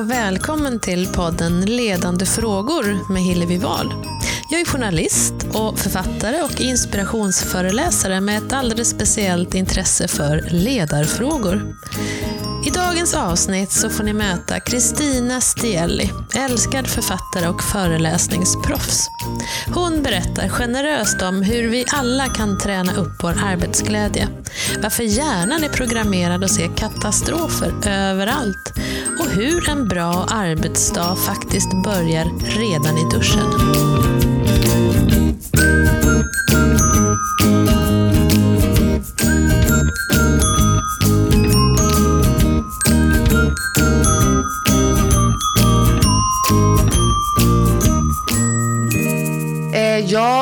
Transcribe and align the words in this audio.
och 0.00 0.10
välkommen 0.10 0.80
till 0.80 1.06
podden 1.06 1.60
Ledande 1.60 2.26
frågor 2.26 3.12
med 3.12 3.22
Hillevi 3.22 3.58
Wahl. 3.58 3.92
Jag 4.50 4.60
är 4.60 4.64
journalist 4.64 5.34
och 5.52 5.78
författare 5.78 6.42
och 6.42 6.60
inspirationsföreläsare 6.60 8.20
med 8.20 8.38
ett 8.38 8.52
alldeles 8.52 8.90
speciellt 8.90 9.54
intresse 9.54 10.08
för 10.08 10.46
ledarfrågor. 10.50 11.76
I 12.66 12.70
dagens 12.70 13.14
avsnitt 13.14 13.72
så 13.72 13.90
får 13.90 14.04
ni 14.04 14.12
möta 14.12 14.60
Kristina 14.60 15.40
Stielli, 15.40 16.10
älskad 16.34 16.86
författare 16.86 17.48
och 17.48 17.62
föreläsningsproffs. 17.62 19.08
Hon 19.74 20.02
berättar 20.02 20.48
generöst 20.48 21.22
om 21.22 21.42
hur 21.42 21.68
vi 21.68 21.84
alla 21.92 22.26
kan 22.26 22.58
träna 22.58 22.92
upp 22.92 23.12
vår 23.22 23.34
arbetsglädje, 23.44 24.28
varför 24.82 25.02
hjärnan 25.02 25.64
är 25.64 25.68
programmerad 25.68 26.44
att 26.44 26.50
se 26.50 26.68
katastrofer 26.76 27.72
överallt 27.88 28.72
och 29.20 29.30
hur 29.30 29.68
en 29.68 29.88
bra 29.88 30.26
arbetsdag 30.30 31.16
faktiskt 31.16 31.82
börjar 31.84 32.24
redan 32.58 32.98
i 32.98 33.10
duschen. 33.10 34.19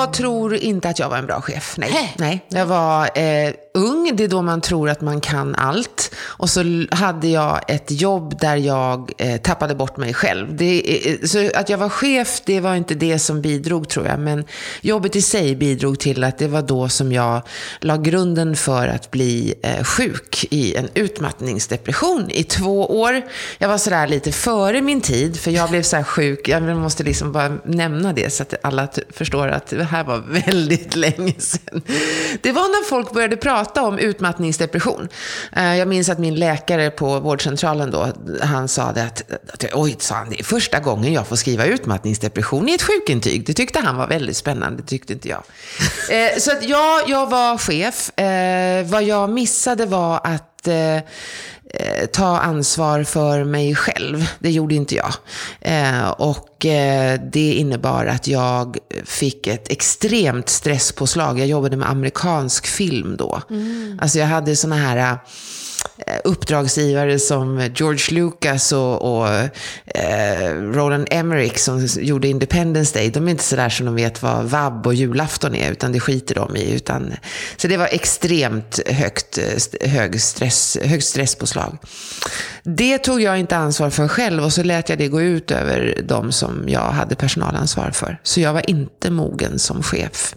Jag 0.08 0.14
tror 0.14 0.54
inte 0.54 0.88
att 0.88 0.98
jag 0.98 1.08
var 1.08 1.18
en 1.18 1.26
bra 1.26 1.40
chef. 1.40 1.74
Nej. 1.78 2.14
Nej. 2.18 2.46
Jag 2.48 2.66
var 2.66 3.18
eh, 3.18 3.52
ung, 3.74 4.16
det 4.16 4.24
är 4.24 4.28
då 4.28 4.42
man 4.42 4.60
tror 4.60 4.90
att 4.90 5.00
man 5.00 5.20
kan 5.20 5.54
allt. 5.54 6.14
Och 6.20 6.50
så 6.50 6.86
hade 6.90 7.28
jag 7.28 7.60
ett 7.68 7.90
jobb 7.90 8.40
där 8.40 8.56
jag 8.56 9.12
eh, 9.18 9.40
tappade 9.40 9.74
bort 9.74 9.96
mig 9.96 10.14
själv. 10.14 10.56
Det, 10.56 11.10
eh, 11.10 11.26
så 11.26 11.50
att 11.54 11.68
jag 11.68 11.78
var 11.78 11.88
chef, 11.88 12.42
det 12.44 12.60
var 12.60 12.74
inte 12.74 12.94
det 12.94 13.18
som 13.18 13.42
bidrog 13.42 13.88
tror 13.88 14.06
jag. 14.06 14.20
Men 14.20 14.44
jobbet 14.80 15.16
i 15.16 15.22
sig 15.22 15.56
bidrog 15.56 15.98
till 15.98 16.24
att 16.24 16.38
det 16.38 16.48
var 16.48 16.62
då 16.62 16.88
som 16.88 17.12
jag 17.12 17.42
la 17.80 17.96
grunden 17.96 18.56
för 18.56 18.88
att 18.88 19.10
bli 19.10 19.54
eh, 19.62 19.84
sjuk 19.84 20.46
i 20.50 20.74
en 20.76 20.88
utmattningsdepression 20.94 22.30
i 22.30 22.44
två 22.44 23.00
år. 23.00 23.22
Jag 23.58 23.68
var 23.68 23.78
sådär 23.78 24.06
lite 24.06 24.32
före 24.32 24.80
min 24.80 25.00
tid, 25.00 25.40
för 25.40 25.50
jag 25.50 25.70
blev 25.70 25.82
så 25.82 26.02
sjuk. 26.02 26.48
Jag 26.48 26.62
måste 26.62 27.02
liksom 27.02 27.32
bara 27.32 27.58
nämna 27.64 28.12
det 28.12 28.32
så 28.32 28.42
att 28.42 28.54
alla 28.62 28.88
förstår 29.10 29.48
att 29.48 29.66
det 29.66 29.84
här 29.98 30.04
var 30.04 30.18
väldigt 30.46 30.96
länge 30.96 31.34
sedan. 31.38 31.82
Det 32.42 32.52
var 32.52 32.62
när 32.62 32.84
folk 32.88 33.12
började 33.12 33.36
prata 33.36 33.82
om 33.82 33.98
utmattningsdepression. 33.98 35.08
Eh, 35.56 35.76
Jag 35.76 35.88
minns 35.88 36.08
att 36.08 36.18
min 36.18 36.34
läkare 36.34 36.90
på 36.90 37.20
vårdcentralen 37.20 37.90
då, 37.90 38.08
han 38.42 38.68
sa 38.68 38.92
det 38.92 39.02
att, 39.02 39.64
oj, 39.74 39.96
sa 39.98 40.14
han, 40.14 40.30
det 40.30 40.40
är 40.40 40.44
första 40.44 40.80
gången 40.80 41.12
jag 41.12 41.26
får 41.26 41.36
skriva 41.36 41.64
utmattningsdepression 41.64 42.68
i 42.68 42.74
ett 42.74 42.82
sjukintyg. 42.82 43.46
Det 43.46 43.52
tyckte 43.54 43.80
han 43.80 43.96
var 43.96 44.06
väldigt 44.06 44.36
spännande, 44.36 44.82
det 44.82 44.88
tyckte 44.88 45.12
inte 45.12 45.28
jag. 45.28 45.42
Eh, 46.10 46.38
Så 46.38 46.52
att 46.52 46.62
ja, 46.68 47.02
jag 47.06 47.30
var 47.30 47.58
chef. 47.58 48.18
Eh, 48.18 48.84
Vad 48.86 49.02
jag 49.02 49.30
missade 49.30 49.86
var 49.86 50.20
att 50.24 50.68
eh, 51.74 52.06
ta 52.06 52.38
ansvar 52.38 53.02
för 53.02 53.44
mig 53.44 53.74
själv. 53.74 54.26
Det 54.38 54.50
gjorde 54.50 54.74
inte 54.74 54.94
jag. 54.94 55.14
Eh, 55.60 56.08
och 56.10 56.66
eh, 56.66 57.20
det 57.32 57.52
innebar 57.52 58.06
att 58.06 58.26
jag 58.26 58.76
fick 59.04 59.46
ett 59.46 59.70
extremt 59.72 60.48
stresspåslag. 60.48 61.38
Jag 61.38 61.46
jobbade 61.46 61.76
med 61.76 61.90
amerikansk 61.90 62.66
film 62.66 63.16
då. 63.16 63.42
Alltså 64.00 64.18
jag 64.18 64.26
hade 64.26 64.56
såna 64.56 64.76
här 64.76 65.18
Eh, 66.08 66.20
uppdragsgivare 66.24 67.18
som 67.18 67.70
George 67.74 68.14
Lucas 68.20 68.72
och, 68.72 69.18
och 69.18 69.28
eh, 69.84 70.52
Roland 70.54 71.08
Emmerich 71.10 71.58
som 71.58 71.86
gjorde 71.86 72.28
Independence 72.28 72.98
Day. 72.98 73.10
De 73.10 73.26
är 73.26 73.30
inte 73.30 73.44
sådär 73.44 73.68
som 73.68 73.86
de 73.86 73.94
vet 73.94 74.22
vad 74.22 74.44
vab 74.44 74.86
och 74.86 74.94
julafton 74.94 75.54
är, 75.54 75.72
utan 75.72 75.92
det 75.92 76.00
skiter 76.00 76.34
de 76.34 76.56
i. 76.56 76.72
Utan, 76.72 77.14
så 77.56 77.68
det 77.68 77.76
var 77.76 77.88
extremt 77.92 78.80
högt, 78.86 79.38
eh, 79.38 79.88
hög 79.90 80.20
stress, 80.20 80.78
högt 80.82 81.04
stresspåslag. 81.04 81.78
Det 82.76 82.98
tog 82.98 83.20
jag 83.20 83.38
inte 83.38 83.56
ansvar 83.56 83.90
för 83.90 84.08
själv 84.08 84.44
och 84.44 84.52
så 84.52 84.62
lät 84.62 84.88
jag 84.88 84.98
det 84.98 85.08
gå 85.08 85.20
ut 85.20 85.50
över 85.50 86.02
de 86.04 86.32
som 86.32 86.68
jag 86.68 86.80
hade 86.80 87.14
personalansvar 87.14 87.90
för. 87.90 88.20
Så 88.22 88.40
jag 88.40 88.52
var 88.52 88.70
inte 88.70 89.10
mogen 89.10 89.58
som 89.58 89.82
chef. 89.82 90.34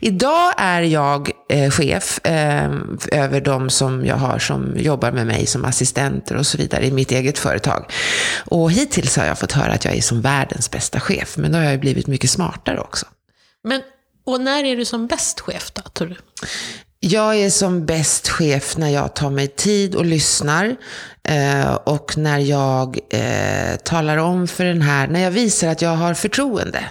Idag 0.00 0.54
är 0.56 0.82
jag 0.82 1.30
eh, 1.48 1.70
chef 1.70 2.26
eh, 2.26 2.70
över 3.12 3.40
de 3.40 3.70
som 3.70 4.06
jag 4.06 4.16
har 4.16 4.38
som 4.38 4.72
jobbar 4.76 5.12
med 5.12 5.26
mig 5.26 5.46
som 5.46 5.64
assistenter 5.64 6.36
och 6.36 6.46
så 6.46 6.58
vidare 6.58 6.86
i 6.86 6.90
mitt 6.90 7.12
eget 7.12 7.38
företag. 7.38 7.92
Och 8.44 8.72
hittills 8.72 9.16
har 9.16 9.24
jag 9.24 9.38
fått 9.38 9.52
höra 9.52 9.72
att 9.72 9.84
jag 9.84 9.96
är 9.96 10.00
som 10.00 10.20
världens 10.20 10.70
bästa 10.70 11.00
chef, 11.00 11.36
men 11.36 11.52
då 11.52 11.58
har 11.58 11.64
jag 11.64 11.80
blivit 11.80 12.06
mycket 12.06 12.30
smartare 12.30 12.80
också. 12.80 13.06
Men, 13.64 13.82
och 14.24 14.40
när 14.40 14.64
är 14.64 14.76
du 14.76 14.84
som 14.84 15.06
bäst 15.06 15.40
chef 15.40 15.72
då, 15.72 15.82
tror 15.82 16.08
du? 16.08 16.16
Jag 17.04 17.36
är 17.36 17.50
som 17.50 17.86
bäst 17.86 18.28
chef 18.28 18.76
när 18.76 18.88
jag 18.88 19.14
tar 19.14 19.30
mig 19.30 19.48
tid 19.48 19.94
och 19.94 20.04
lyssnar. 20.04 20.76
Eh, 21.28 21.74
och 21.74 22.18
när 22.18 22.38
jag 22.38 22.98
eh, 23.10 23.76
talar 23.84 24.16
om 24.16 24.48
för 24.48 24.64
den 24.64 24.82
här, 24.82 25.06
när 25.08 25.20
jag 25.20 25.30
visar 25.30 25.68
att 25.68 25.82
jag 25.82 25.96
har 25.96 26.14
förtroende. 26.14 26.84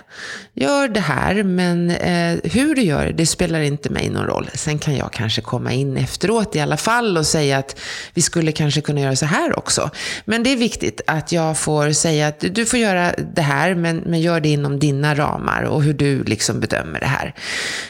Gör 0.54 0.88
det 0.88 1.00
här, 1.00 1.44
men 1.44 1.92
eh, 1.92 2.38
hur 2.44 2.76
du 2.76 2.82
gör 2.82 3.06
det, 3.06 3.12
det 3.12 3.26
spelar 3.26 3.60
inte 3.60 3.90
mig 3.90 4.10
någon 4.10 4.26
roll. 4.26 4.50
Sen 4.54 4.80
kan 4.80 4.96
jag 4.96 5.14
kanske 5.14 5.42
komma 5.42 5.72
in 5.72 5.98
efteråt 5.98 6.56
i 6.56 6.60
alla 6.60 6.78
fall 6.78 7.18
och 7.18 7.26
säga 7.26 7.58
att 7.58 7.80
vi 8.14 8.22
skulle 8.22 8.52
kanske 8.52 8.82
kunna 8.82 9.02
göra 9.02 9.16
så 9.16 9.26
här 9.26 9.60
också. 9.60 9.90
Men 10.26 10.44
det 10.44 10.50
är 10.50 10.58
viktigt 10.58 11.02
att 11.08 11.32
jag 11.32 11.58
får 11.58 11.92
säga 11.92 12.28
att 12.28 12.40
du 12.40 12.66
får 12.66 12.80
göra 12.80 13.14
det 13.36 13.42
här, 13.42 13.76
men, 13.76 13.98
men 13.98 14.22
gör 14.22 14.40
det 14.40 14.50
inom 14.50 14.80
dina 14.80 15.16
ramar 15.16 15.64
och 15.64 15.84
hur 15.84 15.94
du 15.94 16.24
liksom 16.24 16.60
bedömer 16.60 17.00
det 17.00 17.06
här. 17.06 17.36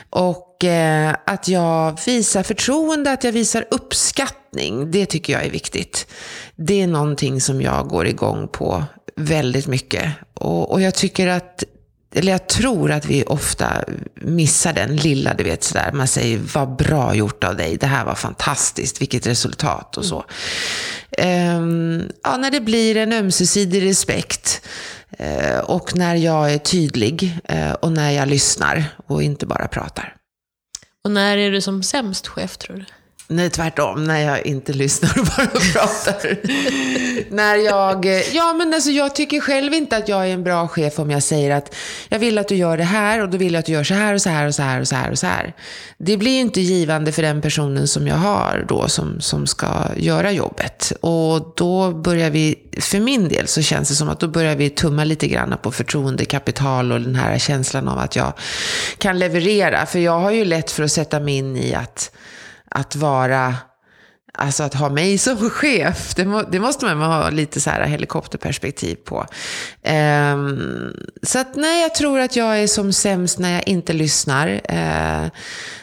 Och 0.09 0.47
eh, 0.63 1.15
att 1.25 1.47
jag 1.47 1.99
visar 2.05 2.43
förtroende, 2.43 3.11
att 3.11 3.23
jag 3.23 3.31
visar 3.31 3.65
uppskattning, 3.71 4.91
det 4.91 5.05
tycker 5.05 5.33
jag 5.33 5.45
är 5.45 5.49
viktigt. 5.49 6.07
Det 6.55 6.81
är 6.81 6.87
någonting 6.87 7.41
som 7.41 7.61
jag 7.61 7.87
går 7.87 8.07
igång 8.07 8.47
på 8.47 8.83
väldigt 9.15 9.67
mycket. 9.67 10.11
Och, 10.33 10.71
och 10.71 10.81
jag 10.81 10.95
tycker 10.95 11.27
att 11.27 11.63
eller 12.13 12.31
jag 12.31 12.47
tror 12.47 12.91
att 12.91 13.05
vi 13.05 13.23
ofta 13.23 13.83
missar 14.15 14.73
den 14.73 14.95
lilla, 14.95 15.33
du 15.33 15.43
vet 15.43 15.63
sådär. 15.63 15.91
Man 15.93 16.07
säger, 16.07 16.39
vad 16.53 16.75
bra 16.75 17.15
gjort 17.15 17.43
av 17.43 17.55
dig. 17.57 17.77
Det 17.77 17.87
här 17.87 18.05
var 18.05 18.15
fantastiskt. 18.15 19.01
Vilket 19.01 19.27
resultat 19.27 19.97
och 19.97 20.05
så. 20.05 20.25
Um, 21.17 22.11
ja, 22.23 22.37
när 22.37 22.51
det 22.51 22.61
blir 22.61 22.97
en 22.97 23.13
ömsesidig 23.13 23.83
respekt. 23.83 24.61
uh, 25.19 25.59
och 25.59 25.95
när 25.95 26.15
jag 26.15 26.53
är 26.53 26.57
tydlig. 26.57 27.39
uh, 27.53 27.71
och 27.71 27.91
när 27.91 28.11
jag 28.11 28.27
lyssnar 28.27 28.85
och 29.07 29.23
inte 29.23 29.45
bara 29.45 29.67
pratar. 29.67 30.15
Och 31.03 31.11
när 31.11 31.37
är 31.37 31.51
du 31.51 31.61
som 31.61 31.83
sämst 31.83 32.27
chef, 32.27 32.57
tror 32.57 32.77
du? 32.77 32.85
Nej, 33.31 33.49
tvärtom. 33.49 34.03
När 34.03 34.19
jag 34.19 34.45
inte 34.45 34.73
lyssnar 34.73 35.19
och 35.19 35.25
bara 35.25 35.47
pratar. 35.73 36.37
när 37.29 37.55
jag... 37.55 38.05
Ja, 38.31 38.53
men 38.53 38.73
alltså 38.73 38.89
jag 38.89 39.15
tycker 39.15 39.39
själv 39.39 39.73
inte 39.73 39.97
att 39.97 40.07
jag 40.07 40.27
är 40.27 40.33
en 40.33 40.43
bra 40.43 40.67
chef 40.67 40.99
om 40.99 41.11
jag 41.11 41.23
säger 41.23 41.51
att 41.51 41.75
jag 42.09 42.19
vill 42.19 42.37
att 42.37 42.47
du 42.47 42.55
gör 42.55 42.77
det 42.77 42.83
här 42.83 43.21
och 43.21 43.29
då 43.29 43.37
vill 43.37 43.53
jag 43.53 43.59
att 43.59 43.65
du 43.65 43.71
gör 43.71 43.83
så 43.83 43.93
här 43.93 44.13
och 44.13 44.21
så 44.21 44.29
här 44.29 44.47
och 44.47 44.55
så 44.55 44.63
här 44.63 44.81
och 44.81 44.87
så 44.87 44.95
här 44.95 45.11
och 45.11 45.19
så 45.19 45.27
här. 45.27 45.53
Det 45.97 46.17
blir 46.17 46.31
ju 46.31 46.39
inte 46.39 46.61
givande 46.61 47.11
för 47.11 47.21
den 47.21 47.41
personen 47.41 47.87
som 47.87 48.07
jag 48.07 48.15
har 48.15 48.65
då 48.67 48.87
som, 48.87 49.21
som 49.21 49.47
ska 49.47 49.67
göra 49.95 50.31
jobbet. 50.31 50.93
Och 51.01 51.53
då 51.55 51.91
börjar 51.91 52.29
vi, 52.29 52.59
för 52.79 52.99
min 52.99 53.29
del 53.29 53.47
så 53.47 53.61
känns 53.61 53.89
det 53.89 53.95
som 53.95 54.09
att 54.09 54.19
då 54.19 54.27
börjar 54.27 54.55
vi 54.55 54.69
tumma 54.69 55.03
lite 55.03 55.27
grann 55.27 55.55
på 55.61 55.71
förtroendekapital 55.71 56.91
och 56.91 57.01
den 57.01 57.15
här 57.15 57.37
känslan 57.37 57.87
av 57.87 57.99
att 57.99 58.15
jag 58.15 58.33
kan 58.97 59.19
leverera. 59.19 59.85
För 59.85 59.99
jag 59.99 60.19
har 60.19 60.31
ju 60.31 60.45
lätt 60.45 60.71
för 60.71 60.83
att 60.83 60.91
sätta 60.91 61.19
mig 61.19 61.37
in 61.37 61.57
i 61.57 61.73
att 61.73 62.11
att 62.71 62.95
vara, 62.95 63.55
alltså 64.33 64.63
att 64.63 64.73
ha 64.73 64.89
mig 64.89 65.17
som 65.17 65.49
chef, 65.49 66.13
det, 66.15 66.25
må, 66.25 66.41
det 66.41 66.59
måste 66.59 66.85
man 66.85 67.11
ha 67.11 67.29
lite 67.29 67.61
så 67.61 67.69
här 67.69 67.85
helikopterperspektiv 67.85 68.95
på. 68.95 69.25
Um, 69.83 70.93
så 71.23 71.39
att 71.39 71.55
nej, 71.55 71.81
jag 71.81 71.95
tror 71.95 72.19
att 72.19 72.35
jag 72.35 72.59
är 72.59 72.67
som 72.67 72.93
sämst 72.93 73.39
när 73.39 73.53
jag 73.53 73.67
inte 73.67 73.93
lyssnar. 73.93 74.47
Uh, 74.47 75.29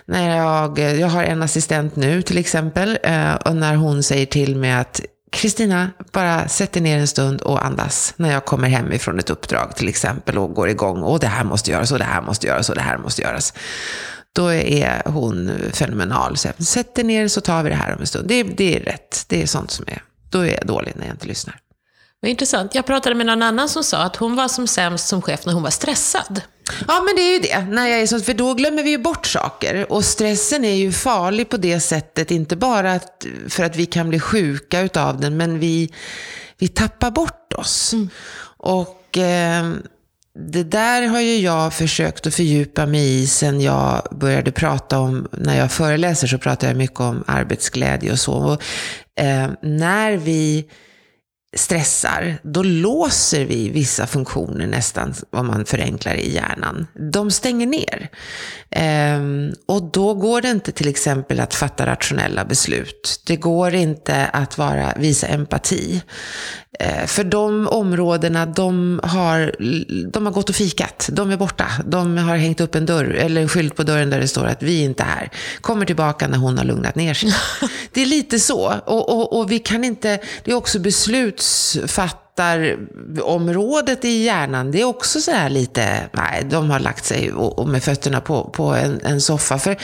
när 0.06 0.36
jag, 0.36 0.78
jag 0.78 1.08
har 1.08 1.24
en 1.24 1.42
assistent 1.42 1.96
nu 1.96 2.22
till 2.22 2.38
exempel, 2.38 2.98
uh, 3.08 3.34
och 3.34 3.56
när 3.56 3.74
hon 3.74 4.02
säger 4.02 4.26
till 4.26 4.56
mig 4.56 4.72
att 4.72 5.00
Kristina, 5.30 5.90
bara 6.12 6.48
sätt 6.48 6.72
dig 6.72 6.82
ner 6.82 6.98
en 6.98 7.06
stund 7.06 7.40
och 7.40 7.64
andas 7.64 8.14
när 8.16 8.32
jag 8.32 8.44
kommer 8.44 8.68
hem 8.68 8.92
ifrån 8.92 9.18
ett 9.18 9.30
uppdrag 9.30 9.76
till 9.76 9.88
exempel 9.88 10.38
och 10.38 10.54
går 10.54 10.68
igång. 10.68 11.02
Och 11.02 11.20
det 11.20 11.26
här 11.26 11.44
måste 11.44 11.70
göras 11.70 11.92
och 11.92 11.98
det 11.98 12.04
här 12.04 12.22
måste 12.22 12.46
göras 12.46 12.68
och 12.68 12.74
det 12.74 12.80
här 12.80 12.98
måste 12.98 13.22
göras 13.22 13.54
då 14.38 14.52
är 14.52 15.02
hon 15.04 15.52
fenomenal. 15.72 16.36
Så 16.36 16.48
jag, 16.48 16.66
sätt 16.66 16.94
dig 16.94 17.04
ner 17.04 17.28
så 17.28 17.40
tar 17.40 17.62
vi 17.62 17.70
det 17.70 17.76
här 17.76 17.94
om 17.94 18.00
en 18.00 18.06
stund. 18.06 18.28
Det, 18.28 18.42
det 18.42 18.76
är 18.76 18.80
rätt. 18.80 19.24
Det 19.28 19.42
är 19.42 19.46
sånt 19.46 19.70
som 19.70 19.84
är. 19.88 20.02
Då 20.30 20.40
är 20.40 20.54
jag 20.54 20.66
dålig 20.66 20.92
när 20.96 21.06
jag 21.06 21.14
inte 21.14 21.26
lyssnar. 21.26 21.56
Vad 22.20 22.30
intressant. 22.30 22.74
Jag 22.74 22.86
pratade 22.86 23.14
med 23.14 23.26
någon 23.26 23.42
annan 23.42 23.68
som 23.68 23.84
sa 23.84 23.98
att 23.98 24.16
hon 24.16 24.36
var 24.36 24.48
som 24.48 24.66
sämst 24.66 25.08
som 25.08 25.22
chef 25.22 25.46
när 25.46 25.52
hon 25.52 25.62
var 25.62 25.70
stressad. 25.70 26.40
Ja, 26.88 27.02
men 27.02 27.16
det 27.16 27.22
är 27.22 27.32
ju 27.32 27.38
det. 27.38 27.60
När 27.60 27.86
jag 27.86 28.00
är 28.00 28.06
så, 28.06 28.20
för 28.20 28.34
då 28.34 28.54
glömmer 28.54 28.82
vi 28.82 28.90
ju 28.90 28.98
bort 28.98 29.26
saker. 29.26 29.92
Och 29.92 30.04
stressen 30.04 30.64
är 30.64 30.74
ju 30.74 30.92
farlig 30.92 31.48
på 31.48 31.56
det 31.56 31.80
sättet, 31.80 32.30
inte 32.30 32.56
bara 32.56 32.92
att, 32.92 33.26
för 33.48 33.64
att 33.64 33.76
vi 33.76 33.86
kan 33.86 34.08
bli 34.08 34.20
sjuka 34.20 34.80
utav 34.80 35.20
den, 35.20 35.36
men 35.36 35.58
vi, 35.58 35.92
vi 36.58 36.68
tappar 36.68 37.10
bort 37.10 37.52
oss. 37.52 37.92
Mm. 37.92 38.08
Och 38.56 39.18
eh, 39.18 39.72
det 40.40 40.62
där 40.62 41.02
har 41.06 41.20
ju 41.20 41.36
jag 41.36 41.74
försökt 41.74 42.26
att 42.26 42.34
fördjupa 42.34 42.86
mig 42.86 43.22
i 43.22 43.26
sen 43.26 43.60
jag 43.60 44.02
började 44.10 44.52
prata 44.52 44.98
om, 44.98 45.28
när 45.32 45.58
jag 45.58 45.72
föreläser 45.72 46.26
så 46.26 46.38
pratar 46.38 46.68
jag 46.68 46.76
mycket 46.76 47.00
om 47.00 47.24
arbetsglädje 47.26 48.12
och 48.12 48.18
så. 48.18 48.32
Och, 48.32 48.62
eh, 49.22 49.50
när 49.62 50.16
vi 50.16 50.68
stressar, 51.56 52.38
då 52.42 52.62
låser 52.62 53.44
vi 53.44 53.68
vissa 53.68 54.06
funktioner 54.06 54.66
nästan, 54.66 55.14
om 55.30 55.46
man 55.46 55.64
förenklar 55.64 56.14
i 56.14 56.34
hjärnan. 56.34 56.86
De 57.12 57.30
stänger 57.30 57.66
ner. 57.66 58.10
Ehm, 58.70 59.52
och 59.66 59.82
då 59.82 60.14
går 60.14 60.40
det 60.40 60.50
inte 60.50 60.72
till 60.72 60.88
exempel 60.88 61.40
att 61.40 61.54
fatta 61.54 61.86
rationella 61.86 62.44
beslut. 62.44 63.22
Det 63.26 63.36
går 63.36 63.74
inte 63.74 64.26
att 64.26 64.58
vara, 64.58 64.92
visa 64.96 65.26
empati. 65.26 66.02
Ehm, 66.80 67.06
för 67.06 67.24
de 67.24 67.68
områdena, 67.68 68.46
de 68.46 69.00
har, 69.02 69.54
de 70.12 70.26
har 70.26 70.32
gått 70.32 70.48
och 70.48 70.54
fikat. 70.54 71.08
De 71.12 71.30
är 71.30 71.36
borta. 71.36 71.66
De 71.86 72.18
har 72.18 72.36
hängt 72.36 72.60
upp 72.60 72.74
en 72.74 72.86
dörr, 72.86 73.14
eller 73.14 73.40
en 73.40 73.48
skylt 73.48 73.76
på 73.76 73.82
dörren 73.82 74.10
där 74.10 74.20
det 74.20 74.28
står 74.28 74.46
att 74.46 74.62
vi 74.62 74.80
är 74.80 74.84
inte 74.84 75.02
här. 75.02 75.30
Kommer 75.60 75.86
tillbaka 75.86 76.28
när 76.28 76.38
hon 76.38 76.58
har 76.58 76.64
lugnat 76.64 76.94
ner 76.94 77.14
sig. 77.14 77.34
det 77.92 78.02
är 78.02 78.06
lite 78.06 78.38
så. 78.38 78.74
Och, 78.86 79.08
och, 79.08 79.38
och 79.38 79.52
vi 79.52 79.58
kan 79.58 79.84
inte, 79.84 80.20
det 80.44 80.50
är 80.50 80.54
också 80.54 80.78
beslutsfattande 80.78 81.37
beslutsfattarområdet 81.38 84.04
i 84.04 84.24
hjärnan, 84.24 84.70
det 84.70 84.80
är 84.80 84.84
också 84.84 85.20
så 85.20 85.30
här 85.30 85.50
lite, 85.50 86.08
nej, 86.12 86.46
de 86.50 86.70
har 86.70 86.80
lagt 86.80 87.04
sig 87.04 87.32
och, 87.32 87.58
och 87.58 87.68
med 87.68 87.82
fötterna 87.82 88.20
på, 88.20 88.50
på 88.50 88.64
en, 88.64 89.00
en, 89.04 89.20
soffa. 89.20 89.58
För 89.58 89.76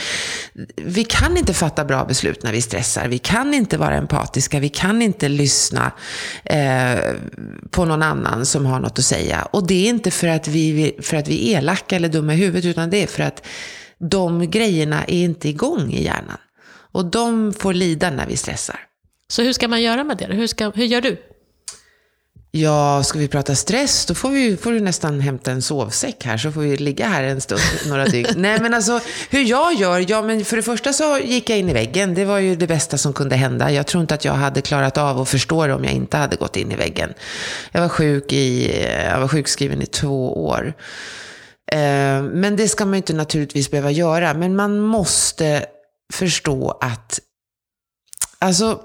vi 0.75 1.03
kan 1.03 1.37
inte 1.37 1.53
fatta 1.53 1.85
bra 1.85 2.05
beslut 2.05 2.43
när 2.43 2.51
vi 2.51 2.61
stressar. 2.61 3.07
Vi 3.07 3.17
kan 3.17 3.53
inte 3.53 3.77
vara 3.77 3.95
empatiska. 3.95 4.59
Vi 4.59 4.69
kan 4.69 5.01
inte 5.01 5.29
lyssna 5.29 5.91
eh, 6.43 6.99
på 7.71 7.85
någon 7.85 8.03
annan 8.03 8.45
som 8.45 8.65
har 8.65 8.79
något 8.79 8.99
att 8.99 9.05
säga. 9.05 9.47
Och 9.51 9.67
det 9.67 9.85
är 9.85 9.89
inte 9.89 10.11
för 10.11 10.27
att, 10.27 10.47
vi, 10.47 10.95
för 11.01 11.17
att 11.17 11.27
vi 11.27 11.53
är 11.53 11.57
elaka 11.57 11.95
eller 11.95 12.09
dumma 12.09 12.33
i 12.33 12.37
huvudet, 12.37 12.65
utan 12.65 12.89
det 12.89 13.03
är 13.03 13.07
för 13.07 13.23
att 13.23 13.47
de 13.97 14.51
grejerna 14.51 15.03
är 15.03 15.23
inte 15.23 15.49
igång 15.49 15.93
i 15.93 16.03
hjärnan. 16.03 16.37
Och 16.91 17.05
de 17.05 17.53
får 17.53 17.73
lida 17.73 18.09
när 18.09 18.27
vi 18.27 18.37
stressar. 18.37 18.79
Så 19.27 19.41
hur 19.41 19.53
ska 19.53 19.67
man 19.67 19.81
göra 19.81 20.03
med 20.03 20.17
det? 20.17 20.25
Hur, 20.25 20.47
ska, 20.47 20.69
hur 20.69 20.85
gör 20.85 21.01
du? 21.01 21.17
Ja, 22.57 23.03
ska 23.03 23.19
vi 23.19 23.27
prata 23.27 23.55
stress, 23.55 24.05
då 24.05 24.13
får, 24.15 24.29
vi, 24.29 24.57
får 24.57 24.71
du 24.71 24.79
nästan 24.79 25.19
hämta 25.19 25.51
en 25.51 25.61
sovsäck 25.61 26.25
här, 26.25 26.37
så 26.37 26.51
får 26.51 26.61
vi 26.61 26.77
ligga 26.77 27.07
här 27.07 27.23
en 27.23 27.41
stund, 27.41 27.61
några 27.87 28.05
dygn. 28.05 28.29
Nej, 28.35 28.59
men 28.61 28.73
alltså, 28.73 28.99
hur 29.29 29.43
jag 29.43 29.73
gör? 29.73 30.05
Ja, 30.07 30.21
men 30.21 30.45
för 30.45 30.57
det 30.57 30.63
första 30.63 30.93
så 30.93 31.17
gick 31.17 31.49
jag 31.49 31.59
in 31.59 31.69
i 31.69 31.73
väggen. 31.73 32.13
Det 32.13 32.25
var 32.25 32.39
ju 32.39 32.55
det 32.55 32.67
bästa 32.67 32.97
som 32.97 33.13
kunde 33.13 33.35
hända. 33.35 33.71
Jag 33.71 33.87
tror 33.87 34.01
inte 34.01 34.15
att 34.15 34.25
jag 34.25 34.33
hade 34.33 34.61
klarat 34.61 34.97
av 34.97 35.21
att 35.21 35.29
förstå 35.29 35.67
det 35.67 35.73
om 35.73 35.83
jag 35.83 35.93
inte 35.93 36.17
hade 36.17 36.35
gått 36.35 36.57
in 36.57 36.71
i 36.71 36.75
väggen. 36.75 37.13
Jag 37.71 37.81
var, 37.81 37.89
sjuk 37.89 38.33
i, 38.33 38.71
jag 39.11 39.19
var 39.19 39.27
sjukskriven 39.27 39.81
i 39.81 39.85
två 39.85 40.45
år. 40.45 40.73
Eh, 41.71 42.23
men 42.23 42.55
det 42.55 42.67
ska 42.67 42.85
man 42.85 42.93
ju 42.93 42.97
inte 42.97 43.13
naturligtvis 43.13 43.71
behöva 43.71 43.91
göra. 43.91 44.33
Men 44.33 44.55
man 44.55 44.79
måste 44.79 45.65
förstå 46.13 46.77
att, 46.81 47.19
alltså, 48.39 48.79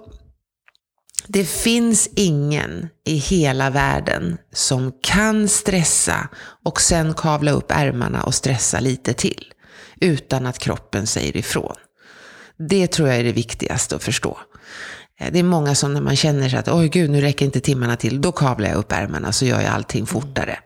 det 1.33 1.45
finns 1.45 2.09
ingen 2.17 2.89
i 3.07 3.17
hela 3.17 3.71
världen 3.71 4.39
som 4.53 4.93
kan 5.03 5.49
stressa 5.49 6.29
och 6.65 6.81
sen 6.81 7.15
kavla 7.15 7.51
upp 7.51 7.71
ärmarna 7.71 8.23
och 8.23 8.35
stressa 8.35 8.81
lite 8.81 9.13
till. 9.13 9.53
Utan 10.01 10.47
att 10.47 10.59
kroppen 10.59 11.07
säger 11.07 11.37
ifrån. 11.37 11.77
Det 12.69 12.87
tror 12.87 13.09
jag 13.09 13.19
är 13.19 13.25
det 13.25 13.33
viktigaste 13.33 13.97
att 13.97 14.03
förstå. 14.03 14.39
Eh, 15.21 15.33
det 15.33 15.39
är 15.39 15.43
många 15.43 15.75
som 15.75 15.95
när 15.95 16.01
man 16.01 16.17
känner 16.17 16.49
sig 16.49 16.59
att 16.59 16.69
oj 16.69 16.89
gud, 16.89 17.11
nu 17.11 17.21
räcker 17.21 17.45
inte 17.45 17.61
timmarna 17.61 17.97
till, 17.97 18.21
då 18.21 18.33
kavlar 18.33 18.69
jag 18.69 18.79
upp 18.79 18.93
ärmarna 18.93 19.33
så 19.33 19.45
gör 19.45 19.61
jag 19.61 19.71
allting 19.71 20.07
fortare. 20.07 20.59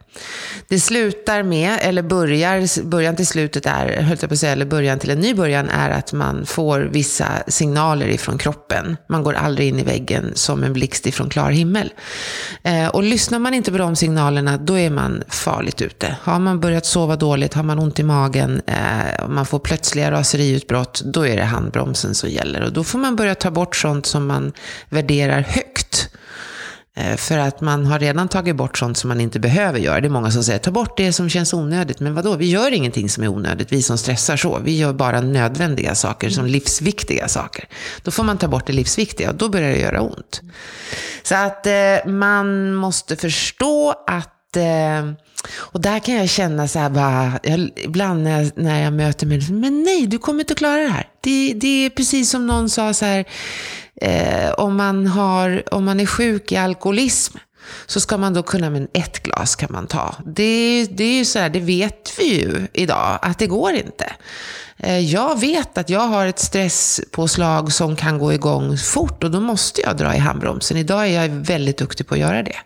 Det 0.69 0.81
slutar 0.81 1.43
med, 1.43 1.79
eller 1.83 2.03
börjar, 2.03 2.85
början 2.85 3.17
till 3.17 3.27
slutet 3.27 3.67
är, 3.67 4.03
höll 4.03 4.19
jag 4.21 4.29
på 4.31 4.35
att 4.35 4.39
säga, 4.39 4.53
eller 4.53 4.67
början 4.67 4.99
till 4.99 5.11
en 5.11 5.21
ny 5.21 5.35
början 5.35 5.69
är 5.69 5.91
att 5.91 6.13
man 6.13 6.47
får 6.47 6.81
vissa 6.81 7.27
signaler 7.49 8.09
ifrån 8.09 8.39
kroppen. 8.39 8.97
Man 9.09 9.23
går 9.23 9.35
aldrig 9.35 9.69
in 9.69 9.79
i 9.79 9.83
väggen 9.83 10.33
som 10.35 10.65
en 10.65 10.73
blixt 10.73 11.07
ifrån 11.07 11.29
klar 11.29 11.51
himmel. 11.51 11.93
Eh, 12.63 12.89
och 12.89 13.03
lyssnar 13.03 13.39
man 13.39 13.55
inte 13.55 13.73
på 13.73 13.79
de 13.79 13.97
signalerna, 13.97 14.57
då 14.57 14.79
är 14.79 14.91
man 14.91 15.23
farligt 15.29 15.83
ute. 15.83 16.17
Har 16.23 16.39
man 16.39 16.61
börjat 16.61 16.87
sova 16.87 17.17
dåligt, 17.17 17.55
har 17.55 17.63
man 17.63 17.79
ont 17.79 17.99
i 17.99 18.03
magen, 18.03 18.63
eh, 18.67 19.29
man 19.29 19.47
får 19.47 19.59
plötsliga 19.59 20.11
raseriutbrott, 20.11 21.03
då 21.05 21.27
är 21.27 21.37
det 21.37 21.45
handbromsen 21.45 22.15
som 22.15 22.31
gäller. 22.31 22.63
Och 22.63 22.73
då 22.73 22.85
får 22.85 22.99
man 22.99 23.17
börja 23.17 23.35
ta 23.35 23.51
bort 23.51 23.77
sånt 23.77 24.07
som 24.07 24.27
man 24.27 24.44
värderar 24.89 25.41
högt. 25.41 26.11
Eh, 26.97 27.17
för 27.17 27.39
att 27.39 27.61
man 27.61 27.87
har 27.87 27.99
redan 27.99 28.29
tagit 28.29 28.57
bort 28.57 28.79
sånt 28.79 28.97
som 28.97 29.09
man 29.09 29.21
inte 29.21 29.41
behöver 29.41 29.79
göra. 29.79 30.01
Det 30.01 30.07
är 30.07 30.11
många 30.11 30.31
som 30.31 30.45
säger, 30.45 30.59
ta 30.59 30.71
bort 30.71 30.97
det 30.97 31.13
som 31.13 31.29
känns 31.29 31.55
onödigt. 31.55 32.01
Men 32.01 32.15
vadå, 32.15 32.37
vi 32.37 32.51
gör 32.51 32.73
ingenting 32.73 33.09
som 33.09 33.23
är 33.23 33.29
onödigt, 33.29 33.73
vi 33.73 33.83
som 33.83 33.99
stressar 33.99 34.37
så. 34.37 34.59
Vi 34.59 34.79
gör 34.79 34.93
bara 34.93 35.21
nödvändiga 35.21 35.95
saker, 35.95 36.31
som 36.31 36.47
livsviktiga 36.47 37.29
saker. 37.29 37.69
Då 38.03 38.11
får 38.11 38.25
man 38.25 38.39
ta 38.39 38.49
bort 38.49 38.67
det 38.67 38.73
livsviktiga 38.73 39.31
och 39.31 39.37
då 39.37 39.49
börjar 39.49 39.71
det 39.71 39.81
göra 39.81 40.01
ont. 40.01 40.41
Så 41.23 41.35
att 41.35 41.67
eh, 41.67 42.07
man 42.07 42.75
måste 42.75 43.17
förstå 43.17 43.95
att 44.07 44.57
eh, 44.57 45.15
och 45.57 45.81
där 45.81 45.99
kan 45.99 46.15
jag 46.15 46.29
känna 46.29 46.69
så 46.69 46.79
här 46.79 46.91
bara, 46.91 47.41
jag, 47.43 47.71
ibland 47.77 48.23
när 48.23 48.43
jag, 48.43 48.51
när 48.57 48.83
jag 48.85 48.93
möter 48.93 49.27
människor, 49.27 49.55
men 49.55 49.83
nej, 49.83 50.07
du 50.07 50.19
kommer 50.19 50.41
inte 50.41 50.53
att 50.53 50.59
klara 50.59 50.81
det 50.81 50.89
här. 50.89 51.09
Det, 51.21 51.53
det 51.55 51.87
är 51.87 51.91
precis 51.91 52.31
som 52.31 52.47
någon 52.47 52.71
sa 52.71 52.95
så 52.95 53.05
här, 53.05 53.25
eh, 54.01 54.51
om, 54.51 54.77
man 54.77 55.07
har, 55.07 55.75
om 55.75 55.85
man 55.85 56.01
är 56.01 56.07
sjuk 56.07 56.53
i 56.53 56.57
alkoholism, 56.57 57.39
så 57.87 58.01
ska 58.01 58.17
man 58.17 58.35
då 58.35 58.43
kunna, 58.43 58.71
men 58.71 58.89
ett 58.93 59.23
glas 59.23 59.57
kan 59.57 59.73
man 59.73 59.87
ta. 59.87 60.15
Det, 60.27 60.87
det 60.91 61.05
är 61.05 61.19
ju 61.19 61.25
så 61.25 61.39
här, 61.39 61.49
det 61.49 61.61
vet 61.61 62.13
vi 62.19 62.41
ju 62.41 62.67
idag, 62.73 63.19
att 63.23 63.39
det 63.39 63.47
går 63.47 63.73
inte. 63.73 64.13
Eh, 64.77 64.99
jag 64.99 65.41
vet 65.41 65.79
att 65.79 65.91
jag 65.91 66.01
har 66.01 66.27
ett 66.27 66.39
stresspåslag 66.39 67.73
som 67.73 67.97
kan 67.97 68.19
gå 68.19 68.33
igång 68.33 68.79
fort 68.79 69.25
och 69.25 69.31
då 69.31 69.41
måste 69.41 69.81
jag 69.81 69.97
dra 69.97 70.15
i 70.15 70.19
handbromsen. 70.19 70.77
Idag 70.77 71.09
är 71.09 71.23
jag 71.23 71.29
väldigt 71.29 71.79
duktig 71.79 72.07
på 72.07 72.15
att 72.15 72.21
göra 72.21 72.43
det. 72.43 72.57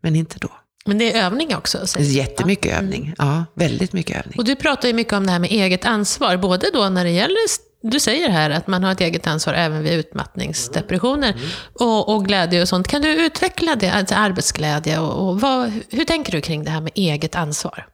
Men 0.00 0.16
inte 0.16 0.38
då. 0.38 0.48
Men 0.86 0.98
det 0.98 1.12
är 1.12 1.24
övning 1.26 1.56
också? 1.56 1.86
Så. 1.86 2.00
Jättemycket 2.00 2.72
ja. 2.72 2.78
övning. 2.78 3.14
Ja, 3.18 3.44
väldigt 3.54 3.92
mycket 3.92 4.16
övning. 4.16 4.38
Och 4.38 4.44
du 4.44 4.56
pratar 4.56 4.88
ju 4.88 4.94
mycket 4.94 5.12
om 5.12 5.26
det 5.26 5.32
här 5.32 5.38
med 5.38 5.50
eget 5.50 5.84
ansvar, 5.84 6.36
både 6.36 6.70
då 6.72 6.88
när 6.88 7.04
det 7.04 7.10
gäller 7.10 7.48
du 7.90 8.00
säger 8.00 8.28
här 8.28 8.50
att 8.50 8.66
man 8.66 8.84
har 8.84 8.92
ett 8.92 9.00
eget 9.00 9.26
ansvar 9.26 9.54
även 9.54 9.82
vid 9.82 9.92
utmattningsdepressioner 9.92 11.32
mm. 11.32 11.44
och, 11.74 12.14
och, 12.14 12.24
glädje 12.24 12.62
och 12.62 12.68
sånt. 12.68 12.88
Kan 12.88 13.02
du 13.02 13.26
utveckla 13.26 13.76
det, 13.76 13.90
alltså 13.90 14.14
arbetsglädje 14.14 14.98
och, 14.98 15.28
och 15.28 15.40
vad, 15.40 15.72
hur 15.90 16.04
tänker 16.04 16.32
du 16.32 16.40
kring 16.40 16.64
det 16.64 16.70
här 16.70 16.80
med 16.80 16.92
eget 16.94 17.34
ansvar? 17.34 17.86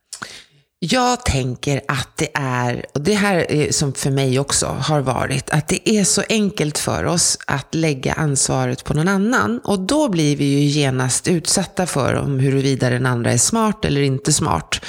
Jag 0.82 1.24
tänker 1.24 1.80
att 1.88 2.16
det 2.16 2.28
är, 2.34 2.86
och 2.94 3.00
det 3.00 3.14
här 3.14 3.52
är 3.52 3.72
som 3.72 3.92
för 3.92 4.10
mig 4.10 4.38
också 4.38 4.66
har 4.66 5.00
varit, 5.00 5.50
att 5.50 5.68
det 5.68 5.90
är 5.90 6.04
så 6.04 6.22
enkelt 6.28 6.78
för 6.78 7.04
oss 7.04 7.38
att 7.46 7.74
lägga 7.74 8.12
ansvaret 8.12 8.84
på 8.84 8.94
någon 8.94 9.08
annan. 9.08 9.60
Och 9.64 9.80
då 9.80 10.08
blir 10.08 10.36
vi 10.36 10.44
ju 10.44 10.60
genast 10.60 11.28
utsatta 11.28 11.86
för 11.86 12.14
om 12.14 12.38
huruvida 12.38 12.90
den 12.90 13.06
andra 13.06 13.32
är 13.32 13.38
smart 13.38 13.84
eller 13.84 14.02
inte 14.02 14.32
smart. 14.32 14.80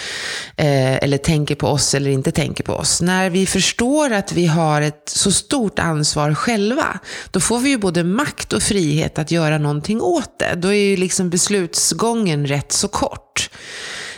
Eh, 0.56 1.04
eller 1.04 1.18
tänker 1.18 1.56
på 1.56 1.68
oss 1.68 1.96
eller 1.96 2.12
inte 2.12 2.32
tänker 2.32 2.64
på 2.64 2.74
oss. 2.74 3.02
När 3.02 3.30
vi 3.30 3.46
förstår 3.46 4.12
att 4.12 4.32
vi 4.32 4.46
har 4.46 4.82
ett 4.82 5.04
så 5.10 5.32
stort 5.32 5.80
ansvar 5.80 6.34
själva, 6.34 7.00
då 7.32 7.40
får 7.40 7.60
vi 7.60 7.70
ju 7.70 7.78
både 7.78 8.04
makt 8.04 8.54
och 8.54 8.64
frihet 8.64 9.20
att 9.20 9.32
göra 9.32 9.58
någonting 9.58 10.02
åt 10.02 10.40
det. 10.40 10.56
Då 10.56 10.68
är 10.68 10.90
ju 10.90 10.98
liksom 10.98 11.30
beslutsgången 11.30 12.48
rätt 12.48 12.72
så 12.72 12.88
kort 12.88 13.50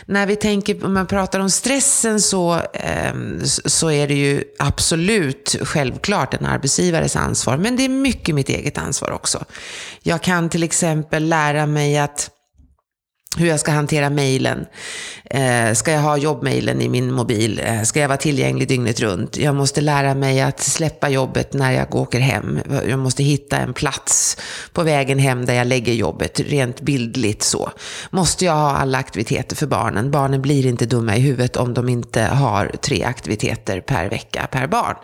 när 0.06 0.26
vi 0.26 0.36
tänker, 0.36 0.84
om 0.84 0.94
man 0.94 1.06
pratar 1.06 1.40
om 1.40 1.50
stressen 1.50 2.20
så, 2.20 2.54
eh, 2.72 3.14
så 3.44 3.90
är 3.90 4.08
det 4.08 4.14
ju 4.14 4.44
absolut 4.58 5.56
självklart 5.62 6.34
en 6.34 6.46
arbetsgivares 6.46 7.16
ansvar. 7.16 7.56
Men 7.56 7.76
det 7.76 7.84
är 7.84 7.88
mycket 7.88 8.34
mitt 8.34 8.48
eget 8.48 8.78
ansvar 8.78 9.10
också. 9.10 9.44
Jag 10.02 10.22
kan 10.22 10.48
till 10.48 10.62
exempel 10.62 11.28
lära 11.28 11.66
mig 11.66 11.98
att 11.98 12.30
hur 13.36 13.46
jag 13.46 13.60
ska 13.60 13.72
hantera 13.72 14.10
mejlen. 14.10 14.66
Eh, 15.24 15.72
ska 15.72 15.92
jag 15.92 16.00
ha 16.00 16.16
jobbmejlen 16.16 16.80
i 16.80 16.88
min 16.88 17.12
mobil? 17.12 17.60
Eh, 17.64 17.82
ska 17.82 18.00
jag 18.00 18.08
vara 18.08 18.18
tillgänglig 18.18 18.68
dygnet 18.68 19.00
runt? 19.00 19.36
Jag 19.36 19.54
måste 19.54 19.80
lära 19.80 20.14
mig 20.14 20.40
att 20.40 20.60
släppa 20.60 21.08
jobbet 21.08 21.52
när 21.52 21.72
jag 21.72 21.94
åker 21.94 22.20
hem. 22.20 22.60
Jag 22.88 22.98
måste 22.98 23.22
hitta 23.22 23.56
en 23.56 23.72
plats 23.72 24.36
på 24.72 24.82
vägen 24.82 25.18
hem 25.18 25.44
där 25.44 25.54
jag 25.54 25.66
lägger 25.66 25.92
jobbet, 25.92 26.40
rent 26.40 26.80
bildligt 26.80 27.42
så. 27.42 27.70
Måste 28.10 28.44
jag 28.44 28.52
ha 28.52 28.76
alla 28.76 28.98
aktiviteter 28.98 29.56
för 29.56 29.66
barnen? 29.66 30.10
Barnen 30.10 30.42
blir 30.42 30.66
inte 30.66 30.86
dumma 30.86 31.16
i 31.16 31.20
huvudet 31.20 31.56
om 31.56 31.74
de 31.74 31.88
inte 31.88 32.22
har 32.22 32.72
tre 32.82 33.02
aktiviteter 33.04 33.80
per 33.80 34.08
vecka 34.08 34.48
per 34.50 34.66
barn. 34.66 34.96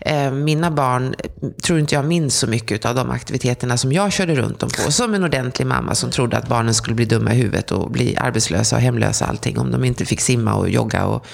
Eh, 0.00 0.30
mina 0.30 0.70
barn 0.70 1.14
tror 1.62 1.78
inte 1.78 1.94
jag 1.94 2.04
minns 2.04 2.36
så 2.36 2.46
mycket 2.46 2.84
av 2.84 2.94
de 2.94 3.10
aktiviteterna 3.10 3.76
som 3.76 3.92
jag 3.92 4.12
körde 4.12 4.34
runt 4.34 4.58
dem 4.58 4.70
på. 4.70 4.92
Som 4.92 5.14
en 5.14 5.24
ordentlig 5.24 5.66
mamma 5.66 5.94
som 5.94 6.10
trodde 6.10 6.36
att 6.36 6.48
barnen 6.48 6.74
skulle 6.74 6.94
bli 6.96 7.04
dumma 7.04 7.34
i 7.34 7.36
huvudet 7.36 7.61
livet 7.62 7.70
och 7.70 7.90
bli 7.90 8.16
arbetslösa 8.16 8.76
och 8.76 8.82
hemlösa 8.82 9.26
allting 9.26 9.58
om 9.58 9.70
de 9.70 9.84
inte 9.84 10.04
fick 10.04 10.20
simma 10.20 10.54
och 10.54 10.68
jogga 10.68 11.06
och, 11.06 11.26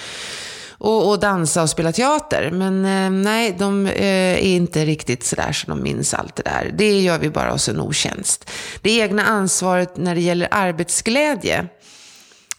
och, 0.80 1.08
och 1.08 1.20
dansa 1.20 1.62
och 1.62 1.70
spela 1.70 1.92
teater. 1.92 2.50
Men 2.50 2.84
eh, 2.84 3.10
nej, 3.10 3.54
de 3.58 3.86
eh, 3.86 4.34
är 4.34 4.56
inte 4.56 4.84
riktigt 4.84 5.24
sådär 5.24 5.52
så 5.52 5.66
de 5.66 5.82
minns 5.82 6.14
allt 6.14 6.36
det 6.36 6.42
där. 6.42 6.74
Det 6.78 7.00
gör 7.00 7.18
vi 7.18 7.30
bara 7.30 7.52
oss 7.52 7.68
en 7.68 7.80
otjänst. 7.80 8.50
Det 8.82 8.90
egna 8.90 9.24
ansvaret 9.24 9.96
när 9.96 10.14
det 10.14 10.20
gäller 10.20 10.48
arbetsglädje. 10.50 11.68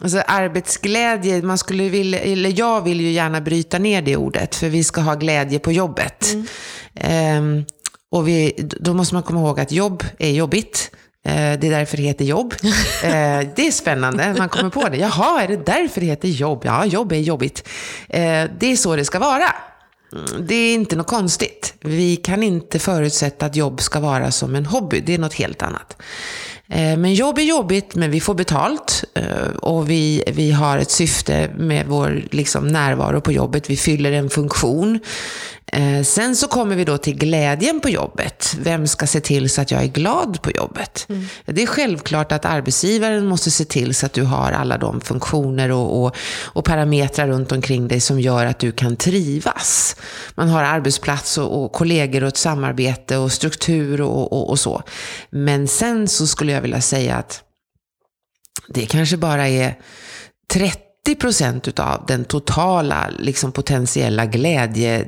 Alltså 0.02 0.22
arbetsglädje, 0.28 1.42
man 1.42 1.58
skulle 1.58 1.90
vilja, 1.90 2.20
eller 2.20 2.54
jag 2.60 2.84
vill 2.84 3.02
ju 3.02 3.12
gärna 3.12 3.42
bryta 3.42 3.80
ner 3.80 4.02
det 4.02 4.16
ordet, 4.16 4.56
för 4.56 4.70
vi 4.70 4.84
ska 4.84 5.02
ha 5.02 5.16
glädje 5.16 5.60
på 5.60 5.72
jobbet. 5.72 6.34
Mm. 6.34 7.58
Eh, 7.58 7.66
och 8.12 8.28
vi, 8.28 8.54
då 8.80 8.94
måste 8.94 9.16
man 9.16 9.24
komma 9.24 9.40
ihåg 9.40 9.60
att 9.60 9.72
jobb 9.72 10.04
är 10.20 10.32
jobbigt. 10.32 10.92
Eh, 11.26 11.60
det 11.60 11.68
är 11.68 11.72
därför 11.72 11.98
det 11.98 12.04
heter 12.04 12.26
jobb. 12.26 12.54
Eh, 13.04 13.48
det 13.56 13.68
är 13.68 13.72
spännande, 13.72 14.36
man 14.38 14.50
kommer 14.50 14.70
på 14.70 14.90
det. 14.90 14.98
Jaha, 14.98 15.44
är 15.44 15.48
det 15.48 15.66
därför 15.66 16.02
det 16.02 16.08
heter 16.08 16.28
jobb? 16.28 16.62
Ja, 16.66 16.86
jobb 16.86 17.12
är 17.12 17.18
jobbigt. 17.18 17.68
Eh, 18.10 18.46
det 18.60 18.72
är 18.72 18.76
så 18.76 18.96
det 18.96 19.06
ska 19.06 19.20
vara. 19.20 19.56
Mm, 20.14 20.48
det 20.48 20.56
är 20.56 20.74
inte 20.74 20.96
något 20.96 21.08
konstigt. 21.08 21.74
Vi 21.82 22.16
kan 22.16 22.44
inte 22.44 22.80
förutsätta 22.80 23.46
att 23.46 23.56
jobb 23.56 23.82
ska 23.82 24.00
vara 24.00 24.32
som 24.32 24.56
en 24.56 24.66
hobby. 24.66 25.00
Det 25.00 25.14
är 25.14 25.18
något 25.18 25.34
helt 25.34 25.62
annat. 25.62 26.02
Men 26.72 27.14
jobb 27.14 27.38
är 27.38 27.44
jobbigt, 27.44 27.96
men 27.96 28.12
vi 28.12 28.20
får 28.20 28.34
betalt 28.34 29.04
och 29.60 29.90
vi, 29.90 30.24
vi 30.28 30.52
har 30.52 30.78
ett 30.78 30.92
syfte 30.92 31.50
med 31.58 31.88
vår 31.88 32.24
liksom, 32.32 32.68
närvaro 32.68 33.22
på 33.22 33.32
jobbet. 33.32 33.70
Vi 33.70 33.78
fyller 33.78 34.12
en 34.12 34.30
funktion. 34.30 35.00
Eh, 35.72 36.04
sen 36.04 36.36
så 36.36 36.48
kommer 36.48 36.76
vi 36.76 36.86
då 36.86 36.98
till 36.98 37.18
glädjen 37.18 37.80
på 37.82 37.90
jobbet. 37.90 38.56
Vem 38.60 38.88
ska 38.88 39.08
se 39.08 39.22
till 39.22 39.50
så 39.50 39.62
att 39.62 39.72
jag 39.72 39.84
är 39.84 39.88
glad 39.88 40.42
på 40.42 40.52
jobbet? 40.52 41.06
Mm. 41.10 41.26
Det 41.46 41.64
är 41.64 41.68
självklart 41.68 42.32
att 42.32 42.46
arbetsgivaren 42.46 43.26
måste 43.26 43.52
se 43.52 43.66
till 43.66 43.96
så 43.96 44.06
att 44.06 44.14
du 44.14 44.24
har 44.24 44.52
alla 44.52 44.78
de 44.78 45.02
funktioner 45.02 45.72
och, 45.72 46.04
och, 46.04 46.16
och, 46.46 46.66
parametrar 46.66 47.28
runt 47.28 47.52
omkring 47.52 47.88
dig 47.88 48.00
som 48.00 48.20
gör 48.20 48.46
att 48.46 48.60
du 48.60 48.72
kan 48.72 48.96
trivas. 48.96 49.96
Man 50.36 50.50
har 50.50 50.64
arbetsplats 50.64 51.38
och, 51.38 51.64
och 51.64 51.72
kollegor 51.72 52.24
och 52.24 52.28
ett 52.28 52.38
samarbete 52.38 53.18
och 53.18 53.32
struktur 53.32 54.02
och, 54.02 54.50
och 54.50 54.60
så. 54.60 54.84
Men 55.30 55.68
sen 55.68 56.08
så 56.08 56.28
skulle 56.28 56.52
jag 56.52 56.62
vilja 56.62 56.82
säga 56.82 57.16
att 57.16 57.44
det 58.68 58.86
kanske 58.86 59.18
bara 59.18 59.48
är 59.48 59.78
30 60.54 61.16
procent 61.20 61.80
av 61.80 62.06
den 62.08 62.26
totala 62.26 63.10
liksom, 63.20 63.52
potentiella 63.52 64.26
glädje 64.26 65.08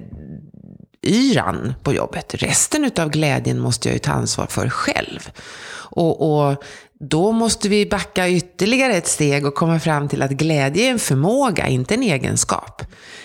yran 1.04 1.74
på 1.84 1.94
jobbet. 1.94 2.36
Resten 2.36 2.92
av 2.98 3.10
glädjen 3.10 3.60
måste 3.60 3.90
jag 3.90 3.94
ju 3.94 4.00
ta 4.00 4.12
ansvar 4.12 4.46
för 4.46 4.70
själv. 4.70 5.30
Och, 5.74 6.48
och, 6.48 6.64
då 7.04 7.32
måste 7.32 7.70
vi 7.70 7.86
backa 7.86 8.30
ytterligare 8.30 8.94
ett 8.94 9.08
steg 9.08 9.46
och 9.46 9.56
komma 9.56 9.80
fram 9.80 10.10
till 10.10 10.22
att 10.22 10.32
glädje 10.32 10.88
är 10.88 10.92
en 10.92 11.00
förmåga, 11.00 11.68
inte 11.68 11.94
en 11.94 12.04
egenskap. 12.04 12.82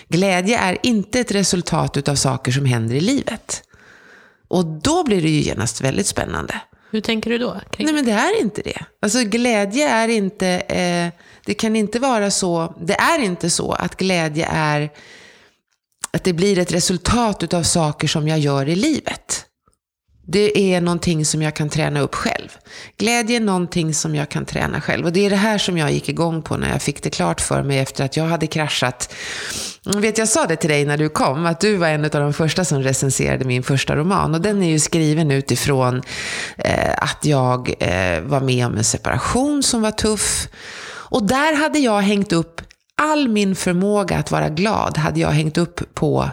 Glädje 0.07 0.57
är 0.57 0.77
inte 0.83 1.19
ett 1.19 1.31
resultat 1.31 2.07
av 2.09 2.15
saker 2.15 2.51
som 2.51 2.65
händer 2.65 2.95
i 2.95 2.99
livet. 2.99 3.63
Och 4.47 4.65
då 4.65 5.03
blir 5.03 5.21
det 5.21 5.29
ju 5.29 5.41
genast 5.41 5.81
väldigt 5.81 6.07
spännande. 6.07 6.61
Hur 6.91 7.01
tänker 7.01 7.29
du 7.29 7.37
då? 7.37 7.61
Nej, 7.77 7.93
men 7.93 8.05
det 8.05 8.11
är 8.11 8.41
inte 8.41 8.61
det. 8.61 8.85
Alltså 9.01 9.23
glädje 9.23 9.89
är 9.89 10.07
inte, 10.07 10.47
eh, 10.47 11.21
det 11.45 11.53
kan 11.53 11.75
inte 11.75 11.99
vara 11.99 12.31
så, 12.31 12.75
det 12.81 12.93
är 12.93 13.19
inte 13.19 13.49
så 13.49 13.71
att 13.71 13.97
glädje 13.97 14.47
är 14.51 14.89
att 16.17 16.23
det 16.23 16.33
blir 16.33 16.59
ett 16.59 16.73
resultat 16.73 17.53
av 17.53 17.63
saker 17.63 18.07
som 18.07 18.27
jag 18.27 18.39
gör 18.39 18.69
i 18.69 18.75
livet. 18.75 19.45
Det 20.27 20.73
är 20.73 20.81
någonting 20.81 21.25
som 21.25 21.41
jag 21.41 21.53
kan 21.53 21.69
träna 21.69 21.99
upp 21.99 22.15
själv. 22.15 22.47
Glädje 22.97 23.35
är 23.35 23.39
någonting 23.39 23.95
som 23.95 24.15
jag 24.15 24.29
kan 24.29 24.45
träna 24.45 24.81
själv. 24.81 25.05
Och 25.05 25.13
det 25.13 25.25
är 25.25 25.29
det 25.29 25.35
här 25.35 25.57
som 25.57 25.77
jag 25.77 25.91
gick 25.91 26.09
igång 26.09 26.41
på 26.41 26.57
när 26.57 26.71
jag 26.71 26.81
fick 26.81 27.03
det 27.03 27.09
klart 27.09 27.41
för 27.41 27.63
mig 27.63 27.79
efter 27.79 28.05
att 28.05 28.17
jag 28.17 28.23
hade 28.23 28.47
kraschat. 28.47 29.13
Jag 29.83 30.01
vet, 30.01 30.17
jag 30.17 30.27
sa 30.27 30.45
det 30.45 30.55
till 30.55 30.69
dig 30.69 30.85
när 30.85 30.97
du 30.97 31.09
kom, 31.09 31.45
att 31.45 31.59
du 31.59 31.75
var 31.75 31.87
en 31.87 32.03
av 32.03 32.09
de 32.09 32.33
första 32.33 32.65
som 32.65 32.83
recenserade 32.83 33.45
min 33.45 33.63
första 33.63 33.95
roman. 33.95 34.35
Och 34.35 34.41
den 34.41 34.63
är 34.63 34.69
ju 34.69 34.79
skriven 34.79 35.31
utifrån 35.31 36.01
eh, 36.57 36.93
att 36.97 37.25
jag 37.25 37.73
eh, 37.79 38.21
var 38.21 38.41
med 38.41 38.65
om 38.65 38.77
en 38.77 38.83
separation 38.83 39.63
som 39.63 39.81
var 39.81 39.91
tuff. 39.91 40.47
Och 41.09 41.27
där 41.27 41.53
hade 41.53 41.79
jag 41.79 42.01
hängt 42.01 42.33
upp 42.33 42.61
all 43.01 43.27
min 43.27 43.55
förmåga 43.55 44.17
att 44.17 44.31
vara 44.31 44.49
glad 44.49 44.97
hade 44.97 45.19
jag 45.19 45.29
hängt 45.29 45.57
upp 45.57 45.93
på 45.93 46.29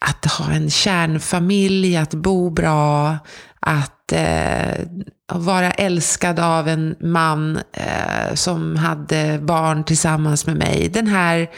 att 0.00 0.24
ha 0.24 0.52
en 0.52 0.70
kärnfamilj, 0.70 1.96
att 1.96 2.14
bo 2.14 2.50
bra, 2.50 3.18
att 3.60 4.12
eh, 4.12 4.86
vara 5.32 5.70
älskad 5.70 6.40
av 6.40 6.68
en 6.68 6.96
man 7.00 7.56
eh, 7.72 8.34
som 8.34 8.76
hade 8.76 9.38
barn 9.42 9.84
tillsammans 9.84 10.46
med 10.46 10.56
mig. 10.56 10.88
Den 10.88 11.06
här, 11.06 11.50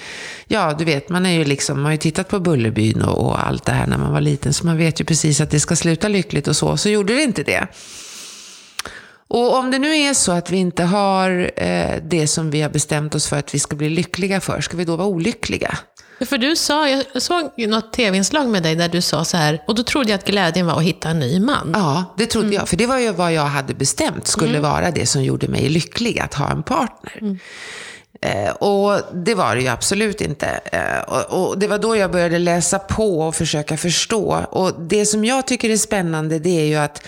ja 0.46 0.74
du 0.78 0.84
vet, 0.84 1.08
man, 1.08 1.26
är 1.26 1.32
ju 1.32 1.44
liksom, 1.44 1.76
man 1.76 1.84
har 1.84 1.92
ju 1.92 1.98
tittat 1.98 2.28
på 2.28 2.40
Bullerbyn 2.40 3.02
och, 3.02 3.26
och 3.26 3.46
allt 3.46 3.64
det 3.64 3.72
här 3.72 3.86
när 3.86 3.98
man 3.98 4.12
var 4.12 4.20
liten, 4.20 4.52
så 4.52 4.66
man 4.66 4.76
vet 4.76 5.00
ju 5.00 5.04
precis 5.04 5.40
att 5.40 5.50
det 5.50 5.60
ska 5.60 5.76
sluta 5.76 6.08
lyckligt 6.08 6.48
och 6.48 6.56
så, 6.56 6.76
så 6.76 6.88
gjorde 6.88 7.14
det 7.14 7.22
inte 7.22 7.42
det. 7.42 7.66
Och 9.28 9.56
om 9.56 9.70
det 9.70 9.78
nu 9.78 9.96
är 9.96 10.14
så 10.14 10.32
att 10.32 10.50
vi 10.50 10.56
inte 10.56 10.82
har 10.84 11.50
eh, 11.56 12.02
det 12.02 12.26
som 12.26 12.50
vi 12.50 12.62
har 12.62 12.70
bestämt 12.70 13.14
oss 13.14 13.26
för 13.26 13.36
att 13.36 13.54
vi 13.54 13.58
ska 13.58 13.76
bli 13.76 13.88
lyckliga 13.88 14.40
för, 14.40 14.60
ska 14.60 14.76
vi 14.76 14.84
då 14.84 14.96
vara 14.96 15.08
olyckliga? 15.08 15.78
För 16.20 16.38
du 16.38 16.56
sa, 16.56 16.88
jag 16.88 17.22
såg 17.22 17.50
något 17.56 17.92
tv-inslag 17.92 18.48
med 18.48 18.62
dig 18.62 18.74
där 18.74 18.88
du 18.88 19.00
sa 19.00 19.24
så 19.24 19.36
här, 19.36 19.62
och 19.66 19.74
då 19.74 19.82
trodde 19.82 20.10
jag 20.10 20.18
att 20.18 20.26
glädjen 20.26 20.66
var 20.66 20.76
att 20.76 20.82
hitta 20.82 21.08
en 21.08 21.18
ny 21.18 21.40
man. 21.40 21.70
Ja, 21.74 22.14
det 22.18 22.26
trodde 22.26 22.46
mm. 22.46 22.58
jag. 22.58 22.68
För 22.68 22.76
det 22.76 22.86
var 22.86 22.98
ju 22.98 23.12
vad 23.12 23.32
jag 23.32 23.42
hade 23.42 23.74
bestämt 23.74 24.26
skulle 24.26 24.58
mm. 24.58 24.62
vara 24.62 24.90
det 24.90 25.06
som 25.06 25.22
gjorde 25.24 25.48
mig 25.48 25.68
lycklig, 25.68 26.20
att 26.20 26.34
ha 26.34 26.50
en 26.50 26.62
partner. 26.62 27.18
Mm. 27.20 27.38
Eh, 28.20 28.50
och 28.50 29.00
det 29.12 29.34
var 29.34 29.56
det 29.56 29.62
ju 29.62 29.68
absolut 29.68 30.20
inte. 30.20 30.46
Eh, 30.46 31.00
och, 31.08 31.48
och, 31.48 31.58
det 31.58 31.66
var 31.66 31.78
då 31.78 31.96
jag 31.96 32.10
började 32.10 32.38
läsa 32.38 32.78
på 32.78 33.20
och 33.20 33.34
försöka 33.34 33.76
förstå. 33.76 34.44
Och 34.50 34.72
det 34.80 35.06
som 35.06 35.24
jag 35.24 35.46
tycker 35.46 35.70
är 35.70 35.76
spännande, 35.76 36.38
det 36.38 36.60
är 36.60 36.64
ju 36.64 36.76
att 36.76 37.02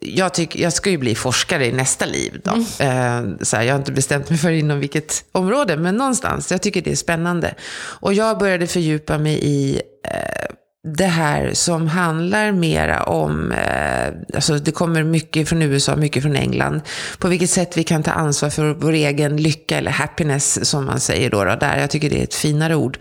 jag, 0.00 0.34
tycker, 0.34 0.60
jag 0.60 0.72
ska 0.72 0.90
ju 0.90 0.98
bli 0.98 1.14
forskare 1.14 1.66
i 1.66 1.72
nästa 1.72 2.06
liv. 2.06 2.40
Då. 2.44 2.50
Mm. 2.50 3.30
Eh, 3.38 3.44
så 3.44 3.56
här, 3.56 3.64
jag 3.64 3.74
har 3.74 3.78
inte 3.78 3.92
bestämt 3.92 4.30
mig 4.30 4.38
för 4.38 4.50
inom 4.50 4.80
vilket 4.80 5.24
område, 5.32 5.76
men 5.76 5.96
någonstans. 5.96 6.50
Jag 6.50 6.62
tycker 6.62 6.82
det 6.82 6.92
är 6.92 6.96
spännande. 6.96 7.54
Och 8.00 8.14
jag 8.14 8.38
började 8.38 8.66
fördjupa 8.66 9.18
mig 9.18 9.38
i 9.42 9.82
eh, 10.04 10.54
det 10.94 11.06
här 11.06 11.50
som 11.54 11.88
handlar 11.88 12.52
mera 12.52 13.02
om, 13.02 13.52
eh, 13.52 14.08
alltså 14.34 14.58
det 14.58 14.70
kommer 14.70 15.02
mycket 15.02 15.48
från 15.48 15.62
USA, 15.62 15.96
mycket 15.96 16.22
från 16.22 16.36
England, 16.36 16.80
på 17.18 17.28
vilket 17.28 17.50
sätt 17.50 17.76
vi 17.76 17.84
kan 17.84 18.02
ta 18.02 18.10
ansvar 18.10 18.50
för 18.50 18.74
vår 18.74 18.92
egen 18.92 19.36
lycka, 19.36 19.78
eller 19.78 19.90
happiness 19.90 20.68
som 20.70 20.84
man 20.84 21.00
säger 21.00 21.30
då, 21.30 21.44
då 21.44 21.56
där. 21.56 21.80
Jag 21.80 21.90
tycker 21.90 22.10
det 22.10 22.18
är 22.18 22.24
ett 22.24 22.34
finare 22.34 22.74
ord. 22.74 22.98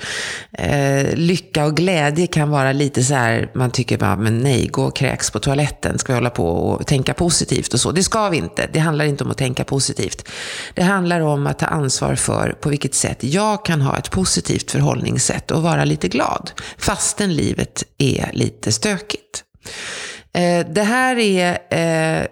Eh, 0.52 1.16
lycka 1.16 1.66
och 1.66 1.76
glädje 1.76 2.28
kan 2.28 2.50
vara 2.50 2.72
lite 2.72 3.04
så 3.04 3.14
här, 3.14 3.50
man 3.54 3.72
tycker 3.72 3.98
bara, 3.98 4.16
men 4.16 4.40
nej, 4.40 4.68
gå 4.68 4.84
och 4.84 4.96
kräks 4.96 5.32
på 5.32 5.40
toaletten, 5.40 6.00
ska 6.00 6.14
vi 6.14 6.18
hålla 6.18 6.30
på 6.30 6.50
och 6.50 6.88
tänka 6.88 7.14
positivt 7.14 7.74
och 7.74 7.80
så. 7.80 7.92
Det 7.92 8.04
ska 8.04 8.30
vi 8.30 8.38
inte. 8.38 8.70
Det 8.74 8.80
handlar 8.80 9.06
inte 9.06 9.24
om 9.24 9.32
att 9.32 9.38
tänka 9.38 9.64
positivt. 9.64 10.28
Det 10.74 10.84
handlar 10.84 11.22
om 11.22 11.48
att 11.48 11.60
ta 11.60 11.66
ansvar 11.66 12.16
för 12.16 12.56
på 12.62 12.70
vilket 12.70 12.96
sätt 12.96 13.24
jag 13.24 13.66
kan 13.66 13.82
ha 13.82 13.98
ett 13.98 14.12
positivt 14.12 14.72
förhållningssätt 14.72 15.52
och 15.52 15.64
vara 15.64 15.86
lite 15.86 16.08
glad, 16.08 16.52
fastän 16.78 17.34
livet 17.34 17.75
är 17.98 18.30
lite 18.34 18.72
stökigt. 18.72 19.44
Eh, 20.34 20.68
det 20.70 20.84
här 20.84 21.16
är 21.20 21.58
eh, 21.70 22.28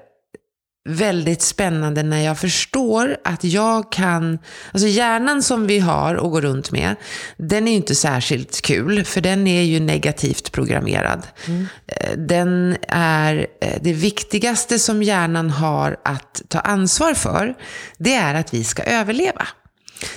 väldigt 0.90 1.42
spännande 1.42 2.04
när 2.04 2.20
jag 2.20 2.40
förstår 2.40 3.18
att 3.24 3.44
jag 3.44 3.92
kan, 3.92 4.40
alltså 4.72 4.88
hjärnan 4.88 5.44
som 5.44 5.68
vi 5.68 5.80
har 5.80 6.16
och 6.16 6.32
går 6.32 6.42
runt 6.42 6.72
med, 6.72 6.96
den 7.38 7.68
är 7.68 7.72
ju 7.72 7.78
inte 7.78 7.96
särskilt 7.96 8.62
kul, 8.62 9.06
för 9.06 9.22
den 9.22 9.48
är 9.48 9.62
ju 9.62 9.80
negativt 9.80 10.52
programmerad. 10.52 11.28
Mm. 11.48 11.68
Eh, 11.88 12.18
den 12.18 12.78
är, 12.88 13.48
det 13.82 13.94
viktigaste 13.94 14.80
som 14.80 15.04
hjärnan 15.04 15.50
har 15.50 15.98
att 16.04 16.42
ta 16.48 16.60
ansvar 16.60 17.14
för, 17.14 17.56
det 17.98 18.14
är 18.14 18.36
att 18.36 18.54
vi 18.54 18.64
ska 18.64 18.84
överleva. 18.84 19.48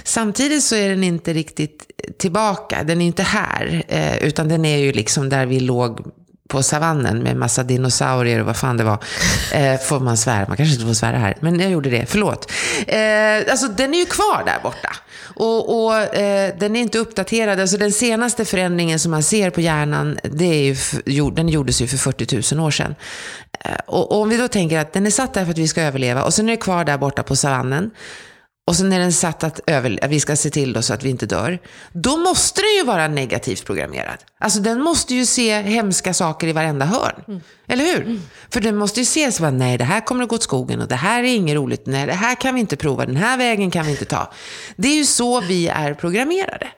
Samtidigt 0.05 0.65
så 0.65 0.75
är 0.77 0.89
den 0.89 1.05
inte 1.05 1.33
riktigt 1.33 1.91
tillbaka, 2.27 2.83
den 2.85 3.01
är 3.01 3.07
inte 3.07 3.23
här, 3.23 3.85
eh, 3.89 4.17
utan 4.17 4.49
den 4.49 4.65
är 4.65 4.77
ju 4.77 4.93
liksom 4.93 5.29
där 5.29 5.47
vi 5.47 5.61
låg 5.61 6.01
på 6.49 6.63
savannen 6.63 7.23
med 7.23 7.37
massa 7.37 7.63
dinosaurier 7.63 8.41
och 8.41 8.47
vad 8.47 8.57
fan 8.57 8.77
det 8.77 8.85
var. 8.85 8.99
Eh, 9.53 9.79
får 9.79 10.01
man 10.01 10.17
svära? 10.17 10.49
Man 10.49 10.57
kanske 10.57 10.75
inte 10.75 10.87
får 10.87 10.95
svära 10.95 11.17
här, 11.17 11.37
men 11.41 11.61
jag 11.61 11.71
gjorde 11.71 11.91
det. 11.91 12.07
Förlåt. 12.09 12.53
Eh, 12.87 13.51
alltså 13.51 13.69
den 13.69 13.95
är 13.95 13.99
ju 13.99 14.07
kvar 14.07 14.43
där 14.47 14.59
borta. 14.63 14.97
Och, 15.37 15.85
och 15.85 15.95
eh, 15.95 16.55
den 16.59 16.77
är 16.77 16.81
inte 16.81 16.99
uppdaterad. 16.99 17.61
Alltså 17.61 17.77
den 17.77 17.93
senaste 17.93 18.45
förändringen 18.45 18.99
som 18.99 19.11
man 19.11 19.23
ser 19.23 19.51
på 19.51 19.61
hjärnan, 19.61 20.19
det 20.23 20.45
är 20.45 20.77
ju, 21.05 21.31
den 21.31 21.49
gjordes 21.49 21.83
ju 21.83 21.87
för 21.87 21.97
40 21.97 22.55
000 22.55 22.67
år 22.67 22.71
sedan. 22.71 22.95
Eh, 23.61 23.71
och, 23.87 24.13
och 24.13 24.21
om 24.23 24.29
vi 24.29 24.37
då 24.37 24.49
tänker 24.49 24.79
att 24.79 24.93
den 24.93 25.07
är 25.07 25.11
satt 25.11 25.35
där 25.35 25.45
för 25.45 25.51
att 25.51 25.59
vi 25.59 25.69
ska 25.69 25.83
överleva 25.83 26.23
och 26.23 26.35
sen 26.35 26.49
är 26.49 26.51
det 26.51 26.57
kvar 26.57 26.85
där 26.85 26.99
borta 26.99 27.23
på 27.23 27.37
savannen. 27.37 27.91
Och 28.67 28.77
sen 28.77 28.93
är 28.93 28.99
den 28.99 29.13
satt 29.13 29.45
att, 29.45 29.61
över, 29.67 30.05
att 30.05 30.11
vi 30.11 30.21
ska 30.21 30.37
se 30.37 30.51
till 30.51 30.83
så 30.83 30.95
att 30.95 31.03
vi 31.03 31.11
inte 31.11 31.27
dör. 31.27 31.59
Då 31.93 32.17
måste 32.17 32.61
den 32.61 32.75
ju 32.79 32.85
vara 32.85 33.09
negativt 33.09 33.65
programmerad. 33.65 34.17
Alltså 34.41 34.61
den 34.61 34.83
måste 34.83 35.15
ju 35.15 35.27
se 35.27 35.63
hemska 35.63 36.15
saker 36.15 36.47
i 36.47 36.53
varenda 36.53 36.87
hörn. 36.87 37.25
Mm. 37.29 37.41
Eller 37.69 37.85
hur? 37.85 38.03
Mm. 38.03 38.23
För 38.51 38.61
den 38.61 38.77
måste 38.77 39.01
ju 39.01 39.07
se 39.07 39.33
så 39.33 39.45
att 39.45 39.55
nej, 39.55 39.79
det 39.79 39.85
här 39.85 40.01
kommer 40.01 40.23
att 40.23 40.29
gå 40.29 40.37
åt 40.37 40.43
skogen 40.43 40.81
och 40.81 40.89
det 40.89 40.95
här 40.95 41.23
är 41.23 41.35
inget 41.35 41.57
roligt. 41.57 41.87
Nej, 41.87 42.07
det 42.07 42.13
här 42.13 42.35
kan 42.35 42.55
vi 42.55 42.61
inte 42.61 42.77
prova. 42.77 43.07
Den 43.07 43.17
här 43.17 43.39
vägen 43.39 43.71
kan 43.71 43.85
vi 43.85 43.91
inte 43.91 44.05
ta. 44.05 44.33
Det 44.77 44.89
är 44.89 44.97
ju 44.97 45.05
så 45.05 45.41
vi 45.41 45.69
är 45.69 45.95
programmerade. 45.95 46.69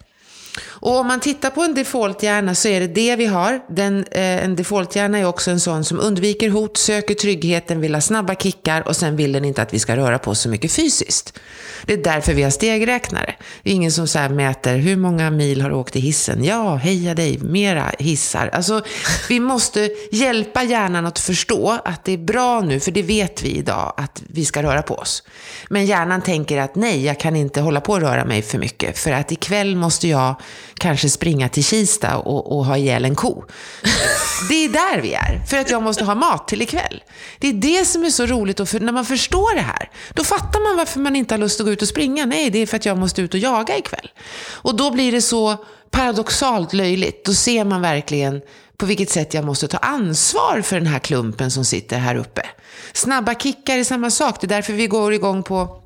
Och 0.67 0.97
om 0.97 1.07
man 1.07 1.21
tittar 1.21 1.51
på 1.51 1.63
en 1.63 1.75
defaulthjärna 1.75 2.55
så 2.55 2.69
är 2.69 2.81
det 2.81 2.87
det 2.87 3.17
vi 3.17 3.27
har. 3.27 3.61
Den, 3.69 4.05
eh, 4.11 4.45
en 4.45 4.57
defaulthjärna 4.57 5.19
är 5.19 5.25
också 5.25 5.51
en 5.51 5.61
sån 5.61 5.85
som 5.85 6.01
undviker 6.01 6.49
hot, 6.51 6.77
söker 6.77 7.15
tryggheten, 7.15 7.81
vill 7.81 7.95
ha 7.95 8.01
snabba 8.01 8.35
kickar 8.35 8.89
och 8.89 8.97
sen 8.97 9.17
vill 9.17 9.33
den 9.33 9.45
inte 9.45 9.63
att 9.63 9.75
vi 9.75 9.79
ska 9.79 9.97
röra 9.97 10.19
på 10.19 10.31
oss 10.31 10.41
så 10.41 10.49
mycket 10.49 10.73
fysiskt. 10.73 11.39
Det 11.87 11.93
är 11.93 12.05
därför 12.05 12.35
vi 12.35 12.43
har 12.43 12.51
stegräknare. 12.51 13.35
Det 13.63 13.71
är 13.71 13.75
ingen 13.75 13.93
som 13.93 14.09
så 14.09 14.19
mäter 14.29 14.77
hur 14.77 14.97
många 14.97 15.31
mil 15.31 15.61
har 15.61 15.71
du 15.71 15.77
åkt 15.77 15.97
i 15.97 16.01
hissen? 16.01 16.45
Ja, 16.45 16.75
heja 16.75 17.15
dig, 17.15 17.39
mera 17.39 17.93
hissar. 17.99 18.51
Alltså, 18.53 18.83
vi 19.29 19.41
måste 19.41 19.91
hjälpa 20.13 20.63
hjärnan 20.63 21.07
att 21.07 21.19
förstå 21.19 21.79
att 21.85 22.05
det 22.05 22.13
är 22.13 22.19
bra 22.19 22.61
nu, 22.61 22.81
för 22.81 22.91
det 22.91 23.03
vet 23.03 23.43
vi 23.43 23.51
idag, 23.51 23.95
att 23.97 24.23
vi 24.27 24.45
ska 24.45 24.63
röra 24.63 24.83
på 24.83 24.95
oss. 24.95 25.23
Men 25.69 25.87
hjärnan 25.87 26.23
tänker 26.23 26.59
att 26.59 26.75
nej, 26.75 27.05
jag 27.05 27.21
kan 27.21 27.37
inte 27.37 27.61
hålla 27.61 27.81
på 27.81 27.93
och 27.93 28.01
röra 28.01 28.25
mig 28.25 28.43
för 28.43 28.59
mycket, 28.59 28.99
för 28.99 29.11
att 29.11 29.33
ikväll 29.33 29.77
måste 29.77 30.09
jag 30.09 30.35
kanske 30.79 31.09
springa 31.09 31.49
till 31.49 31.65
Kista 31.65 32.17
och, 32.17 32.57
och 32.57 32.65
ha 32.65 32.77
ihjäl 32.77 33.05
en 33.05 33.15
ko. 33.15 33.45
Det 34.49 34.65
är 34.65 34.69
där 34.69 35.01
vi 35.01 35.15
är, 35.15 35.45
för 35.47 35.59
att 35.59 35.71
jag 35.71 35.83
måste 35.83 36.05
ha 36.05 36.15
mat 36.15 36.49
till 36.49 36.63
ikväll. 36.63 37.03
Det 37.39 37.49
är 37.49 37.53
det 37.53 37.85
som 37.85 38.05
är 38.05 38.11
så 38.11 38.27
roligt, 38.27 38.61
och 38.61 38.69
för, 38.69 38.81
när 38.81 38.93
man 38.93 39.05
förstår 39.05 39.55
det 39.55 39.61
här, 39.61 39.91
då 40.15 40.25
fattar 40.25 40.69
man 40.69 40.77
varför 40.77 41.01
man 41.01 41.17
inte 41.17 41.35
har 41.35 41.39
lust 41.39 41.61
att 41.61 41.67
gå 41.67 41.73
ut 41.73 41.83
och 41.83 41.89
springa. 41.89 42.27
Nej, 42.27 42.51
det 42.51 42.59
är 42.59 42.67
för 42.67 42.77
att 42.77 42.87
jag 42.87 42.99
måste 42.99 43.23
ut 43.23 43.35
och 43.35 43.41
jaga 43.41 43.79
ikväll. 43.79 44.11
Och 44.51 44.77
då 44.77 44.91
blir 44.91 45.13
det 45.13 45.23
så 45.23 45.57
paradoxalt 45.91 46.73
löjligt. 46.73 47.25
Då 47.25 47.35
ser 47.35 47.65
man 47.65 47.83
verkligen 47.83 48.41
på 48.77 48.87
vilket 48.87 49.11
sätt 49.11 49.35
jag 49.35 49.45
måste 49.45 49.69
ta 49.69 49.79
ansvar 49.79 50.63
för 50.65 50.77
den 50.77 50.87
här 50.87 50.99
klumpen 50.99 51.51
som 51.51 51.65
sitter 51.65 51.99
här 51.99 52.17
uppe. 52.17 52.43
Snabba 52.93 53.35
kickar 53.35 53.79
är 53.79 53.85
samma 53.85 54.11
sak. 54.11 54.41
Det 54.41 54.47
är 54.47 54.49
därför 54.49 54.73
vi 54.73 54.87
går 54.87 55.13
igång 55.13 55.43
på 55.43 55.83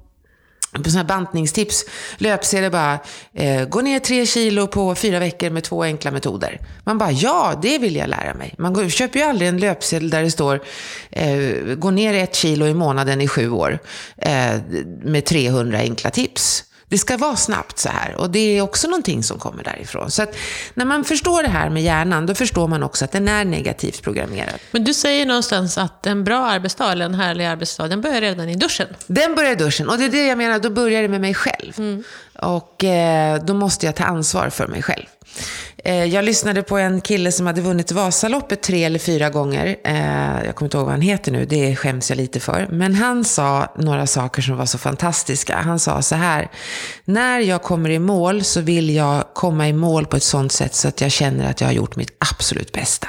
på 0.72 0.90
sådana 0.90 0.98
här 0.98 1.18
bantningstips, 1.18 1.84
löpsedlar 2.18 2.70
bara, 2.70 2.98
eh, 3.34 3.68
gå 3.68 3.80
ner 3.80 3.98
tre 3.98 4.26
kilo 4.26 4.66
på 4.66 4.94
fyra 4.94 5.18
veckor 5.18 5.50
med 5.50 5.64
två 5.64 5.82
enkla 5.82 6.10
metoder. 6.10 6.60
Man 6.84 6.98
bara, 6.98 7.10
ja, 7.10 7.58
det 7.62 7.78
vill 7.78 7.96
jag 7.96 8.08
lära 8.08 8.34
mig. 8.34 8.54
Man 8.58 8.72
går, 8.72 8.88
köper 8.88 9.18
ju 9.18 9.24
aldrig 9.24 9.48
en 9.48 9.58
löpsedel 9.58 10.10
där 10.10 10.22
det 10.22 10.30
står, 10.30 10.62
eh, 11.10 11.74
gå 11.76 11.90
ner 11.90 12.14
ett 12.14 12.34
kilo 12.34 12.66
i 12.66 12.74
månaden 12.74 13.20
i 13.20 13.28
sju 13.28 13.50
år 13.50 13.78
eh, 14.16 14.54
med 15.02 15.24
300 15.24 15.78
enkla 15.78 16.10
tips. 16.10 16.64
Det 16.92 16.98
ska 16.98 17.16
vara 17.16 17.36
snabbt 17.36 17.78
så 17.78 17.88
här 17.88 18.14
och 18.14 18.30
det 18.30 18.38
är 18.38 18.62
också 18.62 18.88
någonting 18.88 19.22
som 19.22 19.38
kommer 19.38 19.64
därifrån. 19.64 20.10
Så 20.10 20.22
att 20.22 20.36
när 20.74 20.84
man 20.84 21.04
förstår 21.04 21.42
det 21.42 21.48
här 21.48 21.70
med 21.70 21.82
hjärnan, 21.82 22.26
då 22.26 22.34
förstår 22.34 22.68
man 22.68 22.82
också 22.82 23.04
att 23.04 23.12
den 23.12 23.28
är 23.28 23.44
negativt 23.44 24.02
programmerad. 24.02 24.54
Men 24.70 24.84
du 24.84 24.94
säger 24.94 25.26
någonstans 25.26 25.78
att 25.78 26.06
en 26.06 26.24
bra 26.24 26.46
arbetsdag, 26.46 26.92
eller 26.92 27.04
en 27.04 27.14
härlig 27.14 27.44
arbetsdag, 27.44 27.88
den 27.88 28.00
börjar 28.00 28.20
redan 28.20 28.48
i 28.48 28.54
duschen. 28.54 28.88
Den 29.06 29.34
börjar 29.34 29.52
i 29.52 29.54
duschen 29.54 29.88
och 29.88 29.98
det 29.98 30.04
är 30.04 30.08
det 30.08 30.26
jag 30.26 30.38
menar, 30.38 30.58
då 30.58 30.70
börjar 30.70 31.02
det 31.02 31.08
med 31.08 31.20
mig 31.20 31.34
själv. 31.34 31.72
Mm. 31.78 32.04
Och 32.38 32.84
eh, 32.84 33.44
då 33.44 33.54
måste 33.54 33.86
jag 33.86 33.96
ta 33.96 34.04
ansvar 34.04 34.50
för 34.50 34.66
mig 34.66 34.82
själv. 34.82 35.06
Eh, 35.84 36.04
jag 36.04 36.24
lyssnade 36.24 36.62
på 36.62 36.78
en 36.78 37.00
kille 37.00 37.32
som 37.32 37.46
hade 37.46 37.60
vunnit 37.60 37.92
Vasaloppet 37.92 38.62
tre 38.62 38.84
eller 38.84 38.98
fyra 38.98 39.30
gånger. 39.30 39.76
Eh, 39.84 40.44
jag 40.44 40.54
kommer 40.54 40.66
inte 40.66 40.76
ihåg 40.76 40.86
vad 40.86 40.92
han 40.92 41.00
heter 41.00 41.32
nu, 41.32 41.44
det 41.44 41.76
skäms 41.76 42.10
jag 42.10 42.16
lite 42.16 42.40
för. 42.40 42.68
Men 42.70 42.94
han 42.94 43.24
sa 43.24 43.74
några 43.78 44.06
saker 44.06 44.42
som 44.42 44.56
var 44.56 44.66
så 44.66 44.78
fantastiska. 44.78 45.56
Han 45.56 45.78
sa 45.78 46.02
så 46.02 46.14
här, 46.14 46.50
när 47.04 47.40
jag 47.40 47.62
kommer 47.62 47.90
i 47.90 47.98
mål 47.98 48.44
så 48.44 48.60
vill 48.60 48.94
jag 48.94 49.24
komma 49.34 49.68
i 49.68 49.72
mål 49.72 50.06
på 50.06 50.16
ett 50.16 50.22
sånt 50.22 50.52
sätt 50.52 50.74
så 50.74 50.88
att 50.88 51.00
jag 51.00 51.12
känner 51.12 51.50
att 51.50 51.60
jag 51.60 51.68
har 51.68 51.74
gjort 51.74 51.96
mitt 51.96 52.16
absolut 52.18 52.72
bästa. 52.72 53.08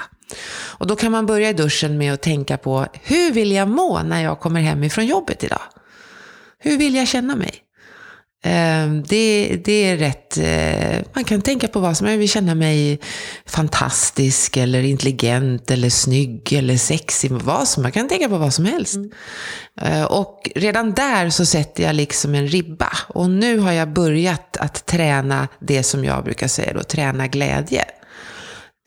Och 0.56 0.88
då 0.88 0.96
kan 0.96 1.12
man 1.12 1.26
börja 1.26 1.50
i 1.50 1.54
duschen 1.54 1.98
med 1.98 2.14
att 2.14 2.22
tänka 2.22 2.58
på, 2.58 2.88
hur 3.04 3.32
vill 3.32 3.52
jag 3.52 3.68
må 3.68 4.04
när 4.04 4.24
jag 4.24 4.40
kommer 4.40 4.62
hem 4.62 4.84
ifrån 4.84 5.06
jobbet 5.06 5.44
idag? 5.44 5.62
Hur 6.60 6.78
vill 6.78 6.96
jag 6.96 7.08
känna 7.08 7.36
mig? 7.36 7.63
Ehm, 8.46 9.04
det, 9.04 9.56
det 9.66 9.72
är 9.72 9.98
rätt, 9.98 10.38
eh, 10.38 11.06
man 11.14 11.24
kan 11.24 11.42
tänka 11.42 11.68
på 11.68 11.80
vad 11.80 11.98
som 11.98 12.08
helst. 12.08 12.14
Jag 12.14 12.20
vill 12.20 12.30
känna 12.30 12.56
mig 12.56 13.00
fantastisk 13.46 14.58
eller 14.58 14.84
intelligent 14.84 15.72
eller 15.72 15.90
snygg 15.90 16.54
eller 16.54 16.78
sexig. 16.78 17.32
Vad 17.32 17.68
som, 17.68 17.84
man 17.84 17.92
kan 17.92 18.08
tänka 18.08 18.30
på 18.30 18.38
vad 18.38 18.54
som 18.54 18.66
helst. 18.66 18.96
Mm. 18.96 19.12
Eh, 19.82 20.04
och 20.04 20.52
redan 20.56 20.94
där 20.94 21.30
så 21.30 21.46
sätter 21.46 21.84
jag 21.84 21.96
liksom 21.96 22.36
en 22.36 22.48
ribba. 22.48 22.90
Och 23.08 23.30
nu 23.30 23.58
har 23.58 23.72
jag 23.72 23.94
börjat 23.94 24.58
att 24.58 24.86
träna 24.86 25.48
det 25.60 25.84
som 25.84 26.06
jag 26.06 26.24
brukar 26.24 26.48
säga 26.48 26.74
då, 26.74 26.84
träna 26.84 27.28
glädje. 27.28 27.86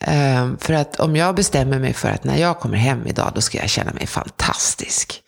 Ehm, 0.05 0.59
för 0.59 0.75
att 0.75 1.01
om 1.01 1.17
jag 1.17 1.35
bestämmer 1.35 1.79
mig 1.79 1.93
för 1.93 2.09
att 2.09 2.25
när 2.25 2.37
jag 2.37 2.61
kommer 2.61 2.77
hem 2.77 3.07
idag, 3.07 3.33
då 3.35 3.41
ska 3.41 3.59
jag 3.59 3.71
känna 3.71 3.93
mig 3.93 4.07
fantastisk 4.07 5.23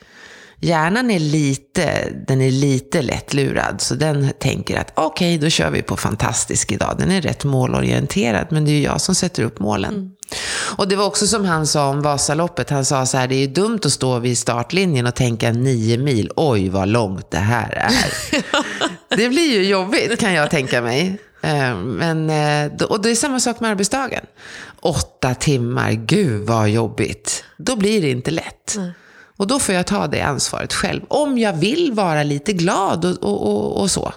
hjärnan 0.61 1.11
är 1.11 1.19
lite, 1.19 2.13
den 2.29 2.41
är 2.41 2.51
lite 2.51 3.03
lättlurad. 3.03 3.81
Så 3.81 3.95
den 3.95 4.33
tänker 4.39 4.79
att 4.79 4.93
okej, 4.95 5.37
okay, 5.37 5.45
då 5.45 5.51
kör 5.51 5.71
vi 5.71 5.83
på 5.83 5.97
fantastisk 5.97 6.73
idag. 6.73 6.95
Den 6.99 7.11
är 7.11 7.21
rätt 7.21 7.45
målorienterad, 7.45 8.47
men 8.51 8.65
det 8.65 8.71
är 8.71 8.73
ju 8.73 8.83
jag 8.83 9.01
som 9.01 9.15
sätter 9.15 9.43
upp 9.43 9.61
målen. 9.61 9.95
Mm. 9.95 10.11
Och 10.77 10.89
det 10.89 10.97
var 10.97 11.07
också 11.07 11.27
som 11.27 11.45
han 11.45 11.67
sa 11.67 11.89
om 11.89 12.03
Vasaloppet. 12.03 12.71
Han 12.71 12.85
sa 12.85 13.07
så 13.07 13.17
här, 13.17 13.29
det 13.29 13.35
är 13.35 13.41
ju 13.41 13.47
dumt 13.47 13.81
att 13.85 13.93
stå 13.93 14.19
vid 14.19 14.39
startlinjen 14.39 15.07
och 15.07 15.15
tänka 15.15 15.53
nio 15.53 15.99
mil. 15.99 16.31
Oj, 16.37 16.69
vad 16.69 16.89
långt 16.89 17.31
det 17.31 17.39
här 17.39 17.71
är. 17.71 17.93
det 19.17 19.29
blir 19.29 19.53
ju 19.53 19.69
jobbigt 19.69 20.21
kan 20.21 20.35
jag 20.35 20.51
tänka 20.51 20.83
mig. 20.83 21.19
Eh, 21.43 21.77
men, 21.77 22.31
eh, 22.31 22.83
och 22.83 23.03
det 23.03 23.11
är 23.11 23.15
samma 23.15 23.41
sak 23.41 23.61
med 23.61 23.71
arbetsdagen. 23.71 24.25
Åtta 24.81 25.35
timmar, 25.35 25.93
gud 25.93 26.47
vad 26.47 26.69
jobbigt. 26.69 27.45
Då 27.57 27.77
blir 27.77 28.03
det 28.03 28.11
inte 28.11 28.31
lätt. 28.31 28.77
Mm. 28.77 28.91
Och 29.39 29.47
då 29.47 29.59
får 29.59 29.75
jag 29.75 29.87
ta 29.87 30.07
det 30.07 30.21
ansvaret 30.21 30.73
själv. 30.73 31.01
Om 31.09 31.39
jag 31.39 31.53
vill 31.53 31.93
vara 31.93 32.23
lite 32.23 32.53
glad 32.53 33.05
och, 33.05 33.23
och, 33.23 33.47
och, 33.47 33.81
och 33.81 33.91
så. 33.91 34.13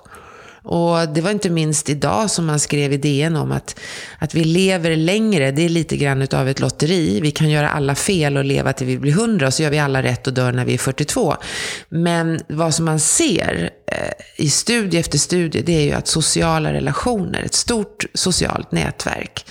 Och 0.63 1.09
det 1.09 1.21
var 1.21 1.31
inte 1.31 1.49
minst 1.49 1.89
idag 1.89 2.31
som 2.31 2.45
man 2.45 2.59
skrev 2.59 2.93
i 2.93 2.97
DN 2.97 3.35
om 3.35 3.51
att, 3.51 3.79
att 4.19 4.35
vi 4.35 4.43
lever 4.43 4.95
längre. 4.95 5.51
Det 5.51 5.65
är 5.65 5.69
lite 5.69 5.97
grann 5.97 6.27
av 6.33 6.49
ett 6.49 6.59
lotteri. 6.59 7.19
Vi 7.21 7.31
kan 7.31 7.49
göra 7.49 7.69
alla 7.69 7.95
fel 7.95 8.37
och 8.37 8.45
leva 8.45 8.73
till 8.73 8.87
vi 8.87 8.97
blir 8.97 9.11
100 9.11 9.47
och 9.47 9.53
så 9.53 9.63
gör 9.63 9.69
vi 9.69 9.79
alla 9.79 10.03
rätt 10.03 10.27
och 10.27 10.33
dör 10.33 10.51
när 10.51 10.65
vi 10.65 10.73
är 10.73 10.77
42. 10.77 11.35
Men 11.89 12.39
vad 12.47 12.73
som 12.73 12.85
man 12.85 12.99
ser 12.99 13.69
eh, 13.91 14.43
i 14.45 14.49
studie 14.49 14.97
efter 14.97 15.17
studie, 15.17 15.61
det 15.61 15.73
är 15.73 15.85
ju 15.85 15.91
att 15.91 16.07
sociala 16.07 16.73
relationer, 16.73 17.41
ett 17.43 17.53
stort 17.53 18.05
socialt 18.13 18.71
nätverk, 18.71 19.45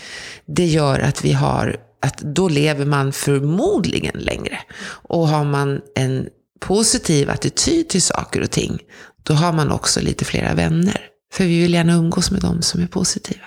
det 0.47 0.67
gör 0.67 1.01
att 1.01 1.25
vi 1.25 1.33
har 1.33 1.77
att 2.01 2.19
då 2.19 2.49
lever 2.49 2.85
man 2.85 3.13
förmodligen 3.13 4.19
längre. 4.19 4.59
Och 4.87 5.29
har 5.29 5.45
man 5.45 5.81
en 5.95 6.29
positiv 6.61 7.31
attityd 7.31 7.89
till 7.89 8.03
saker 8.03 8.41
och 8.41 8.51
ting, 8.51 8.79
då 9.23 9.35
har 9.35 9.53
man 9.53 9.71
också 9.71 10.01
lite 10.01 10.25
flera 10.25 10.55
vänner. 10.55 11.01
För 11.33 11.45
vi 11.45 11.63
vill 11.63 11.75
gärna 11.75 11.93
umgås 11.93 12.31
med 12.31 12.41
de 12.41 12.63
som 12.63 12.83
är 12.83 12.87
positiva. 12.87 13.45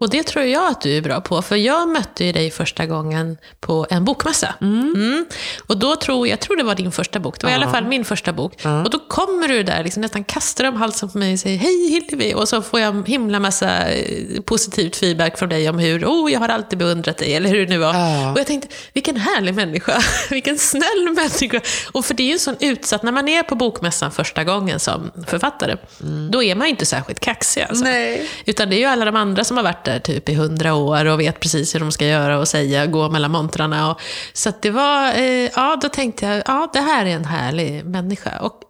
Och 0.00 0.10
det 0.10 0.22
tror 0.22 0.44
jag 0.44 0.70
att 0.70 0.80
du 0.80 0.96
är 0.96 1.02
bra 1.02 1.20
på, 1.20 1.42
för 1.42 1.56
jag 1.56 1.88
mötte 1.88 2.24
ju 2.24 2.32
dig 2.32 2.50
första 2.50 2.86
gången 2.86 3.38
på 3.60 3.86
en 3.90 4.04
bokmässa. 4.04 4.54
Mm. 4.60 4.94
Mm. 4.94 5.26
Och 5.66 5.76
då 5.76 5.96
tror 5.96 6.28
jag 6.28 6.40
tror 6.40 6.56
det 6.56 6.62
var 6.62 6.74
din 6.74 6.92
första 6.92 7.20
bok, 7.20 7.40
det 7.40 7.46
var 7.46 7.52
ja. 7.52 7.58
i 7.58 7.62
alla 7.62 7.72
fall 7.72 7.84
min 7.84 8.04
första 8.04 8.32
bok. 8.32 8.52
Ja. 8.62 8.82
Och 8.82 8.90
då 8.90 8.98
kommer 8.98 9.48
du 9.48 9.62
där, 9.62 9.84
liksom 9.84 10.00
nästan 10.00 10.24
kastar 10.24 10.64
om 10.64 10.76
halsen 10.76 11.08
på 11.08 11.18
mig 11.18 11.32
och 11.32 11.38
säger 11.38 11.58
Hej 11.58 11.88
Hillevi! 11.90 12.34
Och 12.34 12.48
så 12.48 12.62
får 12.62 12.80
jag 12.80 13.08
himla 13.08 13.40
massa 13.40 13.88
eh, 13.88 14.40
positivt 14.40 14.96
feedback 14.96 15.38
från 15.38 15.48
dig 15.48 15.68
om 15.68 15.78
hur, 15.78 16.04
oh 16.04 16.32
jag 16.32 16.40
har 16.40 16.48
alltid 16.48 16.78
beundrat 16.78 17.16
dig, 17.16 17.34
eller 17.34 17.50
hur 17.50 17.66
det 17.66 17.66
nu 17.66 17.78
var. 17.78 17.94
Ja. 17.94 18.32
Och 18.32 18.38
jag 18.38 18.46
tänkte, 18.46 18.68
vilken 18.92 19.16
härlig 19.16 19.54
människa, 19.54 20.02
vilken 20.30 20.58
snäll 20.58 21.14
människa. 21.14 21.60
Och 21.92 22.04
för 22.04 22.14
det 22.14 22.22
är 22.22 22.26
ju 22.26 22.32
en 22.32 22.38
sån 22.38 22.56
utsatt, 22.60 23.02
när 23.02 23.12
man 23.12 23.28
är 23.28 23.42
på 23.42 23.54
bokmässan 23.54 24.10
första 24.10 24.44
gången 24.44 24.80
som 24.80 25.10
författare, 25.26 25.76
mm. 26.00 26.30
då 26.30 26.42
är 26.42 26.54
man 26.54 26.66
ju 26.66 26.70
inte 26.70 26.86
särskilt 26.86 27.20
kaxig 27.20 27.62
alltså. 27.68 27.84
Nej. 27.84 28.30
Utan 28.44 28.70
det 28.70 28.76
är 28.76 28.78
ju 28.78 28.84
alla 28.84 29.04
de 29.04 29.16
andra 29.16 29.44
som 29.44 29.56
har 29.56 29.64
varit 29.64 29.87
där 29.88 29.98
typ 29.98 30.28
i 30.28 30.34
hundra 30.34 30.74
år 30.74 31.04
och 31.04 31.20
vet 31.20 31.40
precis 31.40 31.74
hur 31.74 31.80
de 31.80 31.92
ska 31.92 32.06
göra 32.06 32.38
och 32.38 32.48
säga, 32.48 32.86
gå 32.86 33.08
mellan 33.08 33.30
montrarna. 33.30 33.90
Och, 33.90 34.00
så 34.32 34.52
det 34.60 34.70
var, 34.70 35.12
eh, 35.12 35.50
ja 35.54 35.78
då 35.82 35.88
tänkte 35.88 36.26
jag, 36.26 36.42
ja 36.46 36.70
det 36.72 36.80
här 36.80 37.06
är 37.06 37.10
en 37.10 37.24
härlig 37.24 37.84
människa. 37.84 38.38
Och 38.40 38.60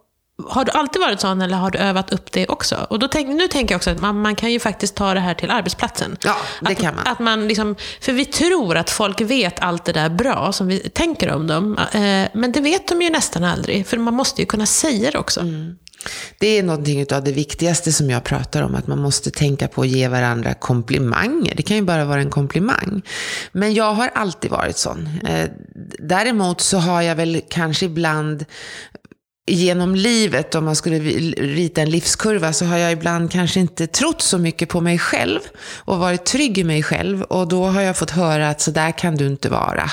har 0.47 0.65
du 0.65 0.71
alltid 0.71 1.01
varit 1.01 1.19
sån 1.19 1.41
eller 1.41 1.57
har 1.57 1.71
du 1.71 1.79
övat 1.79 2.13
upp 2.13 2.31
det 2.31 2.47
också? 2.47 2.87
Och 2.89 2.99
då 2.99 3.07
tänk, 3.07 3.27
nu 3.27 3.47
tänker 3.47 3.73
jag 3.73 3.77
också 3.77 3.89
att 3.89 4.01
man, 4.01 4.21
man, 4.21 4.35
kan 4.35 4.51
ju 4.51 4.59
faktiskt 4.59 4.95
ta 4.95 5.13
det 5.13 5.19
här 5.19 5.33
till 5.33 5.51
arbetsplatsen. 5.51 6.17
Ja, 6.23 6.37
det 6.61 6.71
att, 6.71 6.79
kan 6.79 6.95
man. 6.95 7.07
Att 7.07 7.19
man 7.19 7.47
liksom, 7.47 7.75
för 8.01 8.13
vi 8.13 8.25
tror 8.25 8.77
att 8.77 8.89
folk 8.89 9.21
vet 9.21 9.59
allt 9.59 9.85
det 9.85 9.93
där 9.93 10.09
bra 10.09 10.51
som 10.51 10.67
vi 10.67 10.79
tänker 10.79 11.31
om 11.31 11.47
dem. 11.47 11.77
Eh, 11.77 11.99
men 12.33 12.51
det 12.51 12.61
vet 12.61 12.87
de 12.87 13.01
ju 13.01 13.09
nästan 13.09 13.43
aldrig, 13.43 13.87
för 13.87 13.97
man 13.97 14.13
måste 14.13 14.41
ju 14.41 14.45
kunna 14.45 14.65
säga 14.65 15.11
det 15.11 15.17
också. 15.17 15.39
Mm. 15.39 15.75
Det 16.37 16.47
är 16.47 16.63
någonting 16.63 17.05
av 17.13 17.23
det 17.23 17.31
viktigaste 17.31 17.91
som 17.91 18.09
jag 18.09 18.23
pratar 18.23 18.61
om, 18.61 18.75
att 18.75 18.87
man 18.87 18.99
måste 18.99 19.31
tänka 19.31 19.67
på 19.67 19.81
att 19.81 19.87
ge 19.87 20.07
varandra 20.07 20.53
komplimanger. 20.53 21.55
Det 21.55 21.63
kan 21.63 21.77
ju 21.77 21.83
bara 21.83 22.05
vara 22.05 22.21
en 22.21 22.29
komplimang. 22.29 23.01
Men 23.51 23.73
jag 23.73 23.93
har 23.93 24.07
alltid 24.07 24.51
varit 24.51 24.77
sån. 24.77 25.09
Eh, 25.27 25.49
däremot 25.99 26.61
så 26.61 26.77
har 26.77 27.01
jag 27.01 27.15
väl 27.15 27.41
kanske 27.49 27.85
ibland 27.85 28.45
genom 29.49 29.95
livet, 29.95 30.55
om 30.55 30.65
man 30.65 30.75
skulle 30.75 30.99
rita 30.99 31.81
en 31.81 31.89
livskurva, 31.89 32.53
så 32.53 32.65
har 32.65 32.77
jag 32.77 32.91
ibland 32.91 33.31
kanske 33.31 33.59
inte 33.59 33.87
trott 33.87 34.21
så 34.21 34.37
mycket 34.37 34.69
på 34.69 34.81
mig 34.81 34.99
själv 34.99 35.39
och 35.77 35.99
varit 35.99 36.25
trygg 36.25 36.57
i 36.57 36.63
mig 36.63 36.83
själv. 36.83 37.21
Och 37.21 37.47
då 37.47 37.65
har 37.65 37.81
jag 37.81 37.97
fått 37.97 38.11
höra 38.11 38.49
att 38.49 38.61
så 38.61 38.71
där 38.71 38.91
kan 38.91 39.15
du 39.15 39.27
inte 39.27 39.49
vara. 39.49 39.91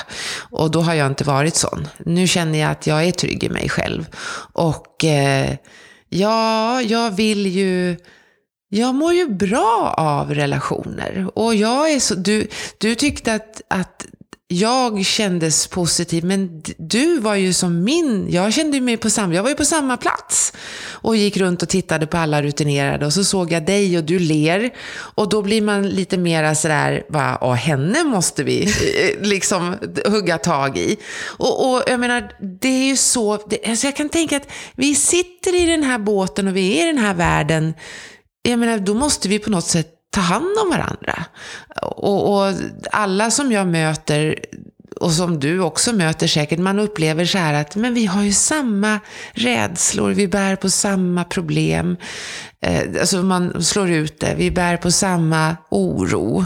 Och 0.49 0.71
då 0.71 0.81
har 0.81 0.93
jag 0.93 1.07
inte 1.07 1.23
varit 1.23 1.55
sån. 1.55 1.87
Nu 1.97 2.27
känner 2.27 2.59
jag 2.59 2.71
att 2.71 2.87
jag 2.87 3.03
är 3.03 3.11
trygg 3.11 3.43
i 3.43 3.49
mig 3.49 3.69
själv. 3.69 4.05
Och 4.53 5.05
eh, 5.05 5.55
ja, 6.09 6.81
jag 6.81 7.11
vill 7.11 7.47
ju... 7.47 7.97
Jag 8.69 8.95
mår 8.95 9.13
ju 9.13 9.29
bra 9.29 9.93
av 9.97 10.33
relationer. 10.33 11.31
Och 11.35 11.55
jag 11.55 11.91
är 11.91 11.99
så, 11.99 12.15
du, 12.15 12.47
du 12.77 12.95
tyckte 12.95 13.33
att, 13.33 13.61
att 13.67 14.05
jag 14.49 15.05
kändes 15.05 15.67
positiv, 15.67 16.25
men 16.25 16.61
du 16.77 17.19
var 17.19 17.35
ju 17.35 17.53
som 17.53 17.83
min, 17.83 18.31
jag 18.31 18.53
kände 18.53 18.81
mig 18.81 18.97
på 18.97 19.09
samma, 19.09 19.33
jag 19.33 19.43
var 19.43 19.49
ju 19.49 19.55
på 19.55 19.65
samma 19.65 19.97
plats. 19.97 20.53
Och 20.89 21.15
gick 21.15 21.37
runt 21.37 21.63
och 21.63 21.69
tittade 21.69 22.07
på 22.07 22.17
alla 22.17 22.41
rutinerade 22.41 23.05
och 23.05 23.13
så 23.13 23.23
såg 23.23 23.51
jag 23.51 23.65
dig 23.65 23.97
och 23.97 24.03
du 24.03 24.19
ler. 24.19 24.69
Och 24.97 25.29
då 25.29 25.41
blir 25.41 25.61
man 25.61 25.89
lite 25.89 26.17
mera 26.17 26.55
sådär, 26.55 27.03
va, 27.09 27.53
henne 27.53 28.03
måste 28.03 28.43
vi 28.43 28.63
eh, 28.63 29.27
liksom 29.27 29.75
hugga 30.05 30.37
tag 30.37 30.77
i. 30.77 30.97
Och, 31.37 31.71
och 31.71 31.83
jag 31.87 31.99
menar, 31.99 32.31
det 32.61 32.67
är 32.67 32.85
ju 32.85 32.97
så, 32.97 33.37
det, 33.49 33.69
alltså 33.69 33.87
jag 33.87 33.95
kan 33.95 34.09
tänka 34.09 34.37
att 34.37 34.47
vi 34.75 34.95
sitter 34.95 35.55
i 35.55 35.65
den 35.65 35.83
här 35.83 35.99
båten 35.99 36.47
och 36.47 36.55
vi 36.55 36.79
är 36.79 36.83
i 36.83 36.87
den 36.87 36.97
här 36.97 37.13
världen. 37.13 37.73
Jag 38.41 38.59
menar, 38.59 38.77
då 38.77 38.93
måste 38.93 39.29
vi 39.29 39.39
på 39.39 39.49
något 39.49 39.67
sätt 39.67 39.96
ta 40.17 40.21
hand 40.21 40.57
om 40.63 40.69
varandra. 40.69 41.25
Och, 41.81 42.33
och, 42.33 42.53
alla 42.91 43.31
som 43.31 43.51
jag 43.51 43.67
möter, 43.67 44.39
och 44.99 45.11
som 45.11 45.39
du 45.39 45.59
också 45.59 45.93
möter 45.93 46.27
säkert, 46.27 46.59
man 46.59 46.79
upplever 46.79 47.25
så 47.25 47.37
här 47.37 47.53
att 47.53 47.75
men 47.75 47.93
vi 47.93 48.05
har 48.05 48.23
ju 48.23 48.33
samma 48.33 48.99
rädslor, 49.31 50.09
vi 50.09 50.27
bär 50.27 50.55
på 50.55 50.69
samma 50.69 51.23
problem. 51.23 51.97
Eh, 52.61 52.99
alltså 52.99 53.23
man 53.23 53.63
slår 53.63 53.89
ut 53.89 54.19
det, 54.19 54.35
vi 54.37 54.51
bär 54.51 54.77
på 54.77 54.91
samma 54.91 55.57
oro. 55.69 56.45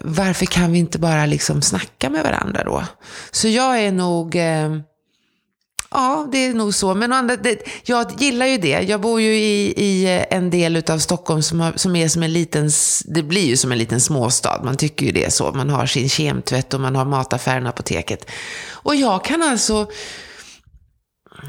Varför 0.00 0.46
kan 0.46 0.72
vi 0.72 0.78
inte 0.78 0.98
bara 0.98 1.26
liksom 1.26 1.62
snacka 1.62 2.10
med 2.10 2.22
varandra 2.24 2.64
då? 2.64 2.84
Så 3.30 3.48
jag 3.48 3.80
är 3.80 3.92
nog 3.92 4.36
eh, 4.36 4.76
Ja, 5.96 6.28
det 6.32 6.38
är 6.38 6.54
nog 6.54 6.74
så. 6.74 6.94
Men 6.94 7.12
andra, 7.12 7.36
det, 7.36 7.62
jag 7.84 8.12
gillar 8.18 8.46
ju 8.46 8.58
det. 8.58 8.80
Jag 8.88 9.00
bor 9.00 9.20
ju 9.20 9.36
i, 9.36 9.74
i 9.76 10.24
en 10.30 10.50
del 10.50 10.82
av 10.90 10.98
Stockholm 10.98 11.42
som, 11.42 11.60
har, 11.60 11.72
som 11.76 11.96
är 11.96 12.08
som 12.08 12.22
en 12.22 12.32
liten, 12.32 12.70
det 13.04 13.22
blir 13.22 13.46
ju 13.46 13.56
som 13.56 13.72
en 13.72 13.78
liten 13.78 14.00
småstad. 14.00 14.60
Man 14.64 14.76
tycker 14.76 15.06
ju 15.06 15.12
det 15.12 15.24
är 15.24 15.30
så. 15.30 15.52
Man 15.52 15.70
har 15.70 15.86
sin 15.86 16.08
kemtvätt 16.08 16.74
och 16.74 16.80
man 16.80 16.96
har 16.96 17.04
mataffären, 17.04 17.66
apoteket. 17.66 18.30
Och 18.70 18.96
jag 18.96 19.24
kan 19.24 19.42
alltså, 19.42 19.86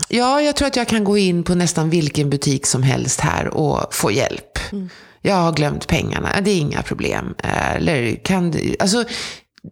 ja, 0.08 0.42
jag 0.42 0.56
tror 0.56 0.68
att 0.68 0.76
jag 0.76 0.88
kan 0.88 1.04
gå 1.04 1.18
in 1.18 1.44
på 1.44 1.56
nästan 1.56 1.90
vilken 1.90 2.30
butik 2.30 2.66
som 2.66 2.84
helst 2.84 3.20
här 3.20 3.48
och 3.48 3.96
få 3.96 4.12
hjälp. 4.12 4.72
Mm. 4.72 4.90
Jag 5.22 5.36
har 5.36 5.52
glömt 5.52 5.88
pengarna, 5.88 6.42
det 6.42 6.52
är 6.52 6.58
inga 6.58 6.82
problem. 6.82 7.36
Eller 7.44 8.24
kan, 8.24 8.54
alltså, 8.80 9.04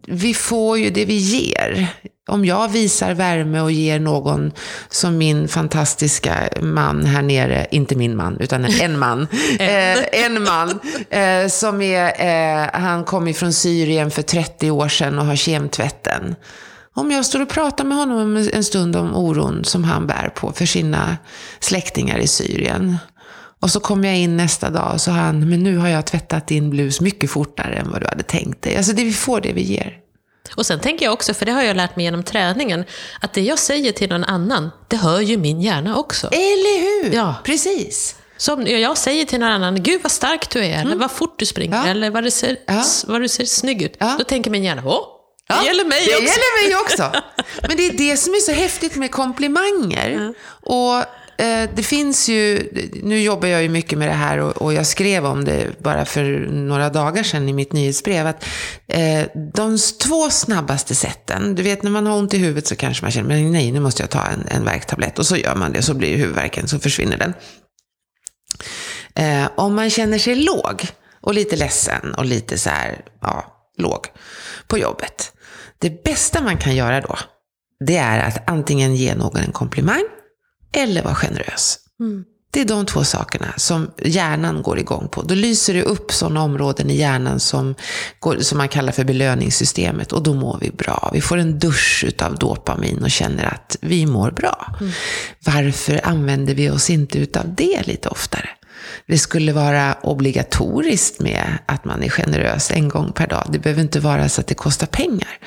vi 0.06 0.34
får 0.34 0.78
ju 0.78 0.90
det 0.90 1.04
vi 1.04 1.14
ger. 1.14 1.88
Om 2.28 2.44
jag 2.44 2.68
visar 2.68 3.14
värme 3.14 3.60
och 3.60 3.72
ger 3.72 4.00
någon 4.00 4.52
som 4.88 5.18
min 5.18 5.48
fantastiska 5.48 6.48
man 6.60 7.04
här 7.04 7.22
nere, 7.22 7.66
inte 7.70 7.96
min 7.96 8.16
man, 8.16 8.36
utan 8.40 8.64
en 8.64 8.98
man. 8.98 9.22
eh, 9.58 10.24
en 10.24 10.42
man 10.42 10.80
eh, 11.10 11.48
som 11.48 11.82
är, 11.82 12.04
eh, 12.64 12.80
han 12.80 13.04
kom 13.04 13.28
ifrån 13.28 13.52
Syrien 13.52 14.10
för 14.10 14.22
30 14.22 14.70
år 14.70 14.88
sedan 14.88 15.18
och 15.18 15.26
har 15.26 15.36
kemtvätten. 15.36 16.34
Om 16.94 17.10
jag 17.10 17.26
står 17.26 17.42
och 17.42 17.48
pratar 17.48 17.84
med 17.84 17.98
honom 17.98 18.48
en 18.52 18.64
stund 18.64 18.96
om 18.96 19.16
oron 19.16 19.64
som 19.64 19.84
han 19.84 20.06
bär 20.06 20.28
på 20.34 20.52
för 20.52 20.66
sina 20.66 21.16
släktingar 21.60 22.18
i 22.18 22.26
Syrien. 22.26 22.96
Och 23.66 23.72
så 23.72 23.80
kom 23.80 24.04
jag 24.04 24.16
in 24.16 24.36
nästa 24.36 24.70
dag 24.70 24.94
och 24.94 25.00
så 25.00 25.10
han, 25.10 25.48
men 25.48 25.62
nu 25.62 25.76
har 25.76 25.88
jag 25.88 26.06
tvättat 26.06 26.46
din 26.46 26.70
blus 26.70 27.00
mycket 27.00 27.30
fortare 27.30 27.74
än 27.74 27.90
vad 27.90 28.00
du 28.00 28.06
hade 28.06 28.22
tänkt 28.22 28.62
dig. 28.62 28.76
Alltså 28.76 28.92
det, 28.92 29.04
vi 29.04 29.12
får 29.12 29.40
det 29.40 29.52
vi 29.52 29.62
ger. 29.62 29.98
Och 30.56 30.66
sen 30.66 30.80
tänker 30.80 31.06
jag 31.06 31.12
också, 31.12 31.34
för 31.34 31.46
det 31.46 31.52
har 31.52 31.62
jag 31.62 31.76
lärt 31.76 31.96
mig 31.96 32.04
genom 32.04 32.22
träningen, 32.22 32.84
att 33.20 33.32
det 33.32 33.40
jag 33.40 33.58
säger 33.58 33.92
till 33.92 34.08
någon 34.08 34.24
annan, 34.24 34.70
det 34.88 34.96
hör 34.96 35.20
ju 35.20 35.36
min 35.36 35.60
hjärna 35.60 35.96
också. 35.96 36.26
Eller 36.26 36.80
hur? 36.80 37.14
Ja. 37.14 37.34
Precis. 37.44 38.16
Så 38.36 38.54
om 38.54 38.66
jag 38.66 38.98
säger 38.98 39.24
till 39.24 39.40
någon 39.40 39.50
annan, 39.50 39.82
gud 39.82 40.02
vad 40.02 40.12
stark 40.12 40.50
du 40.50 40.58
är, 40.64 40.74
mm. 40.74 40.86
eller 40.86 40.96
vad 40.96 41.10
fort 41.10 41.38
du 41.38 41.46
springer, 41.46 41.76
ja. 41.76 41.86
eller 41.86 42.10
vad 42.10 42.24
du 42.24 42.30
ser, 42.30 42.56
ja. 42.66 42.84
vad 43.06 43.20
du 43.20 43.28
ser 43.28 43.44
snygg 43.44 43.82
ut. 43.82 43.96
Ja. 43.98 44.14
Då 44.18 44.24
tänker 44.24 44.50
min 44.50 44.64
hjärna, 44.64 44.82
åh, 44.84 45.06
det 45.48 45.54
ja, 45.54 45.64
gäller 45.64 45.84
mig 45.84 46.06
det 46.06 46.12
också. 46.12 46.22
Det 46.22 46.30
gäller 46.30 46.68
mig 46.68 46.76
också. 46.76 47.22
Men 47.68 47.76
det 47.76 47.86
är 47.86 48.10
det 48.10 48.16
som 48.16 48.32
är 48.32 48.40
så 48.40 48.52
häftigt 48.52 48.96
med 48.96 49.10
komplimanger. 49.10 50.34
Och 50.62 51.04
Eh, 51.38 51.70
det 51.74 51.82
finns 51.82 52.28
ju, 52.28 52.68
nu 53.02 53.20
jobbar 53.20 53.48
jag 53.48 53.62
ju 53.62 53.68
mycket 53.68 53.98
med 53.98 54.08
det 54.08 54.14
här 54.14 54.38
och, 54.38 54.62
och, 54.62 54.74
jag 54.74 54.86
skrev 54.86 55.26
om 55.26 55.44
det 55.44 55.82
bara 55.82 56.04
för 56.04 56.48
några 56.50 56.90
dagar 56.90 57.22
sedan 57.22 57.48
i 57.48 57.52
mitt 57.52 57.72
nyhetsbrev. 57.72 58.26
Att, 58.26 58.44
eh, 58.88 59.22
de 59.54 59.78
två 60.02 60.30
snabbaste 60.30 60.94
sätten, 60.94 61.54
du 61.54 61.62
vet 61.62 61.82
när 61.82 61.90
man 61.90 62.06
har 62.06 62.18
ont 62.18 62.34
i 62.34 62.38
huvudet 62.38 62.66
så 62.66 62.76
kanske 62.76 63.04
man 63.04 63.10
känner, 63.10 63.28
men 63.28 63.52
nej 63.52 63.72
nu 63.72 63.80
måste 63.80 64.02
jag 64.02 64.10
ta 64.10 64.22
en, 64.26 64.46
en 64.48 64.64
värktablett. 64.64 65.18
Och 65.18 65.26
så 65.26 65.36
gör 65.36 65.54
man 65.54 65.72
det, 65.72 65.82
så 65.82 65.94
blir 65.94 66.16
huvudvärken, 66.16 66.68
så 66.68 66.78
försvinner 66.78 67.16
den. 67.16 67.34
Eh, 69.14 69.48
om 69.56 69.74
man 69.74 69.90
känner 69.90 70.18
sig 70.18 70.34
låg 70.34 70.86
och 71.20 71.34
lite 71.34 71.56
ledsen 71.56 72.14
och 72.14 72.24
lite 72.24 72.58
så 72.58 72.70
här, 72.70 73.04
ja, 73.20 73.44
låg 73.78 74.06
på 74.66 74.78
jobbet. 74.78 75.32
Det 75.78 76.04
bästa 76.04 76.42
man 76.42 76.58
kan 76.58 76.76
göra 76.76 77.00
då, 77.00 77.18
det 77.86 77.96
är 77.96 78.18
att 78.18 78.50
antingen 78.50 78.96
ge 78.96 79.14
någon 79.14 79.40
en 79.40 79.52
komplimang 79.52 80.04
eller 80.72 81.02
vara 81.02 81.14
generös. 81.14 81.78
Mm. 82.00 82.24
Det 82.50 82.60
är 82.60 82.64
de 82.64 82.86
två 82.86 83.04
sakerna 83.04 83.54
som 83.56 83.90
hjärnan 84.02 84.62
går 84.62 84.78
igång 84.78 85.08
på. 85.08 85.22
Då 85.22 85.34
lyser 85.34 85.74
det 85.74 85.82
upp 85.82 86.12
sådana 86.12 86.42
områden 86.42 86.90
i 86.90 86.96
hjärnan 86.96 87.40
som, 87.40 87.74
går, 88.18 88.38
som 88.38 88.58
man 88.58 88.68
kallar 88.68 88.92
för 88.92 89.04
belöningssystemet. 89.04 90.12
Och 90.12 90.22
då 90.22 90.34
mår 90.34 90.58
vi 90.60 90.70
bra. 90.70 91.10
Vi 91.12 91.20
får 91.20 91.36
en 91.36 91.58
dusch 91.58 92.04
av 92.22 92.38
dopamin 92.38 93.02
och 93.02 93.10
känner 93.10 93.44
att 93.44 93.76
vi 93.80 94.06
mår 94.06 94.30
bra. 94.30 94.74
Mm. 94.80 94.92
Varför 95.44 96.00
använder 96.04 96.54
vi 96.54 96.70
oss 96.70 96.90
inte 96.90 97.18
utav 97.18 97.54
det 97.54 97.86
lite 97.86 98.08
oftare? 98.08 98.48
Det 99.06 99.18
skulle 99.18 99.52
vara 99.52 99.96
obligatoriskt 100.02 101.20
med 101.20 101.58
att 101.66 101.84
man 101.84 102.02
är 102.02 102.08
generös 102.08 102.70
en 102.70 102.88
gång 102.88 103.12
per 103.12 103.26
dag. 103.26 103.46
Det 103.50 103.58
behöver 103.58 103.82
inte 103.82 104.00
vara 104.00 104.28
så 104.28 104.40
att 104.40 104.46
det 104.46 104.54
kostar 104.54 104.86
pengar. 104.86 105.38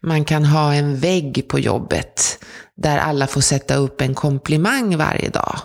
Man 0.00 0.24
kan 0.24 0.44
ha 0.44 0.74
en 0.74 0.98
vägg 0.98 1.44
på 1.48 1.58
jobbet 1.58 2.38
där 2.76 2.98
alla 2.98 3.26
får 3.26 3.40
sätta 3.40 3.76
upp 3.76 4.00
en 4.00 4.14
komplimang 4.14 4.96
varje 4.96 5.28
dag. 5.28 5.58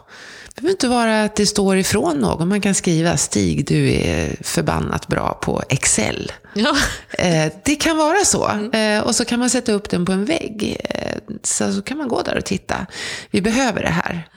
Det 0.56 0.62
behöver 0.62 0.72
inte 0.72 0.88
vara 0.88 1.24
att 1.24 1.36
det 1.36 1.46
står 1.46 1.78
ifrån 1.78 2.18
någon. 2.18 2.48
Man 2.48 2.62
kan 2.62 2.76
skriva 2.76 3.18
Stig, 3.18 3.68
du 3.68 3.94
är 3.94 4.36
förbannat 4.42 5.08
bra 5.08 5.40
på 5.42 5.64
Excel. 5.70 6.32
Ja. 6.54 6.76
Eh, 7.10 7.52
det 7.66 7.76
kan 7.76 7.98
vara 7.98 8.26
så. 8.26 8.48
Mm. 8.48 8.72
Eh, 8.98 9.04
och 9.04 9.16
så 9.16 9.26
kan 9.26 9.40
man 9.40 9.50
sätta 9.50 9.72
upp 9.72 9.90
den 9.90 10.06
på 10.06 10.12
en 10.12 10.26
vägg. 10.26 10.78
Eh, 10.90 11.18
så 11.44 11.82
kan 11.82 11.98
man 11.98 12.08
gå 12.08 12.22
där 12.22 12.38
och 12.38 12.46
titta. 12.46 12.86
Vi 13.32 13.42
behöver 13.42 13.82
det 13.82 13.90
här, 13.90 14.28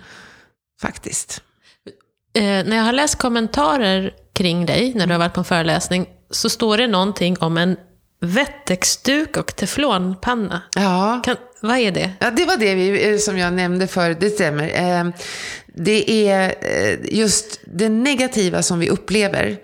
faktiskt. 0.81 1.43
När 2.41 2.77
jag 2.77 2.85
har 2.85 2.93
läst 2.93 3.19
kommentarer 3.19 4.13
kring 4.33 4.67
dig, 4.67 4.93
när 4.95 5.07
du 5.07 5.13
har 5.13 5.19
varit 5.19 5.35
på 5.35 5.41
en 5.41 5.45
föreläsning, 5.45 6.07
så 6.31 6.49
står 6.49 6.77
det 6.77 6.87
någonting 6.87 7.37
om 7.41 7.59
en 7.59 7.77
Wettexduk 8.21 9.37
och 9.37 9.57
teflonpanna. 9.57 10.63
Ja. 10.75 11.21
Kan, 11.25 11.37
vad 11.61 11.79
är 11.79 11.91
det? 11.91 12.11
Ja, 12.21 12.31
det 12.31 12.45
var 12.45 12.57
det 12.57 12.75
vi, 12.75 13.13
eh, 13.13 13.19
som 13.19 13.39
jag 13.39 13.53
nämnde 13.53 13.87
för 13.87 14.11
det 14.11 14.31
stämmer. 14.31 14.71
Ehm, 14.75 15.13
det 15.75 16.29
är 16.29 16.55
eh, 16.61 16.99
just 17.19 17.61
det 17.67 17.89
negativa 17.89 18.63
som 18.63 18.79
vi 18.79 18.91
upplever. 18.91 19.57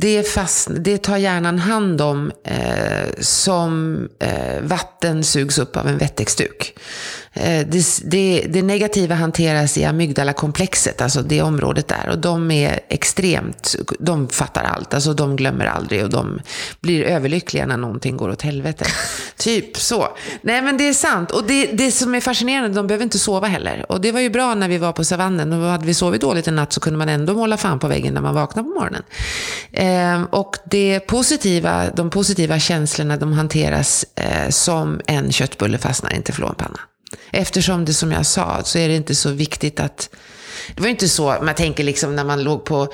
Det, 0.00 0.22
fast, 0.22 0.68
det 0.76 0.98
tar 0.98 1.16
hjärnan 1.16 1.58
hand 1.58 2.00
om 2.00 2.32
eh, 2.44 3.20
som 3.20 3.98
eh, 4.20 4.60
vatten 4.62 5.24
sugs 5.24 5.58
upp 5.58 5.76
av 5.76 5.88
en 5.88 5.98
wettexduk. 5.98 6.78
Eh, 7.36 7.66
det, 7.66 7.84
det, 8.04 8.46
det, 8.48 8.62
negativa 8.62 9.14
hanteras 9.14 9.78
i 9.78 9.84
amygdala-komplexet, 9.84 11.00
alltså 11.00 11.22
det 11.22 11.42
området 11.42 11.88
där. 11.88 12.08
Och 12.08 12.18
de 12.18 12.50
är 12.50 12.80
extremt, 12.88 13.76
de 13.98 14.28
fattar 14.28 14.64
allt, 14.64 14.94
alltså 14.94 15.14
de 15.14 15.36
glömmer 15.36 15.66
aldrig 15.66 16.04
och 16.04 16.10
de 16.10 16.40
blir 16.80 17.04
överlyckliga 17.04 17.66
när 17.66 17.76
någonting 17.76 18.16
går 18.16 18.28
åt 18.30 18.42
helvete. 18.42 18.84
typ 19.36 19.76
så. 19.76 20.08
Nej 20.42 20.62
men 20.62 20.76
det 20.76 20.88
är 20.88 20.92
sant. 20.92 21.30
Och 21.30 21.44
det, 21.44 21.66
det 21.66 21.92
som 21.92 22.14
är 22.14 22.20
fascinerande, 22.20 22.76
de 22.76 22.86
behöver 22.86 23.04
inte 23.04 23.18
sova 23.18 23.46
heller. 23.46 23.86
Och 23.88 24.00
det 24.00 24.12
var 24.12 24.20
ju 24.20 24.30
bra 24.30 24.54
när 24.54 24.68
vi 24.68 24.78
var 24.78 24.92
på 24.92 25.04
savannen. 25.04 25.52
Och 25.52 25.70
hade 25.70 25.86
vi 25.86 25.94
sovit 25.94 26.20
dåligt 26.20 26.48
en 26.48 26.56
natt 26.56 26.72
så 26.72 26.80
kunde 26.80 26.98
man 26.98 27.08
ändå 27.08 27.34
måla 27.34 27.56
fan 27.56 27.78
på 27.78 27.88
väggen 27.88 28.14
när 28.14 28.20
man 28.20 28.34
vaknade 28.34 28.68
på 28.68 28.74
morgonen. 28.74 29.02
Eh, 29.72 30.22
och 30.22 30.56
det 30.70 31.00
positiva, 31.00 31.90
de 31.96 32.10
positiva 32.10 32.58
känslorna 32.58 33.16
de 33.16 33.32
hanteras 33.32 34.04
eh, 34.14 34.50
som 34.50 35.00
en 35.06 35.32
köttbulle 35.32 35.78
fastnar 35.78 36.12
i 36.12 36.16
en 36.16 36.22
teflonpanna. 36.22 36.80
Eftersom 37.30 37.84
det 37.84 37.94
som 37.94 38.12
jag 38.12 38.26
sa 38.26 38.62
så 38.64 38.78
är 38.78 38.88
det 38.88 38.94
inte 38.94 39.14
så 39.14 39.30
viktigt 39.30 39.80
att 39.80 40.10
det 40.74 40.80
var 40.80 40.86
ju 40.86 40.90
inte 40.90 41.08
så, 41.08 41.36
man 41.42 41.54
tänker 41.54 41.84
liksom 41.84 42.16
när 42.16 42.24
man 42.24 42.42
låg 42.42 42.64
på 42.64 42.88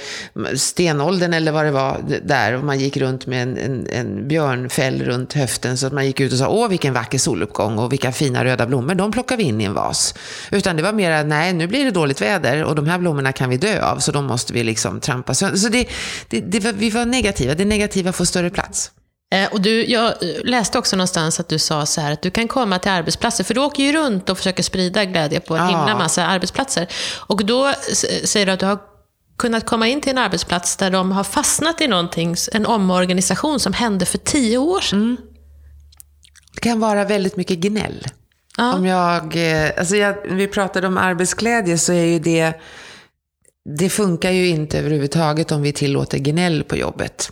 stenåldern 0.56 1.34
eller 1.34 1.52
vad 1.52 1.64
det 1.64 1.70
var 1.70 2.00
där 2.24 2.52
och 2.52 2.64
man 2.64 2.80
gick 2.80 2.96
runt 2.96 3.26
med 3.26 3.42
en, 3.42 3.58
en, 3.58 3.86
en 3.90 4.28
björnfäll 4.28 5.02
runt 5.02 5.32
höften 5.32 5.78
så 5.78 5.86
att 5.86 5.92
man 5.92 6.06
gick 6.06 6.20
ut 6.20 6.32
och 6.32 6.38
sa 6.38 6.48
åh 6.48 6.68
vilken 6.68 6.94
vacker 6.94 7.18
soluppgång 7.18 7.78
och 7.78 7.92
vilka 7.92 8.12
fina 8.12 8.44
röda 8.44 8.66
blommor, 8.66 8.94
de 8.94 9.12
plockar 9.12 9.36
vi 9.36 9.42
in 9.42 9.60
i 9.60 9.64
en 9.64 9.74
vas. 9.74 10.14
Utan 10.50 10.76
det 10.76 10.82
var 10.82 10.92
mer 10.92 11.24
nej 11.24 11.52
nu 11.52 11.66
blir 11.66 11.84
det 11.84 11.90
dåligt 11.90 12.22
väder 12.22 12.64
och 12.64 12.74
de 12.74 12.86
här 12.86 12.98
blommorna 12.98 13.32
kan 13.32 13.50
vi 13.50 13.56
dö 13.56 13.82
av 13.82 13.98
så 13.98 14.12
de 14.12 14.24
måste 14.24 14.52
vi 14.52 14.64
liksom 14.64 15.00
trampa 15.00 15.34
sönder. 15.34 15.58
Så 15.58 15.68
det, 15.68 15.88
det, 16.28 16.40
det 16.40 16.60
var, 16.60 16.72
vi 16.72 16.90
var 16.90 17.04
negativa, 17.04 17.54
det 17.54 17.64
negativa 17.64 18.12
får 18.12 18.24
större 18.24 18.50
plats. 18.50 18.90
Eh, 19.32 19.52
och 19.52 19.60
du, 19.60 19.84
jag 19.84 20.14
läste 20.44 20.78
också 20.78 20.96
någonstans 20.96 21.40
att 21.40 21.48
du 21.48 21.58
sa 21.58 21.86
så 21.86 22.00
här 22.00 22.12
att 22.12 22.22
du 22.22 22.30
kan 22.30 22.48
komma 22.48 22.78
till 22.78 22.90
arbetsplatser, 22.90 23.44
för 23.44 23.54
du 23.54 23.60
åker 23.60 23.82
ju 23.82 23.92
runt 23.92 24.30
och 24.30 24.38
försöker 24.38 24.62
sprida 24.62 25.04
glädje 25.04 25.40
på 25.40 25.56
en 25.56 25.62
ja. 25.62 25.68
himla 25.68 25.98
massa 25.98 26.26
arbetsplatser. 26.26 26.86
Och 27.26 27.44
då 27.44 27.72
säger 28.24 28.46
du 28.46 28.52
att 28.52 28.60
du 28.60 28.66
har 28.66 28.78
kunnat 29.38 29.66
komma 29.66 29.88
in 29.88 30.00
till 30.00 30.10
en 30.10 30.18
arbetsplats 30.18 30.76
där 30.76 30.90
de 30.90 31.12
har 31.12 31.24
fastnat 31.24 31.80
i 31.80 31.88
någonting, 31.88 32.36
en 32.52 32.66
omorganisation 32.66 33.60
som 33.60 33.72
hände 33.72 34.06
för 34.06 34.18
tio 34.18 34.58
år 34.58 34.80
sedan. 34.80 35.02
Mm. 35.02 35.16
Det 36.54 36.60
kan 36.60 36.80
vara 36.80 37.04
väldigt 37.04 37.36
mycket 37.36 37.58
gnäll. 37.58 38.06
Ja. 38.56 38.74
Om 38.74 38.86
jag, 38.86 39.36
eh, 39.36 39.70
alltså 39.78 39.96
jag, 39.96 40.16
vi 40.30 40.46
pratade 40.46 40.86
om 40.86 40.98
arbetsglädje 40.98 41.78
så 41.78 41.92
är 41.92 42.04
ju 42.04 42.18
det, 42.18 42.60
det 43.64 43.88
funkar 43.88 44.30
ju 44.30 44.48
inte 44.48 44.78
överhuvudtaget 44.78 45.52
om 45.52 45.62
vi 45.62 45.72
tillåter 45.72 46.18
gnäll 46.18 46.64
på 46.64 46.76
jobbet. 46.76 47.30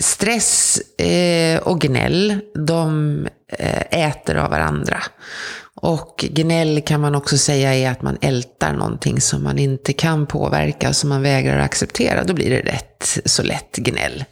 Stress 0.00 0.80
eh, 0.98 1.58
och 1.62 1.80
gnäll, 1.80 2.40
de 2.66 3.18
eh, 3.58 4.06
äter 4.06 4.36
av 4.36 4.50
varandra. 4.50 5.02
Och 5.74 6.24
gnäll 6.30 6.82
kan 6.82 7.00
man 7.00 7.14
också 7.14 7.38
säga 7.38 7.74
är 7.74 7.90
att 7.90 8.02
man 8.02 8.18
ältar 8.20 8.72
någonting 8.72 9.20
som 9.20 9.42
man 9.42 9.58
inte 9.58 9.92
kan 9.92 10.26
påverka, 10.26 10.92
som 10.92 11.08
man 11.08 11.22
vägrar 11.22 11.58
acceptera. 11.58 12.24
Då 12.24 12.34
blir 12.34 12.50
det 12.50 12.72
rätt 12.72 13.18
så 13.24 13.42
lätt 13.42 13.76
gnäll. 13.76 14.24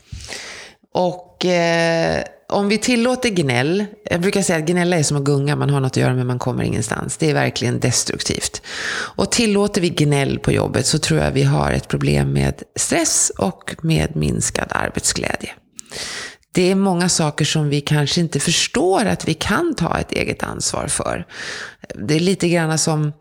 Och 0.94 1.44
eh, 1.44 2.22
om 2.50 2.68
vi 2.68 2.78
tillåter 2.78 3.28
gnäll, 3.28 3.86
jag 4.04 4.20
brukar 4.20 4.42
säga 4.42 4.58
att 4.58 4.64
gnälla 4.64 4.96
är 4.96 5.02
som 5.02 5.16
att 5.16 5.24
gunga, 5.24 5.56
man 5.56 5.70
har 5.70 5.80
något 5.80 5.92
att 5.92 5.96
göra 5.96 6.14
men 6.14 6.26
man 6.26 6.38
kommer 6.38 6.64
ingenstans. 6.64 7.16
Det 7.16 7.30
är 7.30 7.34
verkligen 7.34 7.80
destruktivt. 7.80 8.62
Och 9.16 9.30
tillåter 9.30 9.80
vi 9.80 9.88
gnäll 9.88 10.38
på 10.38 10.52
jobbet 10.52 10.86
så 10.86 10.98
tror 10.98 11.20
jag 11.20 11.30
vi 11.30 11.42
har 11.42 11.72
ett 11.72 11.88
problem 11.88 12.32
med 12.32 12.62
stress 12.76 13.32
och 13.38 13.76
med 13.82 14.16
minskad 14.16 14.66
arbetsglädje. 14.70 15.50
Det 16.52 16.70
är 16.70 16.74
många 16.74 17.08
saker 17.08 17.44
som 17.44 17.68
vi 17.68 17.80
kanske 17.80 18.20
inte 18.20 18.40
förstår 18.40 19.04
att 19.06 19.28
vi 19.28 19.34
kan 19.34 19.74
ta 19.74 19.98
ett 19.98 20.12
eget 20.12 20.42
ansvar 20.42 20.86
för. 20.86 21.26
Det 21.94 22.14
är 22.14 22.20
lite 22.20 22.48
grann 22.48 22.78
som, 22.78 23.12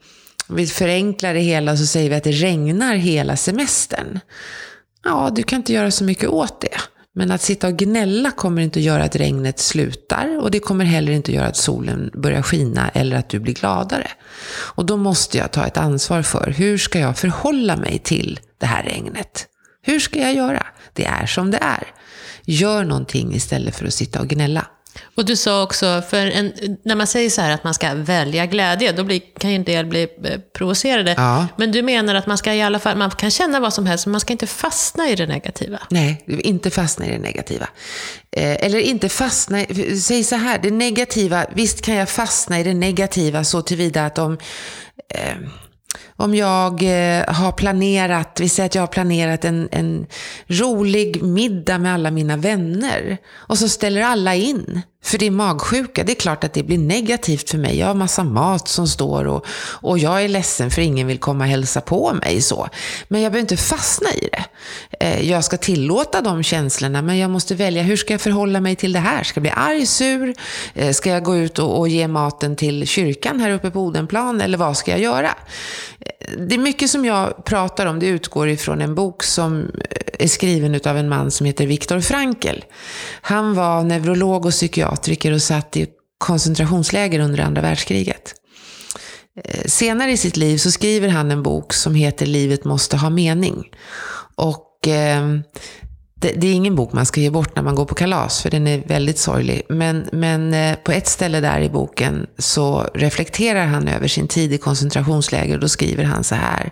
om 0.47 0.55
vi 0.55 0.67
förenklar 0.67 1.33
det 1.33 1.39
hela 1.39 1.77
så 1.77 1.85
säger 1.85 2.09
vi 2.09 2.15
att 2.15 2.23
det 2.23 2.31
regnar 2.31 2.95
hela 2.95 3.35
semestern. 3.35 4.19
Ja, 5.03 5.29
du 5.35 5.43
kan 5.43 5.57
inte 5.57 5.73
göra 5.73 5.91
så 5.91 6.03
mycket 6.03 6.29
åt 6.29 6.61
det. 6.61 6.77
Men 7.15 7.31
att 7.31 7.41
sitta 7.41 7.67
och 7.67 7.77
gnälla 7.77 8.31
kommer 8.31 8.61
inte 8.61 8.79
att 8.79 8.85
göra 8.85 9.03
att 9.03 9.15
regnet 9.15 9.59
slutar 9.59 10.39
och 10.41 10.51
det 10.51 10.59
kommer 10.59 10.85
heller 10.85 11.11
inte 11.11 11.31
att 11.31 11.35
göra 11.35 11.47
att 11.47 11.57
solen 11.57 12.11
börjar 12.13 12.41
skina 12.41 12.89
eller 12.89 13.17
att 13.17 13.29
du 13.29 13.39
blir 13.39 13.53
gladare. 13.53 14.07
Och 14.49 14.85
då 14.85 14.97
måste 14.97 15.37
jag 15.37 15.51
ta 15.51 15.65
ett 15.65 15.77
ansvar 15.77 16.21
för 16.21 16.51
hur 16.57 16.77
ska 16.77 16.99
jag 16.99 17.17
förhålla 17.17 17.77
mig 17.77 17.99
till 18.03 18.39
det 18.57 18.65
här 18.65 18.83
regnet? 18.83 19.47
Hur 19.81 19.99
ska 19.99 20.19
jag 20.19 20.33
göra? 20.33 20.65
Det 20.93 21.05
är 21.05 21.25
som 21.25 21.51
det 21.51 21.57
är. 21.57 21.87
Gör 22.43 22.83
någonting 22.83 23.35
istället 23.35 23.75
för 23.75 23.85
att 23.85 23.93
sitta 23.93 24.21
och 24.21 24.27
gnälla. 24.27 24.65
Och 25.15 25.25
du 25.25 25.35
sa 25.35 25.63
också, 25.63 26.03
för 26.09 26.25
en, 26.25 26.53
när 26.83 26.95
man 26.95 27.07
säger 27.07 27.29
så 27.29 27.41
här 27.41 27.51
att 27.51 27.63
man 27.63 27.73
ska 27.73 27.93
välja 27.93 28.45
glädje, 28.45 28.91
då 28.91 29.03
blir, 29.03 29.21
kan 29.39 29.49
ju 29.49 29.55
en 29.55 29.63
del 29.63 29.85
bli 29.85 30.07
eh, 30.23 30.39
provocerade. 30.53 31.13
Ja. 31.17 31.47
Men 31.57 31.71
du 31.71 31.81
menar 31.81 32.15
att 32.15 32.27
man 32.27 32.37
ska 32.37 32.53
i 32.53 32.61
alla 32.61 32.79
fall, 32.79 32.97
man 32.97 33.11
kan 33.11 33.31
känna 33.31 33.59
vad 33.59 33.73
som 33.73 33.85
helst, 33.85 34.05
men 34.05 34.11
man 34.11 34.21
ska 34.21 34.33
inte 34.33 34.47
fastna 34.47 35.09
i 35.09 35.15
det 35.15 35.27
negativa? 35.27 35.79
Nej, 35.89 36.23
inte 36.27 36.69
fastna 36.69 37.07
i 37.07 37.11
det 37.11 37.19
negativa. 37.19 37.69
Eh, 38.31 38.65
eller 38.65 38.79
inte 38.79 39.09
fastna, 39.09 39.65
säg 40.01 40.23
så 40.23 40.35
här, 40.35 40.59
det 40.59 40.71
negativa, 40.71 41.45
visst 41.53 41.81
kan 41.81 41.95
jag 41.95 42.09
fastna 42.09 42.59
i 42.59 42.63
det 42.63 42.73
negativa 42.73 43.43
så 43.43 43.61
tillvida 43.61 44.05
att 44.05 44.17
om 44.17 44.37
eh, 45.13 45.35
om 46.15 46.35
jag 46.35 46.83
eh, 46.83 47.25
har 47.27 47.51
planerat, 47.51 48.39
vi 48.39 48.49
säger 48.49 48.65
att 48.65 48.75
jag 48.75 48.81
har 48.81 48.87
planerat 48.87 49.45
en, 49.45 49.69
en 49.71 50.07
rolig 50.47 51.23
middag 51.23 51.77
med 51.77 51.93
alla 51.93 52.11
mina 52.11 52.37
vänner 52.37 53.17
och 53.31 53.57
så 53.57 53.69
ställer 53.69 54.01
alla 54.01 54.35
in. 54.35 54.81
För 55.01 55.17
det 55.17 55.27
är 55.27 55.31
magsjuka, 55.31 56.03
det 56.03 56.11
är 56.11 56.15
klart 56.15 56.43
att 56.43 56.53
det 56.53 56.63
blir 56.63 56.77
negativt 56.77 57.49
för 57.49 57.57
mig. 57.57 57.79
Jag 57.79 57.87
har 57.87 57.93
massa 57.93 58.23
mat 58.23 58.67
som 58.67 58.87
står 58.87 59.27
och, 59.27 59.45
och 59.81 59.99
jag 59.99 60.23
är 60.23 60.27
ledsen 60.27 60.71
för 60.71 60.81
ingen 60.81 61.07
vill 61.07 61.19
komma 61.19 61.43
och 61.43 61.49
hälsa 61.49 61.81
på 61.81 62.13
mig. 62.13 62.41
så. 62.41 62.69
Men 63.07 63.21
jag 63.21 63.31
behöver 63.31 63.41
inte 63.41 63.57
fastna 63.57 64.09
i 64.09 64.29
det. 64.31 64.45
Eh, 64.99 65.29
jag 65.29 65.43
ska 65.43 65.57
tillåta 65.57 66.21
de 66.21 66.43
känslorna, 66.43 67.01
men 67.01 67.17
jag 67.17 67.29
måste 67.29 67.55
välja 67.55 67.83
hur 67.83 67.97
ska 67.97 68.13
jag 68.13 68.21
förhålla 68.21 68.61
mig 68.61 68.75
till 68.75 68.93
det 68.93 68.99
här? 68.99 69.23
Ska 69.23 69.37
jag 69.37 69.41
bli 69.41 69.53
arg, 69.55 69.85
sur? 69.85 70.35
Eh, 70.73 70.91
ska 70.91 71.09
jag 71.09 71.23
gå 71.23 71.35
ut 71.35 71.59
och, 71.59 71.79
och 71.79 71.89
ge 71.89 72.07
maten 72.07 72.55
till 72.55 72.87
kyrkan 72.87 73.39
här 73.39 73.51
uppe 73.51 73.71
på 73.71 73.79
Odenplan? 73.79 74.41
Eller 74.41 74.57
vad 74.57 74.77
ska 74.77 74.91
jag 74.91 74.99
göra? 74.99 75.35
Det 76.37 76.55
är 76.55 76.59
mycket 76.59 76.89
som 76.89 77.05
jag 77.05 77.45
pratar 77.45 77.85
om, 77.85 77.99
det 77.99 78.05
utgår 78.05 78.49
ifrån 78.49 78.81
en 78.81 78.95
bok 78.95 79.23
som 79.23 79.59
eh, 79.61 80.23
är 80.25 80.27
skriven 80.27 80.79
av 80.85 80.97
en 80.97 81.09
man 81.09 81.31
som 81.31 81.45
heter 81.45 81.67
Viktor 81.67 81.99
Frankl. 81.99 82.59
Han 83.21 83.53
var 83.53 83.83
neurolog 83.83 84.45
och 84.45 84.51
psykiatriker 84.51 85.31
och 85.31 85.41
satt 85.41 85.77
i 85.77 85.87
koncentrationsläger 86.17 87.19
under 87.19 87.39
andra 87.39 87.61
världskriget. 87.61 88.33
Eh, 89.43 89.65
senare 89.65 90.11
i 90.11 90.17
sitt 90.17 90.37
liv 90.37 90.57
så 90.57 90.71
skriver 90.71 91.09
han 91.09 91.31
en 91.31 91.43
bok 91.43 91.73
som 91.73 91.95
heter 91.95 92.25
Livet 92.25 92.65
måste 92.65 92.97
ha 92.97 93.09
mening. 93.09 93.63
Och 94.35 94.87
eh, 94.87 95.27
det, 96.19 96.31
det, 96.31 96.47
är 96.47 96.53
ingen 96.53 96.75
bok 96.75 96.93
man 96.93 97.05
ska 97.05 97.21
ge 97.21 97.29
bort 97.29 97.55
när 97.55 97.63
man 97.63 97.75
går 97.75 97.85
på 97.85 97.95
kalas, 97.95 98.41
för 98.41 98.49
den 98.49 98.67
är 98.67 98.83
väldigt 98.87 99.17
sorglig. 99.17 99.61
Men, 99.69 100.09
men 100.11 100.53
eh, 100.53 100.75
på 100.75 100.91
ett 100.91 101.07
ställe 101.07 101.39
där 101.39 101.61
i 101.61 101.69
boken 101.69 102.27
så 102.37 102.89
reflekterar 102.93 103.65
han 103.65 103.87
över 103.87 104.07
sin 104.07 104.27
tid 104.27 104.53
i 104.53 104.57
koncentrationsläger 104.57 105.53
och 105.53 105.59
då 105.59 105.69
skriver 105.69 106.03
han 106.03 106.23
så 106.23 106.35
här. 106.35 106.71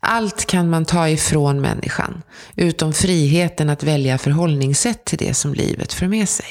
Allt 0.00 0.46
kan 0.46 0.70
man 0.70 0.84
ta 0.84 1.08
ifrån 1.08 1.60
människan, 1.60 2.22
utom 2.56 2.92
friheten 2.92 3.70
att 3.70 3.82
välja 3.82 4.18
förhållningssätt 4.18 5.04
till 5.04 5.18
det 5.18 5.34
som 5.34 5.54
livet 5.54 5.92
för 5.92 6.06
med 6.06 6.28
sig. 6.28 6.46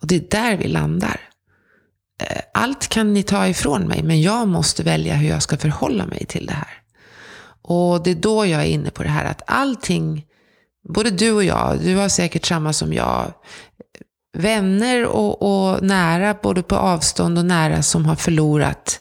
Och 0.00 0.06
det 0.06 0.16
är 0.16 0.24
där 0.30 0.56
vi 0.56 0.68
landar. 0.68 1.20
Eh, 2.22 2.40
allt 2.54 2.88
kan 2.88 3.14
ni 3.14 3.22
ta 3.22 3.48
ifrån 3.48 3.82
mig, 3.82 4.02
men 4.02 4.22
jag 4.22 4.48
måste 4.48 4.82
välja 4.82 5.14
hur 5.14 5.28
jag 5.28 5.42
ska 5.42 5.56
förhålla 5.56 6.06
mig 6.06 6.26
till 6.26 6.46
det 6.46 6.52
här. 6.52 6.82
Och 7.62 8.02
det 8.02 8.10
är 8.10 8.14
då 8.14 8.46
jag 8.46 8.62
är 8.62 8.66
inne 8.66 8.90
på 8.90 9.02
det 9.02 9.08
här 9.08 9.24
att 9.24 9.42
allting, 9.46 10.24
både 10.88 11.10
du 11.10 11.32
och 11.32 11.44
jag, 11.44 11.78
du 11.80 11.96
har 11.96 12.08
säkert 12.08 12.46
samma 12.46 12.72
som 12.72 12.92
jag, 12.92 13.32
vänner 14.36 15.04
och, 15.04 15.42
och 15.42 15.82
nära, 15.82 16.36
både 16.42 16.62
på 16.62 16.76
avstånd 16.76 17.38
och 17.38 17.44
nära, 17.44 17.82
som 17.82 18.06
har 18.06 18.16
förlorat 18.16 19.00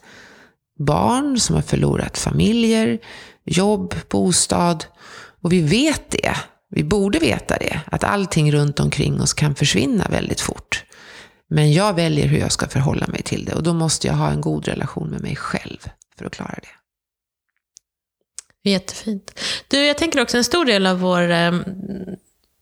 barn, 0.80 1.40
som 1.40 1.56
har 1.56 1.64
förlorat 1.64 2.18
familjer, 2.18 3.00
jobb, 3.46 3.96
bostad. 4.10 4.86
Och 5.42 5.54
vi 5.54 5.62
vet 5.62 6.12
det. 6.12 6.36
Vi 6.70 6.84
borde 6.84 7.20
veta 7.20 7.58
det. 7.58 7.82
Att 7.86 8.04
allting 8.04 8.52
runt 8.52 8.80
omkring 8.80 9.22
oss 9.22 9.34
kan 9.34 9.56
försvinna 9.56 10.08
väldigt 10.10 10.42
fort. 10.42 10.84
Men 11.50 11.74
jag 11.74 11.94
väljer 11.94 12.28
hur 12.28 12.40
jag 12.40 12.52
ska 12.52 12.68
förhålla 12.68 13.08
mig 13.08 13.22
till 13.22 13.46
det. 13.46 13.54
Och 13.54 13.64
då 13.64 13.74
måste 13.74 14.08
jag 14.08 14.14
ha 14.14 14.30
en 14.30 14.42
god 14.42 14.68
relation 14.68 15.10
med 15.10 15.22
mig 15.22 15.36
själv 15.36 15.78
för 16.18 16.26
att 16.26 16.36
klara 16.36 16.60
det. 16.62 16.87
Jättefint. 18.72 19.40
Du, 19.68 19.86
jag 19.86 19.98
tänker 19.98 20.22
också 20.22 20.38
en 20.38 20.44
stor 20.44 20.66
del 20.66 20.86
av 20.86 21.00
vår 21.00 21.32
eh, 21.32 21.52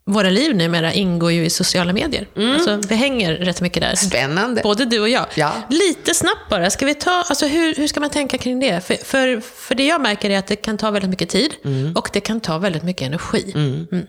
våra 0.08 0.30
liv 0.30 0.56
numera 0.56 0.94
ingår 0.94 1.32
ju 1.32 1.46
i 1.46 1.50
sociala 1.50 1.94
medier. 1.94 2.28
Mm. 2.36 2.52
Alltså, 2.54 2.82
vi 2.90 2.96
hänger 2.96 3.34
rätt 3.34 3.62
mycket 3.62 3.82
där. 3.82 3.96
Spännande. 3.96 4.62
Både 4.62 4.86
du 4.86 5.00
och 5.00 5.10
jag. 5.10 5.26
Ja. 5.36 5.52
Lite 5.70 6.14
snabbt 6.14 6.50
bara, 6.50 6.70
ska 6.70 6.86
vi 6.86 6.96
ta, 6.96 7.12
alltså 7.12 7.48
hur, 7.48 7.76
hur 7.76 7.88
ska 7.88 8.00
man 8.00 8.10
tänka 8.10 8.38
kring 8.38 8.60
det? 8.60 8.86
För, 8.86 8.96
för, 8.96 9.42
för 9.42 9.76
det 9.76 9.86
jag 9.86 10.02
märker 10.02 10.30
är 10.30 10.40
att 10.40 10.48
det 10.48 10.56
kan 10.56 10.78
ta 10.78 10.92
väldigt 10.92 11.10
mycket 11.10 11.30
tid 11.30 11.54
mm. 11.66 11.94
och 11.96 12.10
det 12.14 12.20
kan 12.20 12.40
ta 12.40 12.58
väldigt 12.58 12.84
mycket 12.84 13.08
energi. 13.08 13.52
Mm. 13.56 13.88
mm. 13.92 14.06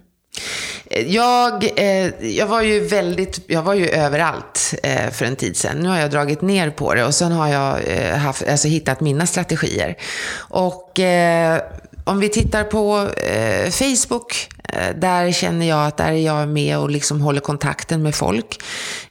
Jag, 1.07 1.65
eh, 1.77 2.27
jag 2.37 2.47
var 2.47 2.63
ju 2.63 2.81
väldigt, 2.81 3.41
jag 3.47 3.63
var 3.63 3.75
ju 3.75 3.89
överallt 3.89 4.75
eh, 4.83 5.11
för 5.11 5.25
en 5.25 5.37
tid 5.37 5.57
sedan. 5.57 5.79
Nu 5.79 5.89
har 5.89 5.99
jag 5.99 6.11
dragit 6.11 6.43
ner 6.43 6.71
på 6.71 6.95
det 6.95 7.05
och 7.05 7.15
sen 7.15 7.33
har 7.33 7.49
jag 7.49 7.79
eh, 7.87 8.17
haft, 8.17 8.49
alltså, 8.49 8.69
hittat 8.69 9.01
mina 9.01 9.27
strategier. 9.27 9.97
Och 10.39 11.01
eh, 11.01 11.61
om 12.07 12.19
vi 12.21 12.29
tittar 12.29 12.65
på 12.65 13.11
eh, 13.17 13.71
Facebook, 13.71 14.49
eh, 14.69 14.97
där 14.97 15.33
känner 15.33 15.67
jag 15.67 15.87
att 15.87 15.97
där 15.97 16.13
är 16.13 16.27
jag 16.27 16.49
med 16.49 16.79
och 16.79 16.91
liksom 16.91 17.21
håller 17.21 17.41
kontakten 17.41 18.03
med 18.03 18.15
folk. 18.15 18.63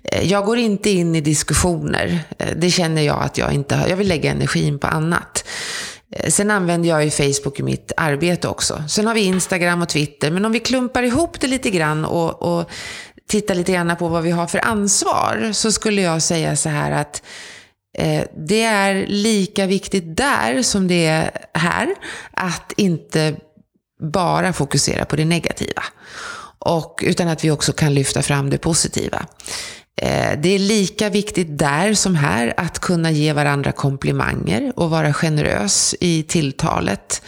Eh, 0.03 0.31
jag 0.31 0.45
går 0.45 0.57
inte 0.57 0.89
in 0.89 1.15
i 1.15 1.21
diskussioner. 1.21 2.19
Eh, 2.39 2.47
det 2.55 2.71
känner 2.71 3.01
jag 3.01 3.23
att 3.23 3.37
jag 3.37 3.53
inte 3.53 3.75
har. 3.75 3.87
Jag 3.87 3.97
vill 3.97 4.07
lägga 4.07 4.31
energin 4.31 4.79
på 4.79 4.87
annat. 4.87 5.45
Eh, 6.15 6.29
sen 6.29 6.51
använder 6.51 6.89
jag 6.89 7.03
ju 7.05 7.09
Facebook 7.09 7.59
i 7.59 7.63
mitt 7.63 7.91
arbete 7.97 8.47
också. 8.47 8.83
Sen 8.89 9.07
har 9.07 9.13
vi 9.13 9.21
Instagram 9.21 9.81
och 9.81 9.89
Twitter. 9.89 10.31
Men 10.31 10.45
om 10.45 10.51
vi 10.51 10.59
klumpar 10.59 11.03
ihop 11.03 11.39
det 11.39 11.47
lite 11.47 11.69
grann 11.69 12.05
och, 12.05 12.41
och 12.41 12.69
tittar 13.27 13.55
lite 13.55 13.71
grann 13.71 13.95
på 13.99 14.07
vad 14.07 14.23
vi 14.23 14.31
har 14.31 14.47
för 14.47 14.65
ansvar 14.65 15.49
så 15.53 15.71
skulle 15.71 16.01
jag 16.01 16.21
säga 16.21 16.55
så 16.55 16.69
här 16.69 16.91
att 16.91 17.15
eh, 17.15 17.23
Eh, 17.97 18.23
det 18.37 18.63
är 18.63 19.07
lika 19.07 19.65
viktigt 19.65 20.17
där 20.17 20.61
som 20.61 20.87
det 20.87 21.05
är 21.05 21.31
här 21.53 21.95
att 22.31 22.73
inte 22.77 23.35
bara 23.99 24.53
fokusera 24.53 25.05
på 25.05 25.15
det 25.15 25.25
negativa. 25.25 25.83
Och, 26.59 27.03
utan 27.03 27.27
att 27.27 27.43
vi 27.43 27.51
också 27.51 27.73
kan 27.73 27.93
lyfta 27.93 28.21
fram 28.21 28.49
det 28.49 28.57
positiva. 28.57 29.25
Eh, 30.01 30.39
det 30.39 30.49
är 30.49 30.59
lika 30.59 31.09
viktigt 31.09 31.57
där 31.57 31.93
som 31.93 32.15
här 32.15 32.53
att 32.57 32.79
kunna 32.79 33.11
ge 33.11 33.33
varandra 33.33 33.71
komplimanger 33.71 34.73
och 34.75 34.89
vara 34.89 35.13
generös 35.13 35.95
i 35.99 36.23
tilltalet. 36.23 37.21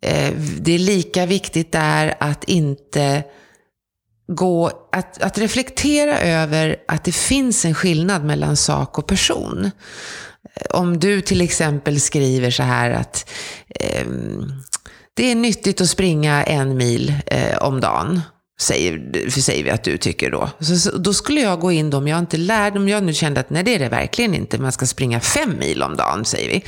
Eh, 0.00 0.32
det 0.58 0.72
är 0.72 0.78
lika 0.78 1.26
viktigt 1.26 1.72
där 1.72 2.14
att 2.20 2.44
inte 2.44 3.24
gå, 4.26 4.88
att, 4.92 5.22
att 5.22 5.38
reflektera 5.38 6.20
över 6.20 6.76
att 6.88 7.04
det 7.04 7.14
finns 7.14 7.64
en 7.64 7.74
skillnad 7.74 8.24
mellan 8.24 8.56
sak 8.56 8.98
och 8.98 9.06
person. 9.06 9.70
Eh, 10.54 10.80
om 10.80 10.98
du 10.98 11.20
till 11.20 11.40
exempel 11.40 12.00
skriver 12.00 12.50
så 12.50 12.62
här 12.62 12.90
att 12.90 13.30
eh, 13.68 14.06
det 15.14 15.30
är 15.30 15.34
nyttigt 15.34 15.80
att 15.80 15.88
springa 15.88 16.44
en 16.44 16.76
mil 16.76 17.14
eh, 17.26 17.58
om 17.58 17.80
dagen 17.80 18.20
säger, 18.60 19.30
säger 19.30 19.64
vi 19.64 19.70
att 19.70 19.84
du 19.84 19.98
tycker 19.98 20.30
då. 20.30 20.50
Så, 20.60 20.76
så, 20.76 20.98
då 20.98 21.14
skulle 21.14 21.40
jag 21.40 21.60
gå 21.60 21.72
in 21.72 21.90
då, 21.90 21.98
om 21.98 22.08
jag 22.08 22.18
inte 22.18 22.36
lärde, 22.36 22.78
om 22.78 22.88
jag 22.88 23.02
nu 23.02 23.14
kände 23.14 23.40
att 23.40 23.50
nej 23.50 23.62
det 23.62 23.74
är 23.74 23.78
det 23.78 23.88
verkligen 23.88 24.34
inte, 24.34 24.58
man 24.58 24.72
ska 24.72 24.86
springa 24.86 25.20
fem 25.20 25.58
mil 25.58 25.82
om 25.82 25.96
dagen, 25.96 26.24
säger 26.24 26.48
vi. 26.48 26.64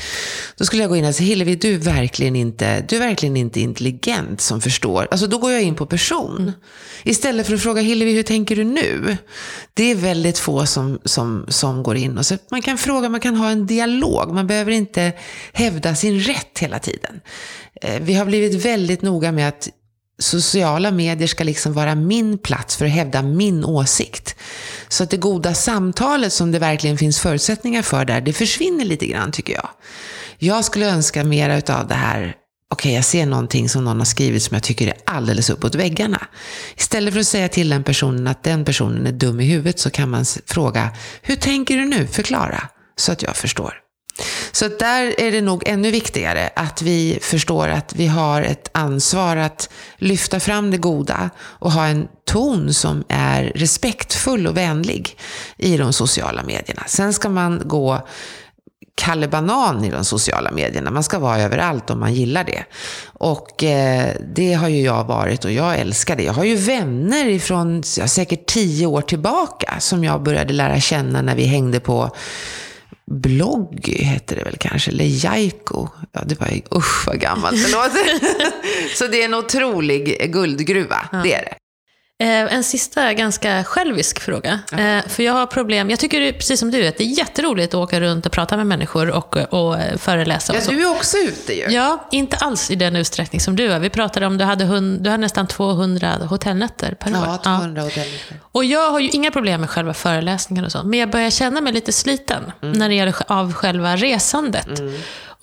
Då 0.56 0.64
skulle 0.64 0.82
jag 0.82 0.90
gå 0.90 0.96
in 0.96 1.04
och 1.04 1.14
säga, 1.14 1.26
Hillevi, 1.26 1.56
du 1.56 1.74
är 1.74 1.78
verkligen 1.78 2.36
inte, 2.36 2.84
du 2.88 2.96
är 2.96 3.00
verkligen 3.00 3.36
inte 3.36 3.60
intelligent 3.60 4.40
som 4.40 4.60
förstår. 4.60 5.08
Alltså 5.10 5.26
då 5.26 5.38
går 5.38 5.52
jag 5.52 5.62
in 5.62 5.74
på 5.74 5.86
person. 5.86 6.52
Istället 7.02 7.46
för 7.46 7.54
att 7.54 7.62
fråga, 7.62 7.82
Hillevi, 7.82 8.14
hur 8.14 8.22
tänker 8.22 8.56
du 8.56 8.64
nu? 8.64 9.16
Det 9.74 9.90
är 9.90 9.94
väldigt 9.94 10.38
få 10.38 10.66
som, 10.66 11.00
som, 11.04 11.46
som 11.48 11.82
går 11.82 11.96
in. 11.96 12.18
Och 12.18 12.26
så 12.26 12.36
man 12.50 12.62
kan 12.62 12.78
fråga, 12.78 13.08
man 13.08 13.20
kan 13.20 13.36
ha 13.36 13.50
en 13.50 13.66
dialog. 13.66 14.34
Man 14.34 14.46
behöver 14.46 14.72
inte 14.72 15.12
hävda 15.52 15.94
sin 15.94 16.20
rätt 16.20 16.58
hela 16.58 16.78
tiden. 16.78 17.20
Eh, 17.82 18.00
vi 18.02 18.14
har 18.14 18.24
blivit 18.24 18.64
väldigt 18.64 19.02
noga 19.02 19.32
med 19.32 19.48
att 19.48 19.68
sociala 20.18 20.90
medier 20.90 21.28
ska 21.28 21.44
liksom 21.44 21.72
vara 21.72 21.94
min 21.94 22.38
plats 22.38 22.76
för 22.76 22.84
att 22.84 22.90
hävda 22.90 23.22
min 23.22 23.64
åsikt. 23.64 24.36
Så 24.88 25.02
att 25.02 25.10
det 25.10 25.16
goda 25.16 25.54
samtalet 25.54 26.32
som 26.32 26.52
det 26.52 26.58
verkligen 26.58 26.98
finns 26.98 27.20
förutsättningar 27.20 27.82
för 27.82 28.04
där, 28.04 28.20
det 28.20 28.32
försvinner 28.32 28.84
lite 28.84 29.06
grann 29.06 29.32
tycker 29.32 29.54
jag. 29.54 29.68
Jag 30.38 30.64
skulle 30.64 30.90
önska 30.90 31.24
mera 31.24 31.58
utav 31.58 31.88
det 31.88 31.94
här, 31.94 32.20
okej 32.22 32.34
okay, 32.70 32.92
jag 32.92 33.04
ser 33.04 33.26
någonting 33.26 33.68
som 33.68 33.84
någon 33.84 33.98
har 33.98 34.04
skrivit 34.04 34.42
som 34.42 34.54
jag 34.54 34.62
tycker 34.62 34.86
är 34.86 34.94
alldeles 35.04 35.50
uppåt 35.50 35.74
väggarna. 35.74 36.26
Istället 36.76 37.14
för 37.14 37.20
att 37.20 37.26
säga 37.26 37.48
till 37.48 37.68
den 37.68 37.84
personen 37.84 38.26
att 38.26 38.42
den 38.42 38.64
personen 38.64 39.06
är 39.06 39.12
dum 39.12 39.40
i 39.40 39.44
huvudet 39.44 39.78
så 39.78 39.90
kan 39.90 40.10
man 40.10 40.24
fråga, 40.46 40.90
hur 41.22 41.36
tänker 41.36 41.76
du 41.76 41.84
nu? 41.84 42.06
Förklara, 42.06 42.68
så 42.96 43.12
att 43.12 43.22
jag 43.22 43.36
förstår. 43.36 43.85
Så 44.52 44.68
där 44.68 45.20
är 45.20 45.32
det 45.32 45.40
nog 45.40 45.62
ännu 45.68 45.90
viktigare 45.90 46.50
att 46.56 46.82
vi 46.82 47.18
förstår 47.22 47.68
att 47.68 47.94
vi 47.94 48.06
har 48.06 48.42
ett 48.42 48.70
ansvar 48.72 49.36
att 49.36 49.70
lyfta 49.96 50.40
fram 50.40 50.70
det 50.70 50.76
goda 50.76 51.30
och 51.38 51.72
ha 51.72 51.86
en 51.86 52.08
ton 52.24 52.74
som 52.74 53.04
är 53.08 53.52
respektfull 53.54 54.46
och 54.46 54.56
vänlig 54.56 55.18
i 55.56 55.76
de 55.76 55.92
sociala 55.92 56.42
medierna. 56.42 56.82
Sen 56.86 57.12
ska 57.12 57.28
man 57.28 57.62
gå 57.64 58.06
Kalle 58.96 59.28
Banan 59.28 59.84
i 59.84 59.90
de 59.90 60.04
sociala 60.04 60.50
medierna. 60.50 60.90
Man 60.90 61.02
ska 61.02 61.18
vara 61.18 61.40
överallt 61.40 61.90
om 61.90 62.00
man 62.00 62.14
gillar 62.14 62.44
det. 62.44 62.64
Och 63.04 63.64
eh, 63.64 64.16
det 64.34 64.52
har 64.52 64.68
ju 64.68 64.82
jag 64.82 65.04
varit 65.04 65.44
och 65.44 65.52
jag 65.52 65.78
älskar 65.78 66.16
det. 66.16 66.22
Jag 66.22 66.32
har 66.32 66.44
ju 66.44 66.56
vänner 66.56 67.28
ifrån 67.28 67.82
ja, 67.98 68.08
säkert 68.08 68.46
tio 68.46 68.86
år 68.86 69.02
tillbaka 69.02 69.74
som 69.80 70.04
jag 70.04 70.22
började 70.22 70.52
lära 70.52 70.80
känna 70.80 71.22
när 71.22 71.34
vi 71.34 71.44
hängde 71.44 71.80
på 71.80 72.10
Bloggy 73.10 74.02
hette 74.02 74.34
det 74.34 74.44
väl 74.44 74.56
kanske, 74.60 74.90
eller 74.90 75.24
Jaiko. 75.24 75.88
Ja, 76.12 76.20
det 76.26 76.40
var 76.40 76.48
usch 76.74 77.06
vad 77.06 77.20
gammalt 77.20 77.66
det 77.66 77.72
låter. 77.72 78.06
Så 78.96 79.06
det 79.06 79.20
är 79.20 79.24
en 79.24 79.34
otrolig 79.34 80.32
guldgruva, 80.32 81.08
ja. 81.12 81.18
det 81.18 81.34
är 81.34 81.42
det. 81.42 81.54
Eh, 82.18 82.54
en 82.54 82.64
sista 82.64 83.12
ganska 83.12 83.64
självisk 83.64 84.20
fråga. 84.20 84.60
Eh, 84.72 85.08
för 85.08 85.22
jag 85.22 85.32
har 85.32 85.46
problem, 85.46 85.90
jag 85.90 85.98
tycker 85.98 86.32
precis 86.32 86.60
som 86.60 86.70
du 86.70 86.86
att 86.86 86.96
det 86.96 87.04
är 87.04 87.18
jätteroligt 87.18 87.74
att 87.74 87.78
åka 87.78 88.00
runt 88.00 88.26
och 88.26 88.32
prata 88.32 88.56
med 88.56 88.66
människor 88.66 89.10
och, 89.10 89.36
och 89.36 89.76
föreläsa. 89.98 90.52
Och 90.52 90.58
ja, 90.58 90.70
du 90.70 90.82
är 90.82 90.90
också 90.90 91.16
ute 91.16 91.52
ju. 91.52 91.64
Ja, 91.68 92.08
inte 92.10 92.36
alls 92.36 92.70
i 92.70 92.74
den 92.74 92.96
utsträckning 92.96 93.40
som 93.40 93.56
du 93.56 93.72
är. 93.72 93.78
Vi 93.78 93.90
pratade 93.90 94.26
om, 94.26 94.38
du 94.38 94.44
hade, 94.44 94.64
hund, 94.64 95.02
du 95.02 95.10
hade 95.10 95.20
nästan 95.20 95.46
200 95.46 96.12
hotellnätter 96.28 96.94
per 96.94 97.10
år. 97.10 97.26
Ja, 97.26 97.38
200 97.42 97.82
ja. 97.82 97.84
hotellnätter. 97.84 98.40
Och 98.52 98.64
jag 98.64 98.90
har 98.90 99.00
ju 99.00 99.08
inga 99.08 99.30
problem 99.30 99.60
med 99.60 99.70
själva 99.70 99.94
föreläsningen 99.94 100.64
och 100.64 100.72
så, 100.72 100.82
men 100.82 100.98
jag 100.98 101.10
börjar 101.10 101.30
känna 101.30 101.60
mig 101.60 101.72
lite 101.72 101.92
sliten 101.92 102.52
mm. 102.62 102.78
när 102.78 102.88
det 102.88 102.94
gäller 102.94 103.14
av 103.26 103.52
själva 103.52 103.96
resandet. 103.96 104.78
Mm. 104.78 104.94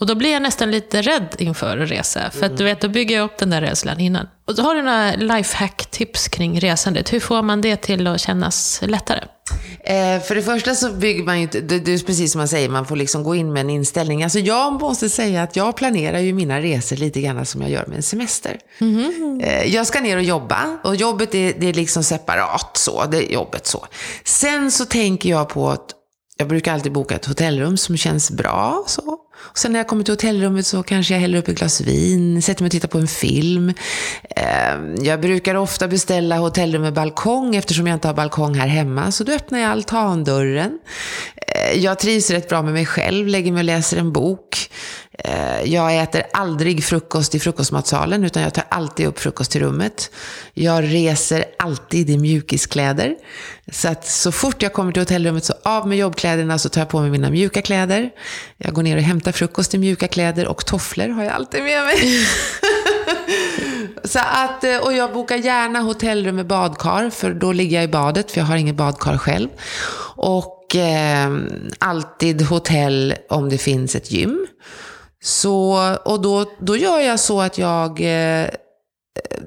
Och 0.03 0.07
då 0.07 0.15
blir 0.15 0.31
jag 0.31 0.41
nästan 0.41 0.71
lite 0.71 1.01
rädd 1.01 1.35
inför 1.37 1.77
att 1.77 1.91
resa. 1.91 2.31
För 2.31 2.45
att 2.45 2.57
du 2.57 2.63
vet, 2.63 2.81
då 2.81 2.89
bygger 2.89 3.15
jag 3.15 3.25
upp 3.25 3.37
den 3.37 3.49
där 3.49 3.61
rädslan 3.61 3.99
innan. 3.99 4.27
Och 4.47 4.55
har 4.55 4.75
du 4.75 4.81
några 4.81 5.11
lifehack-tips 5.15 6.27
kring 6.29 6.59
resandet. 6.59 7.13
Hur 7.13 7.19
får 7.19 7.41
man 7.41 7.61
det 7.61 7.75
till 7.75 8.07
att 8.07 8.21
kännas 8.21 8.81
lättare? 8.85 9.19
Eh, 9.85 10.21
för 10.21 10.35
det 10.35 10.41
första 10.41 10.75
så 10.75 10.89
bygger 10.89 11.23
man 11.23 11.37
ju 11.37 11.41
inte, 11.41 11.59
det, 11.59 11.79
det, 11.79 11.93
är 11.93 12.05
precis 12.05 12.31
som 12.31 12.39
man 12.39 12.47
säger, 12.47 12.69
man 12.69 12.85
får 12.85 12.95
liksom 12.95 13.23
gå 13.23 13.35
in 13.35 13.53
med 13.53 13.61
en 13.61 13.69
inställning. 13.69 14.23
Alltså 14.23 14.39
jag 14.39 14.81
måste 14.81 15.09
säga 15.09 15.43
att 15.43 15.55
jag 15.55 15.75
planerar 15.75 16.19
ju 16.19 16.33
mina 16.33 16.61
resor 16.61 16.95
lite 16.95 17.21
grann 17.21 17.45
som 17.45 17.61
jag 17.61 17.71
gör 17.71 17.85
med 17.87 17.95
en 17.97 18.03
semester. 18.03 18.59
Mm. 18.81 19.41
Eh, 19.43 19.63
jag 19.63 19.87
ska 19.87 19.99
ner 19.99 20.17
och 20.17 20.23
jobba 20.23 20.77
och 20.83 20.95
jobbet 20.95 21.35
är, 21.35 21.53
det 21.59 21.69
är 21.69 21.73
liksom 21.73 22.03
separat 22.03 22.77
så, 22.77 23.05
det 23.05 23.17
är 23.17 23.33
jobbet 23.33 23.67
så. 23.67 23.87
Sen 24.23 24.71
så 24.71 24.85
tänker 24.85 25.29
jag 25.29 25.49
på 25.49 25.69
att 25.69 26.02
jag 26.43 26.49
brukar 26.49 26.73
alltid 26.73 26.91
boka 26.91 27.15
ett 27.15 27.25
hotellrum 27.25 27.77
som 27.77 27.97
känns 27.97 28.31
bra. 28.31 28.83
Så. 28.87 29.01
Och 29.35 29.57
sen 29.57 29.71
när 29.71 29.79
jag 29.79 29.87
kommer 29.87 30.03
till 30.03 30.11
hotellrummet 30.11 30.65
så 30.65 30.83
kanske 30.83 31.13
jag 31.13 31.21
häller 31.21 31.37
upp 31.37 31.47
ett 31.47 31.55
glas 31.57 31.81
vin, 31.81 32.41
sätter 32.41 32.63
mig 32.63 32.67
och 32.67 32.71
tittar 32.71 32.87
på 32.87 32.97
en 32.97 33.07
film. 33.07 33.73
Ehm, 34.35 34.95
jag 35.03 35.21
brukar 35.21 35.55
ofta 35.55 35.87
beställa 35.87 36.37
hotellrum 36.37 36.81
med 36.81 36.93
balkong 36.93 37.55
eftersom 37.55 37.87
jag 37.87 37.95
inte 37.95 38.07
har 38.07 38.15
balkong 38.15 38.55
här 38.55 38.67
hemma. 38.67 39.11
Så 39.11 39.23
då 39.23 39.31
öppnar 39.31 39.59
jag 39.59 39.71
altandörren. 39.71 40.79
Ehm, 41.47 41.81
jag 41.81 41.99
trivs 41.99 42.29
rätt 42.29 42.49
bra 42.49 42.61
med 42.61 42.73
mig 42.73 42.85
själv, 42.85 43.27
lägger 43.27 43.51
mig 43.51 43.59
och 43.59 43.65
läser 43.65 43.97
en 43.97 44.11
bok. 44.11 44.69
Eh, 45.19 45.73
jag 45.73 45.97
äter 45.97 46.23
aldrig 46.33 46.83
frukost 46.83 47.35
i 47.35 47.39
frukostmatsalen 47.39 48.23
utan 48.23 48.43
jag 48.43 48.53
tar 48.53 48.63
alltid 48.69 49.07
upp 49.07 49.19
frukost 49.19 49.51
till 49.51 49.61
rummet. 49.61 50.11
Jag 50.53 50.83
reser 50.83 51.45
alltid 51.59 52.09
i 52.09 52.17
mjukiskläder. 52.17 53.15
Så 53.71 53.87
att 53.87 54.07
så 54.07 54.31
fort 54.31 54.61
jag 54.61 54.73
kommer 54.73 54.91
till 54.91 55.01
hotellrummet 55.01 55.45
så 55.45 55.53
av 55.63 55.87
med 55.87 55.97
jobbkläderna 55.97 56.59
så 56.59 56.69
tar 56.69 56.81
jag 56.81 56.89
på 56.89 57.01
mig 57.01 57.09
mina 57.09 57.29
mjuka 57.29 57.61
kläder. 57.61 58.09
Jag 58.57 58.73
går 58.73 58.83
ner 58.83 58.97
och 58.97 59.03
hämtar 59.03 59.31
frukost 59.31 59.73
i 59.73 59.77
mjuka 59.77 60.07
kläder 60.07 60.47
och 60.47 60.65
tofflor 60.65 61.07
har 61.07 61.23
jag 61.23 61.33
alltid 61.33 61.63
med 61.63 61.83
mig. 61.83 62.27
så 64.03 64.19
att, 64.19 64.63
eh, 64.63 64.77
och 64.77 64.93
jag 64.93 65.13
bokar 65.13 65.35
gärna 65.35 65.79
hotellrum 65.79 66.35
med 66.35 66.47
badkar, 66.47 67.09
för 67.09 67.33
då 67.33 67.51
ligger 67.51 67.77
jag 67.77 67.83
i 67.83 67.91
badet, 67.91 68.31
för 68.31 68.39
jag 68.39 68.45
har 68.45 68.55
inget 68.55 68.75
badkar 68.75 69.17
själv. 69.17 69.49
Och 70.15 70.75
eh, 70.75 71.37
alltid 71.79 72.41
hotell 72.41 73.15
om 73.29 73.49
det 73.49 73.57
finns 73.57 73.95
ett 73.95 74.11
gym. 74.11 74.47
Så, 75.23 75.95
och 76.05 76.21
då, 76.21 76.51
då 76.59 76.77
gör 76.77 76.99
jag 76.99 77.19
så 77.19 77.41
att 77.41 77.57
jag 77.57 78.01
eh, 78.01 78.49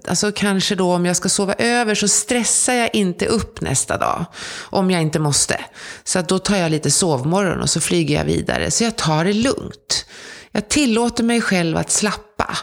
alltså 0.08 0.32
kanske 0.32 0.74
då 0.74 0.94
om 0.94 1.06
jag 1.06 1.16
ska 1.16 1.28
sova 1.28 1.54
över 1.54 1.94
så 1.94 2.08
stressar 2.08 2.74
jag 2.74 2.90
inte 2.92 3.26
upp 3.26 3.60
nästa 3.60 3.98
dag. 3.98 4.24
Om 4.60 4.90
jag 4.90 5.02
inte 5.02 5.18
måste. 5.18 5.60
Så 6.04 6.18
att 6.18 6.28
då 6.28 6.38
tar 6.38 6.56
jag 6.56 6.70
lite 6.70 6.90
sovmorgon 6.90 7.60
och 7.60 7.70
så 7.70 7.80
flyger 7.80 8.14
jag 8.14 8.24
vidare. 8.24 8.70
Så 8.70 8.84
jag 8.84 8.96
tar 8.96 9.24
det 9.24 9.32
lugnt. 9.32 10.06
Jag 10.52 10.68
tillåter 10.68 11.24
mig 11.24 11.40
själv 11.40 11.76
att 11.76 11.90
slappa. 11.90 12.56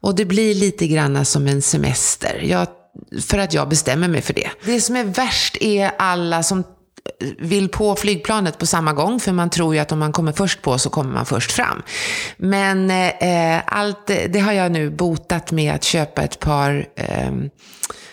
Och 0.00 0.14
det 0.14 0.24
blir 0.24 0.54
lite 0.54 0.86
grann 0.86 1.24
som 1.24 1.46
en 1.46 1.62
semester. 1.62 2.40
Jag, 2.44 2.68
för 3.26 3.38
att 3.38 3.54
jag 3.54 3.68
bestämmer 3.68 4.08
mig 4.08 4.22
för 4.22 4.34
det. 4.34 4.50
Det 4.64 4.80
som 4.80 4.96
är 4.96 5.04
värst 5.04 5.56
är 5.60 5.90
alla 5.98 6.42
som 6.42 6.64
vill 7.38 7.68
på 7.68 7.96
flygplanet 7.96 8.58
på 8.58 8.66
samma 8.66 8.92
gång, 8.92 9.20
för 9.20 9.32
man 9.32 9.50
tror 9.50 9.74
ju 9.74 9.80
att 9.80 9.92
om 9.92 9.98
man 9.98 10.12
kommer 10.12 10.32
först 10.32 10.62
på 10.62 10.78
så 10.78 10.90
kommer 10.90 11.12
man 11.12 11.26
först 11.26 11.52
fram. 11.52 11.82
Men 12.36 12.90
eh, 12.90 13.62
allt 13.66 14.06
det 14.06 14.38
har 14.38 14.52
jag 14.52 14.72
nu 14.72 14.90
botat 14.90 15.52
med 15.52 15.74
att 15.74 15.84
köpa 15.84 16.22
ett 16.22 16.38
par 16.38 16.86
eh, 16.96 17.32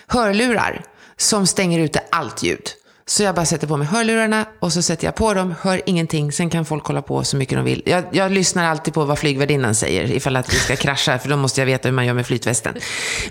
hörlurar 0.08 0.84
som 1.17 1.47
stänger 1.47 1.79
ute 1.79 2.01
allt 2.12 2.43
ljud. 2.43 2.69
Så 3.07 3.23
jag 3.23 3.35
bara 3.35 3.45
sätter 3.45 3.67
på 3.67 3.77
mig 3.77 3.87
hörlurarna 3.87 4.45
och 4.59 4.73
så 4.73 4.81
sätter 4.81 5.05
jag 5.05 5.15
på 5.15 5.33
dem, 5.33 5.55
hör 5.61 5.81
ingenting. 5.85 6.31
Sen 6.31 6.49
kan 6.49 6.65
folk 6.65 6.85
hålla 6.85 7.01
på 7.01 7.23
så 7.23 7.37
mycket 7.37 7.57
de 7.57 7.65
vill. 7.65 7.81
Jag, 7.85 8.03
jag 8.11 8.31
lyssnar 8.31 8.65
alltid 8.65 8.93
på 8.93 9.05
vad 9.05 9.19
flygvärdinnan 9.19 9.75
säger 9.75 10.11
ifall 10.11 10.35
att 10.35 10.53
vi 10.53 10.57
ska 10.57 10.75
krascha, 10.75 11.19
för 11.19 11.29
då 11.29 11.37
måste 11.37 11.61
jag 11.61 11.65
veta 11.65 11.87
hur 11.87 11.93
man 11.93 12.05
gör 12.05 12.13
med 12.13 12.25
flytvästen. 12.25 12.75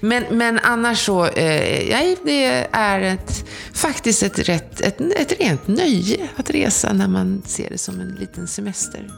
Men, 0.00 0.24
men 0.30 0.58
annars 0.58 1.04
så, 1.06 1.26
eh, 1.26 1.90
ja, 1.90 2.16
det 2.24 2.66
är 2.72 3.00
ett, 3.00 3.44
faktiskt 3.72 4.22
ett, 4.22 4.38
rätt, 4.38 4.80
ett, 4.80 5.00
ett 5.00 5.40
rent 5.40 5.66
nöje 5.66 6.28
att 6.37 6.50
resa 6.50 6.92
när 6.92 7.08
man 7.08 7.42
ser 7.46 7.70
det 7.70 7.78
som 7.78 8.00
en 8.00 8.16
liten 8.20 8.48
semester. 8.48 9.10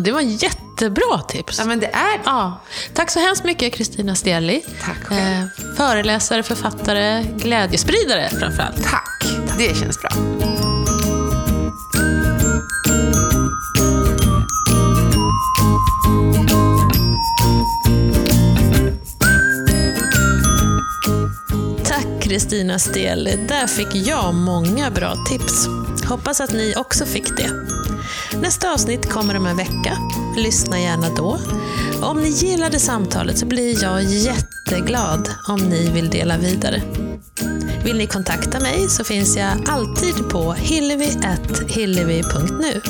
Det 0.00 0.12
var 0.12 0.20
jättebra 0.20 1.18
tips. 1.28 1.58
Ja, 1.58 1.64
men 1.64 1.80
det 1.80 1.86
är 1.86 2.20
Ja. 2.24 2.60
Tack 2.94 3.10
så 3.10 3.20
hemskt 3.20 3.44
mycket 3.44 3.74
Kristina 3.74 4.14
Steli. 4.14 4.62
Tack 4.84 5.04
själv. 5.04 5.20
Eh, 5.20 5.74
föreläsare, 5.76 6.42
författare, 6.42 7.22
glädjespridare 7.36 8.28
framförallt. 8.40 8.84
Tack, 8.84 9.24
det 9.58 9.76
känns 9.76 9.98
bra. 10.00 10.10
Tack 21.84 22.22
Kristina 22.22 22.78
Steli. 22.78 23.46
Där 23.48 23.66
fick 23.66 23.94
jag 23.94 24.34
många 24.34 24.90
bra 24.90 25.14
tips. 25.30 25.66
Hoppas 26.08 26.40
att 26.40 26.52
ni 26.52 26.74
också 26.76 27.06
fick 27.06 27.36
det. 27.36 27.73
Nästa 28.44 28.72
avsnitt 28.72 29.10
kommer 29.10 29.36
om 29.36 29.46
en 29.46 29.56
vecka. 29.56 29.98
Lyssna 30.36 30.80
gärna 30.80 31.08
då. 31.08 31.38
Och 32.02 32.10
om 32.10 32.22
ni 32.22 32.28
gillade 32.28 32.78
samtalet 32.78 33.38
så 33.38 33.46
blir 33.46 33.82
jag 33.82 34.02
jätteglad 34.02 35.28
om 35.48 35.60
ni 35.60 35.90
vill 35.90 36.10
dela 36.10 36.38
vidare. 36.38 36.82
Vill 37.84 37.96
ni 37.96 38.06
kontakta 38.06 38.60
mig 38.60 38.88
så 38.88 39.04
finns 39.04 39.36
jag 39.36 39.68
alltid 39.68 40.28
på 40.28 40.52
hillevi.hillevi.nu. 40.52 42.80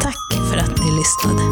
Tack 0.00 0.34
för 0.50 0.56
att 0.56 0.78
ni 0.78 0.96
lyssnade. 0.96 1.42